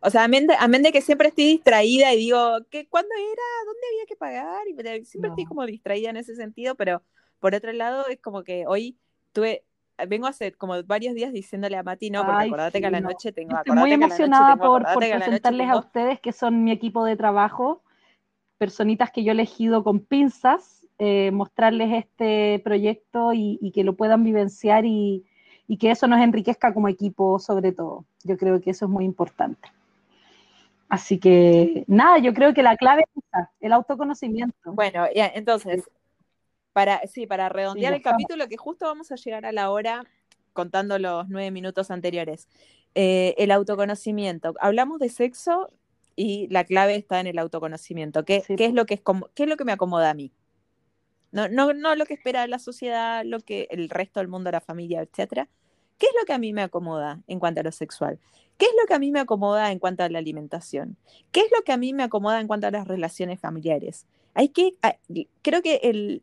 O 0.00 0.10
sea, 0.10 0.24
amén 0.24 0.46
de, 0.46 0.54
de, 0.56 0.92
que 0.92 1.00
siempre 1.00 1.28
estoy 1.28 1.44
distraída 1.44 2.12
y 2.12 2.18
digo, 2.18 2.58
¿qué, 2.70 2.88
¿cuándo 2.88 3.14
era? 3.14 3.42
¿Dónde 3.66 3.86
había 3.92 4.06
que 4.06 4.16
pagar? 4.16 4.68
Y 4.68 5.04
siempre 5.04 5.30
estoy 5.30 5.44
como 5.44 5.64
distraída 5.66 6.10
en 6.10 6.16
ese 6.16 6.34
sentido, 6.34 6.74
pero 6.74 7.02
por 7.38 7.54
otro 7.54 7.72
lado 7.72 8.06
es 8.08 8.20
como 8.20 8.42
que 8.42 8.66
hoy 8.66 8.98
tuve, 9.32 9.64
vengo 10.08 10.26
hace 10.26 10.52
como 10.52 10.82
varios 10.84 11.14
días 11.14 11.32
diciéndole 11.32 11.76
a 11.76 11.82
Mati, 11.82 12.10
no, 12.10 12.24
porque 12.24 12.44
acordate 12.44 12.80
que 12.80 12.86
a 12.86 12.90
la 12.90 13.00
noche 13.00 13.32
tengo. 13.32 13.56
Estoy 13.56 13.76
muy 13.76 13.92
emocionada 13.92 14.56
por, 14.56 14.84
presentarles 14.94 15.68
a 15.68 15.76
ustedes 15.76 16.20
que 16.20 16.32
son 16.32 16.64
mi 16.64 16.72
equipo 16.72 17.04
de 17.04 17.16
trabajo, 17.16 17.82
personitas 18.58 19.10
que 19.10 19.24
yo 19.24 19.30
he 19.30 19.34
elegido 19.34 19.84
con 19.84 20.00
pinzas, 20.00 20.86
eh, 20.98 21.30
mostrarles 21.32 21.92
este 21.92 22.60
proyecto 22.64 23.32
y, 23.32 23.72
que 23.74 23.84
lo 23.84 23.94
puedan 23.94 24.24
vivenciar 24.24 24.84
y, 24.86 25.24
que 25.80 25.90
eso 25.90 26.06
nos 26.06 26.20
enriquezca 26.20 26.74
como 26.74 26.88
equipo 26.88 27.38
sobre 27.38 27.72
todo. 27.72 28.04
Yo 28.24 28.36
creo 28.36 28.60
que 28.60 28.70
eso 28.70 28.84
es 28.84 28.90
muy 28.90 29.04
importante. 29.04 29.68
Así 30.88 31.18
que 31.18 31.84
nada, 31.86 32.18
yo 32.18 32.34
creo 32.34 32.52
que 32.52 32.62
la 32.62 32.76
clave 32.76 33.04
es 33.16 33.46
el 33.60 33.72
autoconocimiento. 33.72 34.72
Bueno, 34.74 35.06
entonces, 35.14 35.88
para, 36.72 37.06
sí, 37.06 37.26
para 37.26 37.48
redondear 37.48 37.94
el 37.94 38.02
capítulo, 38.02 38.48
que 38.48 38.56
justo 38.56 38.86
vamos 38.86 39.12
a 39.12 39.16
llegar 39.16 39.46
a 39.46 39.52
la 39.52 39.70
hora 39.70 40.04
contando 40.52 40.98
los 40.98 41.28
nueve 41.28 41.50
minutos 41.50 41.90
anteriores. 41.90 42.48
Eh, 42.94 43.34
el 43.38 43.50
autoconocimiento. 43.50 44.54
Hablamos 44.60 44.98
de 44.98 45.08
sexo 45.08 45.70
y 46.14 46.46
la 46.48 46.64
clave 46.64 46.96
está 46.96 47.20
en 47.20 47.26
el 47.26 47.38
autoconocimiento. 47.38 48.24
¿Qué, 48.24 48.42
¿qué 48.56 48.66
es, 48.66 48.74
lo 48.74 48.86
que 48.86 48.94
es, 48.94 49.02
qué 49.34 49.44
es 49.44 49.48
lo 49.48 49.56
que 49.56 49.64
me 49.64 49.72
acomoda 49.72 50.10
a 50.10 50.14
mí? 50.14 50.32
No, 51.30 51.48
no, 51.48 51.72
no 51.72 51.94
lo 51.94 52.04
que 52.04 52.14
espera 52.14 52.46
la 52.46 52.58
sociedad, 52.58 53.24
lo 53.24 53.40
que 53.40 53.66
el 53.70 53.88
resto 53.88 54.20
del 54.20 54.28
mundo, 54.28 54.50
la 54.50 54.60
familia, 54.60 55.00
etcétera. 55.00 55.48
¿Qué 55.96 56.06
es 56.06 56.12
lo 56.20 56.26
que 56.26 56.32
a 56.34 56.38
mí 56.38 56.52
me 56.52 56.62
acomoda 56.62 57.22
en 57.26 57.38
cuanto 57.38 57.60
a 57.60 57.64
lo 57.64 57.72
sexual? 57.72 58.18
¿Qué 58.58 58.66
es 58.66 58.72
lo 58.80 58.86
que 58.86 58.94
a 58.94 58.98
mí 58.98 59.10
me 59.10 59.20
acomoda 59.20 59.72
en 59.72 59.78
cuanto 59.78 60.02
a 60.02 60.08
la 60.10 60.18
alimentación? 60.18 60.96
¿Qué 61.30 61.40
es 61.40 61.50
lo 61.56 61.64
que 61.64 61.72
a 61.72 61.76
mí 61.76 61.94
me 61.94 62.02
acomoda 62.02 62.40
en 62.40 62.46
cuanto 62.46 62.66
a 62.66 62.70
las 62.70 62.86
relaciones 62.86 63.40
familiares? 63.40 64.06
Hay 64.34 64.48
que, 64.48 64.76
ah, 64.82 64.96
creo 65.42 65.62
que 65.62 65.80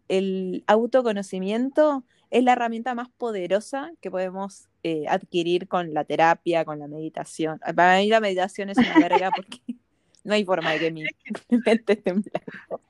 el, 0.07 0.63
autoconocimiento 0.67 2.03
es 2.31 2.43
la 2.43 2.53
herramienta 2.53 2.95
más 2.95 3.09
poderosa 3.09 3.91
que 4.01 4.11
podemos 4.11 4.67
eh, 4.83 5.05
adquirir 5.07 5.67
con 5.67 5.93
la 5.93 6.03
terapia, 6.03 6.65
con 6.65 6.79
la 6.79 6.87
meditación. 6.87 7.59
Para 7.75 7.97
mí 7.97 8.07
la 8.07 8.19
meditación 8.19 8.69
es 8.69 8.77
una 8.77 8.95
verga 8.99 9.31
porque 9.35 9.59
no 10.23 10.33
hay 10.33 10.45
forma 10.45 10.71
de 10.71 10.79
que 10.79 10.91
mi 10.91 11.03
mente 11.65 11.93
esté 11.93 12.09
en 12.09 12.21
blanco. 12.21 12.81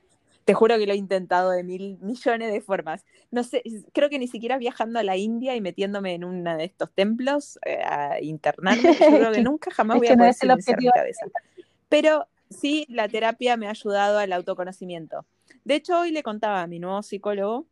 Te 0.44 0.54
juro 0.54 0.78
que 0.78 0.86
lo 0.86 0.94
he 0.94 0.96
intentado 0.96 1.50
de 1.50 1.62
mil 1.62 1.98
millones 2.00 2.52
de 2.52 2.60
formas. 2.60 3.04
No 3.30 3.44
sé, 3.44 3.62
creo 3.92 4.08
que 4.08 4.18
ni 4.18 4.26
siquiera 4.26 4.58
viajando 4.58 4.98
a 4.98 5.02
la 5.02 5.16
India 5.16 5.54
y 5.54 5.60
metiéndome 5.60 6.14
en 6.14 6.24
uno 6.24 6.56
de 6.56 6.64
estos 6.64 6.90
templos 6.92 7.58
eh, 7.64 7.80
a 7.84 8.20
internarme, 8.20 8.96
yo 8.98 9.16
creo 9.16 9.32
que 9.32 9.42
nunca 9.42 9.70
jamás 9.70 9.98
voy 9.98 10.08
a 10.08 10.16
poder 10.16 10.34
silenciar 10.34 10.80
mi 10.80 10.90
cabeza. 10.90 11.26
Pero 11.88 12.26
sí, 12.50 12.86
la 12.88 13.08
terapia 13.08 13.56
me 13.56 13.66
ha 13.66 13.70
ayudado 13.70 14.18
al 14.18 14.32
autoconocimiento. 14.32 15.24
De 15.64 15.76
hecho, 15.76 16.00
hoy 16.00 16.10
le 16.10 16.22
contaba 16.22 16.62
a 16.62 16.66
mi 16.66 16.78
nuevo 16.78 17.02
psicólogo, 17.02 17.66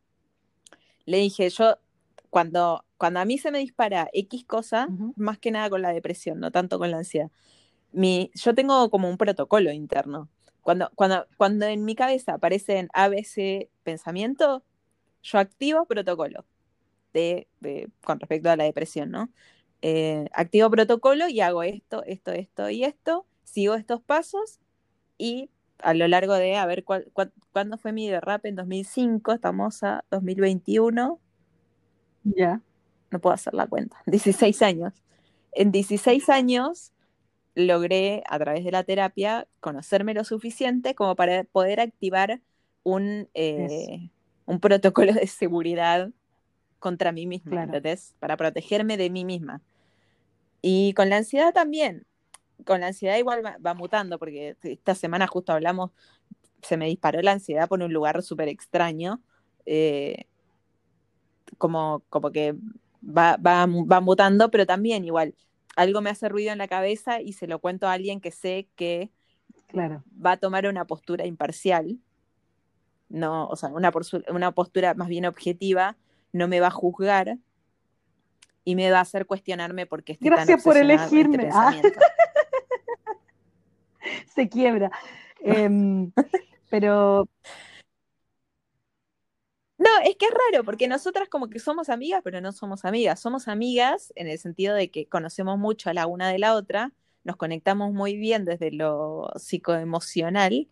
le 1.04 1.18
dije, 1.18 1.50
yo 1.50 1.78
cuando, 2.30 2.84
cuando 2.96 3.20
a 3.20 3.24
mí 3.24 3.38
se 3.38 3.50
me 3.50 3.58
dispara 3.58 4.08
X 4.12 4.44
cosa, 4.44 4.88
más 5.16 5.38
que 5.38 5.50
nada 5.50 5.70
con 5.70 5.82
la 5.82 5.92
depresión, 5.92 6.40
no 6.40 6.50
tanto 6.50 6.78
con 6.78 6.90
la 6.90 6.98
ansiedad, 6.98 7.30
mi, 7.92 8.30
yo 8.34 8.54
tengo 8.54 8.90
como 8.90 9.08
un 9.08 9.16
protocolo 9.16 9.72
interno. 9.72 10.28
Cuando, 10.60 10.90
cuando, 10.94 11.26
cuando 11.38 11.66
en 11.66 11.84
mi 11.84 11.94
cabeza 11.94 12.34
aparecen 12.34 12.88
ABC 12.92 13.70
pensamiento, 13.82 14.62
yo 15.22 15.38
activo 15.38 15.86
protocolo 15.86 16.44
de, 17.14 17.48
con 18.04 18.20
respecto 18.20 18.50
a 18.50 18.56
la 18.56 18.64
depresión, 18.64 19.10
¿no? 19.10 19.30
Eh, 19.80 20.26
activo 20.32 20.70
protocolo 20.70 21.28
y 21.28 21.40
hago 21.40 21.62
esto, 21.62 22.02
esto, 22.04 22.32
esto 22.32 22.68
y 22.68 22.84
esto, 22.84 23.24
sigo 23.44 23.74
estos 23.74 24.02
pasos 24.02 24.60
y 25.18 25.50
a 25.80 25.94
lo 25.94 26.08
largo 26.08 26.34
de, 26.34 26.56
a 26.56 26.66
ver, 26.66 26.84
¿cuándo 26.84 27.78
fue 27.78 27.92
mi 27.92 28.08
derrape? 28.08 28.48
En 28.48 28.56
2005, 28.56 29.32
estamos 29.32 29.82
a 29.82 30.04
2021. 30.10 31.20
Ya. 32.24 32.60
No 33.10 33.20
puedo 33.20 33.34
hacer 33.34 33.54
la 33.54 33.66
cuenta. 33.66 33.96
16 34.06 34.62
años. 34.62 34.94
En 35.52 35.72
16 35.72 36.28
años 36.28 36.92
logré, 37.54 38.22
a 38.28 38.38
través 38.38 38.64
de 38.64 38.70
la 38.70 38.84
terapia, 38.84 39.48
conocerme 39.60 40.14
lo 40.14 40.24
suficiente 40.24 40.94
como 40.94 41.16
para 41.16 41.44
poder 41.44 41.80
activar 41.80 42.40
un, 42.84 43.28
eh, 43.34 44.10
un 44.46 44.60
protocolo 44.60 45.12
de 45.12 45.26
seguridad 45.26 46.10
contra 46.78 47.10
mí 47.10 47.26
misma, 47.26 47.68
Para 48.20 48.36
protegerme 48.36 48.96
de 48.96 49.10
mí 49.10 49.24
misma. 49.24 49.62
Y 50.62 50.92
con 50.94 51.08
la 51.08 51.16
ansiedad 51.16 51.52
también 51.52 52.06
con 52.64 52.80
la 52.80 52.88
ansiedad 52.88 53.16
igual 53.16 53.42
va, 53.44 53.74
mutando, 53.74 54.18
porque 54.18 54.56
esta 54.62 54.94
semana 54.94 55.26
justo 55.26 55.52
hablamos, 55.52 55.90
se 56.62 56.76
me 56.76 56.86
disparó 56.86 57.20
la 57.22 57.32
ansiedad 57.32 57.68
por 57.68 57.82
un 57.82 57.92
lugar 57.92 58.22
súper 58.22 58.48
extraño, 58.48 59.20
eh, 59.66 60.24
como, 61.56 62.02
como 62.08 62.30
que 62.30 62.54
va, 63.02 63.36
va, 63.36 63.66
mutando, 64.00 64.50
pero 64.50 64.66
también 64.66 65.04
igual, 65.04 65.34
algo 65.76 66.00
me 66.00 66.10
hace 66.10 66.28
ruido 66.28 66.52
en 66.52 66.58
la 66.58 66.68
cabeza 66.68 67.20
y 67.20 67.32
se 67.32 67.46
lo 67.46 67.58
cuento 67.60 67.86
a 67.86 67.92
alguien 67.92 68.20
que 68.20 68.32
sé 68.32 68.68
que 68.74 69.10
claro. 69.68 70.02
va 70.24 70.32
a 70.32 70.36
tomar 70.36 70.66
una 70.66 70.86
postura 70.86 71.26
imparcial, 71.26 71.98
no, 73.08 73.46
o 73.46 73.56
sea, 73.56 73.70
una, 73.70 73.90
una 74.28 74.52
postura 74.52 74.94
más 74.94 75.08
bien 75.08 75.24
objetiva, 75.24 75.96
no 76.32 76.48
me 76.48 76.60
va 76.60 76.66
a 76.66 76.72
juzgar 76.72 77.38
y 78.64 78.74
me 78.74 78.90
va 78.90 78.98
a 78.98 79.02
hacer 79.02 79.24
cuestionarme 79.24 79.86
por 79.86 80.04
qué 80.04 80.12
estoy 80.12 80.28
Gracias 80.28 80.62
por 80.62 80.76
este 80.76 80.92
elegirme. 80.92 81.48
Ah. 81.50 81.72
se 84.34 84.48
quiebra. 84.48 84.90
Em, 85.40 86.12
pero. 86.70 87.28
No, 89.78 89.88
es 90.04 90.16
que 90.16 90.26
es 90.26 90.32
raro, 90.32 90.64
porque 90.64 90.88
nosotras 90.88 91.28
como 91.28 91.48
que 91.48 91.60
somos 91.60 91.88
amigas, 91.88 92.20
pero 92.24 92.40
no 92.40 92.50
somos 92.52 92.84
amigas. 92.84 93.20
Somos 93.20 93.46
amigas 93.46 94.12
en 94.16 94.26
el 94.26 94.38
sentido 94.38 94.74
de 94.74 94.90
que 94.90 95.06
conocemos 95.06 95.56
mucho 95.58 95.88
a 95.88 95.94
la 95.94 96.06
una 96.08 96.28
de 96.30 96.38
la 96.38 96.54
otra, 96.54 96.92
nos 97.22 97.36
conectamos 97.36 97.92
muy 97.92 98.16
bien 98.16 98.44
desde 98.44 98.72
lo 98.72 99.30
psicoemocional, 99.36 100.68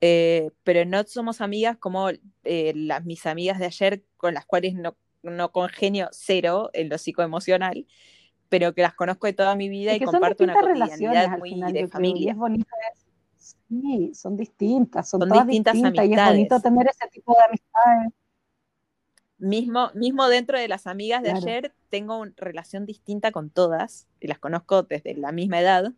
eh, 0.00 0.50
pero 0.64 0.84
no 0.84 1.04
somos 1.04 1.40
amigas 1.40 1.76
como 1.78 2.08
eh, 2.44 2.72
las, 2.74 3.04
mis 3.04 3.26
amigas 3.26 3.58
de 3.58 3.66
ayer 3.66 4.04
con 4.16 4.34
las 4.34 4.46
cuales 4.46 4.74
no, 4.74 4.96
no 5.22 5.52
congenio 5.52 6.08
cero 6.12 6.70
en 6.72 6.88
lo 6.88 6.98
psicoemocional 6.98 7.86
pero 8.50 8.74
que 8.74 8.82
las 8.82 8.94
conozco 8.94 9.26
de 9.26 9.32
toda 9.32 9.54
mi 9.54 9.70
vida 9.70 9.94
y 9.94 10.00
comparto 10.00 10.44
una 10.44 10.54
cotidianidad 10.54 11.38
muy 11.38 11.72
de 11.72 11.88
familia. 11.88 12.32
es 12.32 12.36
bonito 12.36 12.66
Sí, 13.36 14.12
son 14.14 14.36
distintas, 14.36 15.08
son, 15.08 15.20
todas 15.20 15.46
distintas, 15.46 15.74
distintas 15.74 16.06
y 16.06 16.12
es 16.12 16.24
bonito 16.24 16.60
tener 16.60 16.88
ese 16.88 17.08
tipo 17.08 17.34
de 17.34 17.44
amistades. 17.44 18.12
Mismo, 19.38 19.90
mismo 19.94 20.28
dentro 20.28 20.58
de 20.58 20.66
las 20.66 20.88
amigas 20.88 21.22
de 21.22 21.30
ayer, 21.30 21.72
tengo 21.88 22.18
una 22.18 22.32
relación 22.36 22.84
distinta 22.84 23.30
con 23.30 23.48
todas, 23.48 24.08
y 24.18 24.26
las 24.26 24.40
conozco 24.40 24.82
desde 24.82 25.14
la 25.14 25.30
misma 25.30 25.60
edad, 25.60 25.92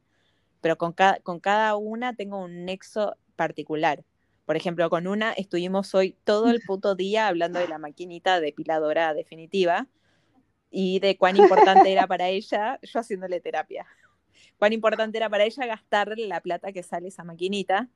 pero 0.61 0.76
con 0.76 0.92
cada, 0.92 1.18
con 1.20 1.40
cada 1.40 1.74
una 1.76 2.14
tengo 2.14 2.38
un 2.38 2.66
nexo 2.66 3.16
particular. 3.34 4.05
Por 4.44 4.57
ejemplo, 4.57 4.90
con 4.90 5.07
una 5.07 5.32
estuvimos 5.32 5.94
hoy 5.94 6.16
todo 6.24 6.50
el 6.50 6.61
puto 6.66 6.94
día 6.94 7.26
hablando 7.26 7.59
de 7.59 7.68
la 7.68 7.78
maquinita 7.78 8.38
depiladora 8.38 9.14
definitiva, 9.14 9.88
y 10.72 10.98
de 11.00 11.16
cuán 11.16 11.36
importante 11.36 11.92
era 11.92 12.06
para 12.06 12.28
ella, 12.28 12.80
yo 12.82 12.98
haciéndole 12.98 13.40
terapia, 13.40 13.86
cuán 14.58 14.72
importante 14.72 15.18
era 15.18 15.28
para 15.28 15.44
ella 15.44 15.66
gastar 15.66 16.14
la 16.16 16.40
plata 16.40 16.72
que 16.72 16.82
sale 16.82 17.08
esa 17.08 17.22
maquinita. 17.22 17.88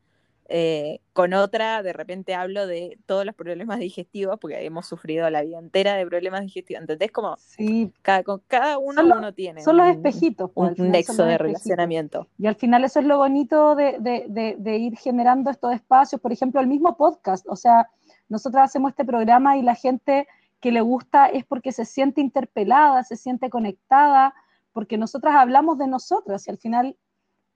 Eh, 0.48 1.00
con 1.12 1.32
otra, 1.32 1.82
de 1.82 1.92
repente 1.92 2.32
hablo 2.34 2.68
de 2.68 2.98
todos 3.06 3.24
los 3.24 3.34
problemas 3.34 3.80
digestivos, 3.80 4.38
porque 4.38 4.64
hemos 4.64 4.86
sufrido 4.86 5.28
la 5.28 5.42
vida 5.42 5.58
entera 5.58 5.94
de 5.94 6.06
problemas 6.06 6.42
digestivos. 6.42 6.82
¿Entendés? 6.82 7.10
Como 7.10 7.36
sí. 7.38 7.92
cada, 8.02 8.22
con 8.22 8.42
cada 8.46 8.78
uno 8.78 9.02
uno 9.02 9.34
tiene. 9.34 9.62
Son 9.62 9.76
los 9.76 9.88
espejitos. 9.88 10.50
Pues, 10.52 10.78
un, 10.78 10.90
nexo 10.90 11.24
de 11.24 11.38
relacionamiento. 11.38 12.28
Y 12.38 12.46
al 12.46 12.54
final 12.54 12.84
eso 12.84 13.00
es 13.00 13.06
lo 13.06 13.18
bonito 13.18 13.74
de, 13.74 13.96
de, 13.98 14.56
de, 14.56 14.76
ir 14.76 14.96
generando 14.96 15.50
estos 15.50 15.72
espacios. 15.72 16.20
Por 16.20 16.32
ejemplo, 16.32 16.60
el 16.60 16.68
mismo 16.68 16.96
podcast. 16.96 17.44
O 17.48 17.56
sea, 17.56 17.90
nosotros 18.28 18.62
hacemos 18.62 18.90
este 18.90 19.04
programa 19.04 19.56
y 19.56 19.62
la 19.62 19.74
gente 19.74 20.28
que 20.60 20.72
le 20.72 20.80
gusta 20.80 21.26
es 21.26 21.44
porque 21.44 21.72
se 21.72 21.84
siente 21.84 22.20
interpelada, 22.20 23.02
se 23.04 23.16
siente 23.16 23.50
conectada, 23.50 24.34
porque 24.72 24.98
nosotras 24.98 25.36
hablamos 25.36 25.78
de 25.78 25.86
nosotras 25.86 26.46
y 26.46 26.50
al 26.50 26.58
final 26.58 26.96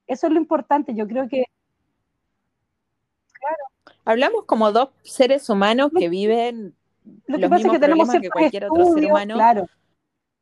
eso 0.06 0.26
es 0.26 0.32
lo 0.32 0.38
importante. 0.38 0.94
Yo 0.94 1.06
creo 1.06 1.28
que... 1.28 1.44
Claro. 3.32 3.94
Hablamos 4.04 4.44
como 4.44 4.72
dos 4.72 4.90
seres 5.02 5.48
humanos 5.48 5.90
que 5.96 6.08
viven 6.08 6.74
lo 7.26 7.38
que 7.38 7.48
pasa 7.48 7.66
es 7.66 7.72
que 7.72 7.78
tenemos 7.78 8.10
que 8.10 8.30
cualquier 8.30 8.70
otro 8.70 8.92
ser 8.92 9.04
humano 9.04 9.34
claro, 9.34 9.66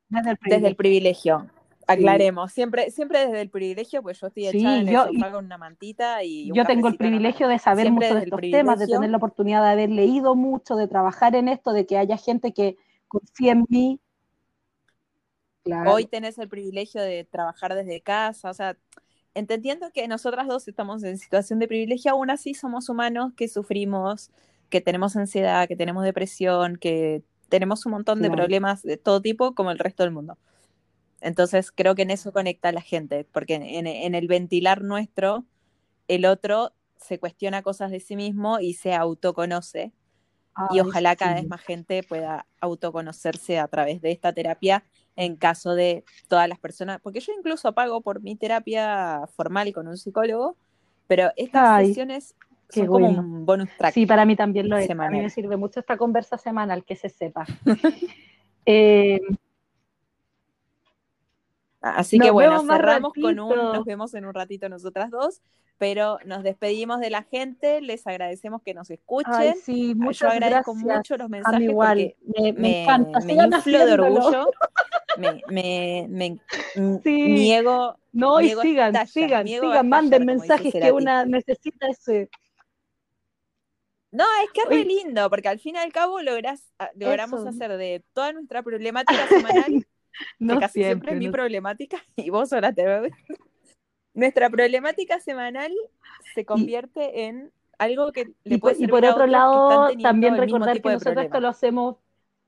desde 0.09 0.69
el 0.69 0.77
privilegio. 0.77 1.49
Aclaremos, 1.89 2.53
siempre, 2.53 2.91
siempre 2.91 3.20
desde 3.20 3.41
el 3.41 3.49
privilegio, 3.49 4.03
pues 4.03 4.20
yo 4.20 4.26
estoy 4.26 4.49
echada 4.49 4.76
en 4.76 4.89
yo, 4.89 5.07
con 5.07 5.47
una 5.47 5.57
mantita 5.57 6.22
y 6.22 6.53
Yo 6.53 6.66
tengo 6.66 6.89
el 6.89 6.99
privilegio 6.99 7.49
de 7.49 7.59
saber 7.59 7.91
mucho 7.91 8.14
de 8.14 8.24
estos 8.24 8.41
temas, 8.43 8.78
de 8.78 8.86
tener 8.86 9.09
la 9.09 9.16
oportunidad 9.16 9.62
de 9.62 9.70
haber 9.70 9.89
leído 9.89 10.34
mucho, 10.34 10.76
de 10.76 10.86
trabajar 10.86 11.34
en 11.34 11.49
esto, 11.49 11.72
de 11.72 11.86
que 11.86 11.97
haya 11.97 12.18
gente 12.18 12.53
que 12.53 12.76
confíe 13.09 13.53
en 13.53 13.64
mí. 13.70 14.01
Hoy 15.86 16.05
tenés 16.05 16.36
el 16.39 16.49
privilegio 16.49 17.01
de 17.01 17.24
trabajar 17.24 17.74
desde 17.74 18.03
casa, 18.03 18.51
o 18.51 18.55
sea, 18.55 18.76
entendiendo 19.32 19.91
que 19.91 20.07
nosotras 20.09 20.47
dos 20.47 20.68
estamos 20.68 21.03
en 21.05 21.16
situación 21.16 21.59
de 21.59 21.68
privilegio, 21.68 22.12
aún 22.12 22.28
así 22.28 22.53
somos 22.53 22.91
humanos 22.91 23.32
que 23.34 23.49
sufrimos, 23.49 24.30
que 24.68 24.82
tenemos 24.82 25.16
ansiedad, 25.16 25.66
que 25.66 25.76
tenemos 25.76 26.05
depresión, 26.05 26.76
que 26.76 27.22
tenemos 27.49 27.86
un 27.86 27.93
montón 27.93 28.20
de 28.20 28.30
problemas 28.30 28.82
de 28.82 28.99
todo 28.99 29.22
tipo 29.22 29.55
como 29.55 29.70
el 29.70 29.78
resto 29.78 30.03
del 30.03 30.12
mundo. 30.12 30.36
Entonces 31.21 31.73
creo 31.73 31.95
que 31.95 32.03
en 32.03 32.11
eso 32.11 32.33
conecta 32.33 32.69
a 32.69 32.73
la 32.73 32.81
gente, 32.81 33.25
porque 33.33 33.55
en, 33.55 34.14
el 34.14 34.29
ventilar 34.29 34.82
nuestro, 34.82 35.45
el 36.07 36.24
otro 36.27 36.73
se 36.97 37.19
cuestiona 37.19 37.62
cosas 37.62 37.90
de 37.90 38.01
sí 38.01 38.16
mismo 38.16 38.61
y 38.61 38.74
se 38.74 38.95
autoconoce. 38.95 39.93
y 40.70 40.81
ojalá 40.81 41.15
cada 41.15 41.35
vez 41.35 41.49
más 41.49 41.61
gente 41.61 42.03
pueda 42.03 42.47
autoconocerse 42.61 43.59
a 43.59 43.69
través 43.69 44.01
de 44.01 44.11
esta 44.11 44.32
terapia 44.32 44.82
en 45.15 45.36
caso 45.36 45.74
de 45.74 46.05
todas 46.28 46.49
las 46.49 46.59
personas, 46.59 47.01
porque 47.01 47.20
yo 47.20 47.32
incluso 47.36 47.73
pago 47.73 48.01
por 48.01 48.23
mi 48.23 48.36
terapia 48.36 49.23
formal 49.35 49.73
con 49.73 49.89
un 49.89 49.97
psicólogo, 49.97 50.57
pero 51.09 51.32
estas 51.36 51.86
sesiones 51.86 52.36
son 52.69 52.86
como 52.86 53.09
un 53.09 53.47
bonus 53.47 53.70
track. 53.77 53.95
Sí, 53.95 54.07
para 54.07 54.24
mí 54.24 54.36
también 54.36 54.69
lo 54.69 54.77
es. 54.77 54.89
A 54.90 54.95
mí 55.11 55.20
me 55.20 55.31
sirve 55.31 55.57
mucho 55.57 55.81
esta 55.81 55.97
conversa 55.97 56.39
semanal, 56.39 56.85
que 56.85 56.97
se 56.97 57.09
sepa. 57.09 57.47
eh, 58.66 59.20
Así 61.81 62.19
que 62.19 62.31
bueno, 62.31 62.63
cerramos 62.63 63.13
con 63.13 63.39
un, 63.39 63.57
nos 63.57 63.85
vemos 63.85 64.15
en 64.15 64.25
un 64.25 64.35
ratito 64.35 64.69
nosotras 64.69 65.11
dos, 65.11 65.43
pero 65.79 66.19
nos 66.25 66.43
despedimos 66.43 66.99
de 66.99 67.11
la 67.11 67.23
gente, 67.23 67.81
les 67.81 68.07
agradecemos 68.07 68.63
que 68.63 68.75
nos 68.75 68.91
escuchen. 68.91 69.33
Ay, 69.33 69.55
sí, 69.63 69.95
muchas 69.95 70.21
Yo 70.21 70.29
agradezco 70.29 70.75
mucho 70.75 71.17
los 71.17 71.31
mensajes 71.31 71.61
igual. 71.61 72.15
me, 72.37 72.53
me, 72.53 72.83
encanta. 72.83 73.21
me 73.21 73.35
inflo 73.35 73.87
de 73.87 73.93
orgullo, 73.93 74.51
me, 75.49 76.07
me, 76.09 76.41
niego. 77.05 77.97
No, 78.13 78.41
y 78.41 78.51
sigan, 78.51 79.07
sigan, 79.07 79.47
sigan, 79.47 79.89
manden 79.89 80.27
mensajes 80.27 80.73
que 80.73 80.91
una 80.91 81.25
necesita 81.25 81.87
ese. 81.89 82.29
No, 84.11 84.25
es 84.43 84.51
que 84.53 84.63
es 84.63 84.69
re 84.69 84.85
lindo, 84.85 85.29
porque 85.31 85.49
al 85.49 85.61
fin 85.61 85.77
y 85.77 85.79
al 85.79 85.93
cabo 85.93 86.19
ah, 86.19 86.91
logramos 86.97 87.47
hacer 87.47 87.77
de 87.77 88.03
toda 88.15 88.33
nuestra 88.33 88.63
problemática 88.63 89.29
semanal 89.29 89.87
no 90.39 90.55
que 90.55 90.61
casi 90.61 90.82
siempre, 90.82 91.15
mi 91.15 91.28
problemática 91.28 92.03
y 92.16 92.31
vos 92.31 92.53
ahora 92.53 92.73
te 92.73 92.85
Nuestra 94.15 94.51
problemática 94.51 95.20
semanal 95.20 95.73
se 96.35 96.45
convierte 96.45 97.27
en 97.27 97.53
algo 97.78 98.11
que 98.12 98.24
le 98.45 98.57
Y 98.57 98.59
por, 98.59 98.73
puede 98.73 98.85
y 98.85 98.89
por 98.89 99.01
servir 99.01 99.11
a 99.11 99.15
otro 99.15 99.27
lado, 99.27 99.89
también 100.03 100.36
recordar 100.36 100.81
que 100.81 100.90
nosotros 100.90 101.24
esto 101.24 101.40
lo 101.40 101.49
hacemos 101.49 101.97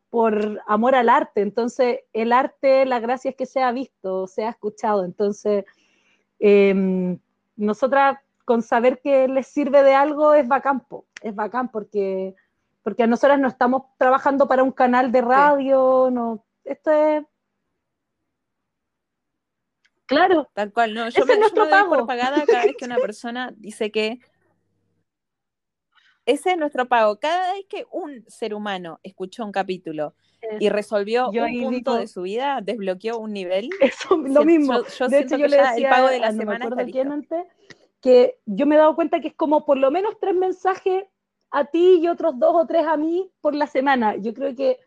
por 0.08 0.60
amor 0.66 0.96
al 0.96 1.08
arte. 1.08 1.40
Entonces, 1.40 2.00
el 2.12 2.32
arte, 2.32 2.84
la 2.84 2.98
gracia 2.98 3.30
es 3.30 3.36
que 3.36 3.46
sea 3.46 3.70
visto, 3.70 4.26
sea 4.26 4.50
escuchado. 4.50 5.04
Entonces, 5.04 5.64
eh, 6.40 7.16
nosotras 7.56 8.18
con 8.44 8.62
saber 8.62 9.00
que 9.00 9.28
les 9.28 9.46
sirve 9.46 9.84
de 9.84 9.94
algo 9.94 10.34
es 10.34 10.48
bacán, 10.48 10.80
po. 10.80 11.06
es 11.22 11.32
bacán 11.32 11.68
porque, 11.68 12.34
porque 12.82 13.06
nosotras 13.06 13.38
no 13.38 13.46
estamos 13.46 13.84
trabajando 13.96 14.48
para 14.48 14.64
un 14.64 14.72
canal 14.72 15.12
de 15.12 15.20
radio, 15.20 16.08
no, 16.10 16.44
esto 16.64 16.90
es... 16.90 17.24
Claro, 20.10 20.50
Tal 20.54 20.72
cual, 20.72 20.92
no, 20.92 21.06
Ese 21.06 21.20
yo 21.20 21.26
me, 21.26 21.32
es 21.34 21.38
yo 21.38 21.40
nuestro 21.40 21.64
me 21.66 21.70
doy 21.70 21.84
por 21.88 22.06
pagada 22.06 22.44
cada 22.46 22.66
vez 22.66 22.76
que 22.76 22.84
una 22.84 22.98
persona 22.98 23.52
dice 23.56 23.90
que 23.92 24.18
ese 26.26 26.52
es 26.52 26.58
nuestro 26.58 26.86
pago. 26.86 27.18
Cada 27.18 27.52
vez 27.54 27.64
que 27.68 27.86
un 27.90 28.24
ser 28.28 28.54
humano 28.54 29.00
escuchó 29.02 29.44
un 29.44 29.52
capítulo 29.52 30.14
y 30.58 30.68
resolvió 30.68 31.30
Yo 31.32 31.44
un 31.44 31.50
punto 31.62 31.92
digo- 31.92 31.96
de 31.96 32.06
su 32.08 32.22
vida, 32.22 32.60
desbloqueó 32.62 33.18
un 33.18 33.32
nivel, 33.32 33.68
Eso, 33.80 34.16
lo 34.16 34.44
mismo. 34.44 34.74
yo- 34.74 34.86
yo 34.98 35.08
de 35.08 35.16
siento 35.18 35.36
hecho, 35.36 35.36
yo 35.36 35.44
que 35.44 35.48
le 35.48 35.76
el 35.76 35.88
pago 35.88 36.08
de 36.08 36.18
la 36.18 36.26
no 36.28 36.32
me 36.32 36.38
semana 36.42 36.64
está 36.68 36.84
quién 36.86 37.12
antes, 37.12 37.44
que 38.00 38.38
yo 38.46 38.66
me 38.66 38.74
he 38.74 38.78
dado 38.78 38.94
cuenta 38.96 39.20
que 39.20 39.28
es 39.28 39.34
como 39.34 39.64
por 39.64 39.78
lo 39.78 39.90
menos 39.90 40.18
tres 40.20 40.34
mensajes 40.34 41.04
a 41.50 41.64
ti 41.66 42.00
y 42.02 42.08
otros 42.08 42.38
dos 42.38 42.54
o 42.54 42.66
tres 42.66 42.86
a 42.86 42.96
mí 42.96 43.30
por 43.40 43.54
la 43.54 43.66
semana. 43.66 44.16
Yo 44.16 44.34
creo 44.34 44.54
que 44.54 44.78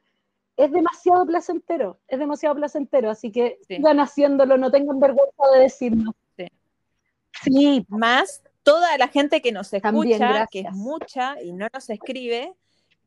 es 0.57 0.71
demasiado 0.71 1.25
placentero, 1.25 1.99
es 2.07 2.19
demasiado 2.19 2.55
placentero, 2.55 3.09
así 3.09 3.31
que 3.31 3.59
Sí. 3.67 3.77
sigan 3.77 3.99
haciéndolo, 3.99 4.57
no 4.57 4.69
tengan 4.71 4.99
vergüenza 4.99 5.43
de 5.53 5.59
decirnos. 5.59 6.13
Sí. 6.37 6.47
Sí, 7.43 7.85
más 7.89 8.43
toda 8.63 8.97
la 8.97 9.07
gente 9.07 9.41
que 9.41 9.51
nos 9.51 9.73
escucha, 9.73 10.17
También, 10.19 10.47
que 10.51 10.59
es 10.61 10.71
mucha 10.73 11.41
y 11.41 11.51
no 11.51 11.67
nos 11.73 11.89
escribe, 11.89 12.53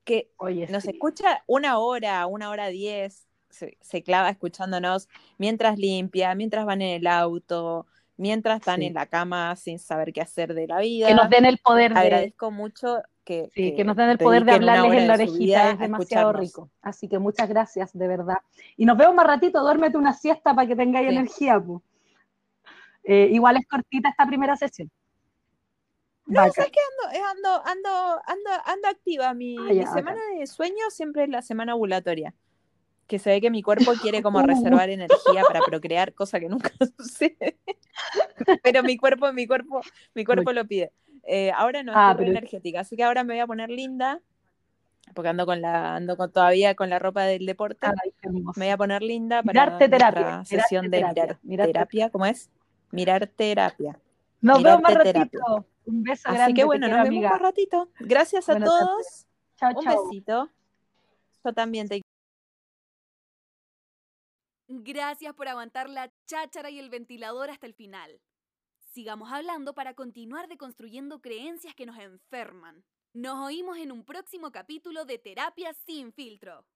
que 0.04 0.30
oye, 0.36 0.66
nos 0.68 0.84
sí. 0.84 0.90
escucha 0.90 1.42
una 1.46 1.78
hora, 1.78 2.26
una 2.26 2.50
hora 2.50 2.66
diez, 2.68 3.26
se, 3.48 3.78
se 3.80 4.02
clava 4.02 4.28
escuchándonos 4.28 5.08
mientras 5.38 5.78
limpia, 5.78 6.34
mientras 6.34 6.66
van 6.66 6.82
en 6.82 6.96
el 7.00 7.06
auto, 7.06 7.86
mientras 8.16 8.60
están 8.60 8.80
Sí. 8.80 8.86
en 8.86 8.94
la 8.94 9.06
cama 9.06 9.54
sin 9.56 9.78
saber 9.78 10.12
qué 10.12 10.20
hacer 10.20 10.54
de 10.54 10.66
la 10.66 10.78
vida. 10.80 11.08
que 11.08 11.14
nos 11.14 11.28
den 11.30 11.44
el 11.44 11.58
poder 11.58 11.92
de, 11.94 12.00
Agradezco 12.00 12.50
mucho 12.50 13.02
que, 13.24 13.50
sí, 13.54 13.74
que 13.74 13.84
nos 13.84 13.96
den 13.96 14.10
el 14.10 14.18
poder 14.18 14.44
de 14.44 14.52
hablarles 14.52 14.92
en 14.92 15.08
la 15.08 15.14
orejita, 15.14 15.70
es 15.72 15.78
demasiado 15.80 16.32
rico. 16.32 16.70
Así 16.80 17.08
que 17.08 17.18
muchas 17.18 17.48
gracias, 17.48 17.92
de 17.92 18.06
verdad. 18.06 18.36
Y 18.76 18.84
nos 18.86 18.96
vemos 18.96 19.14
más 19.16 19.26
ratito, 19.26 19.60
duérmete 19.62 19.96
una 19.98 20.12
siesta 20.12 20.54
para 20.54 20.66
que 20.68 20.76
tengáis 20.76 21.08
Sí. 21.08 21.14
energía. 21.16 21.60
po. 21.60 21.82
Eh, 23.04 23.28
igual 23.32 23.56
es 23.56 23.66
cortita 23.68 24.08
esta 24.08 24.26
primera 24.26 24.56
sesión. 24.56 24.90
No, 26.26 26.40
Bacán. 26.40 26.52
¿sabes 26.54 26.72
qué? 26.72 26.80
Ando, 27.12 27.18
eh, 27.18 27.22
ando, 27.30 27.64
ando, 27.64 28.20
ando, 28.26 28.50
ando 28.64 28.88
activa. 28.88 29.32
Mi, 29.34 29.56
Ah, 29.58 29.72
ya, 29.72 29.82
mi 29.82 29.86
semana 29.86 30.20
de 30.38 30.46
sueño 30.48 30.90
siempre 30.90 31.22
es 31.24 31.28
la 31.28 31.40
semana 31.42 31.74
ovulatoria. 31.76 32.34
Que 33.06 33.18
se 33.18 33.30
ve 33.30 33.40
que 33.40 33.50
mi 33.50 33.62
cuerpo 33.62 33.92
quiere 34.02 34.22
como 34.22 34.42
reservar 34.42 34.90
energía 34.90 35.42
para 35.46 35.60
procrear, 35.60 36.12
cosa 36.14 36.40
que 36.40 36.48
nunca 36.48 36.70
sucede. 36.98 37.56
Pero 38.62 38.82
mi 38.82 38.96
cuerpo, 38.96 39.32
mi 39.32 39.46
cuerpo, 39.46 39.80
mi 40.14 40.24
cuerpo 40.24 40.52
lo 40.52 40.64
pide. 40.66 40.92
Eh, 41.24 41.50
ahora 41.52 41.82
no 41.82 41.92
Ah, 41.94 42.10
estoy 42.12 42.26
pero- 42.26 42.38
energética, 42.38 42.80
así 42.80 42.96
que 42.96 43.02
ahora 43.04 43.24
me 43.24 43.34
voy 43.34 43.40
a 43.40 43.46
poner 43.46 43.70
linda, 43.70 44.20
porque 45.14 45.28
ando 45.28 45.46
con 45.46 45.60
la, 45.60 45.96
ando 45.96 46.16
con, 46.16 46.30
todavía 46.32 46.74
con 46.74 46.90
la 46.90 46.98
ropa 46.98 47.22
del 47.24 47.46
deporte. 47.46 47.86
Ay. 47.86 48.12
Me 48.56 48.66
voy 48.66 48.68
a 48.68 48.76
poner 48.76 49.02
linda 49.02 49.42
para 49.42 49.52
Mirarte 49.66 49.88
terapia, 49.88 50.20
nuestra 50.20 50.56
mirarte 50.56 50.62
sesión 50.62 50.90
de 50.90 50.98
terapia, 50.98 51.38
mirar 51.42 51.66
terapia, 51.66 52.10
¿cómo 52.10 52.26
es? 52.26 52.50
Mirar 52.90 53.26
terapia. 53.26 53.98
Nos 54.40 54.62
vemos 54.62 54.82
más 54.82 54.94
ratito. 54.94 55.66
Un 55.86 56.02
beso 56.02 56.28
Así 56.28 56.36
grande. 56.36 56.54
que 56.54 56.64
bueno, 56.64 56.86
quiero, 56.86 56.98
nos 56.98 57.04
vemos 57.08 57.16
amiga. 57.18 57.30
más 57.30 57.40
ratito. 57.42 57.88
Gracias 58.00 58.48
a 58.48 58.52
Buenas 58.52 58.68
todos. 58.68 59.26
Chao, 59.56 59.72
Un 59.76 59.84
chao. 59.84 60.04
besito. 60.08 60.50
Yo 61.44 61.52
también 61.52 61.88
te 61.88 62.02
Gracias 64.68 65.32
por 65.34 65.46
aguantar 65.46 65.88
la 65.88 66.12
cháchara 66.26 66.70
y 66.70 66.80
el 66.80 66.90
ventilador 66.90 67.50
hasta 67.50 67.66
el 67.66 67.74
final. 67.74 68.20
Sigamos 68.92 69.30
hablando 69.30 69.74
para 69.74 69.94
continuar 69.94 70.48
deconstruyendo 70.48 71.20
creencias 71.20 71.74
que 71.74 71.86
nos 71.86 71.98
enferman. 71.98 72.84
Nos 73.12 73.38
oímos 73.38 73.78
en 73.78 73.92
un 73.92 74.04
próximo 74.04 74.50
capítulo 74.50 75.04
de 75.04 75.18
Terapia 75.18 75.72
sin 75.72 76.12
filtro. 76.12 76.66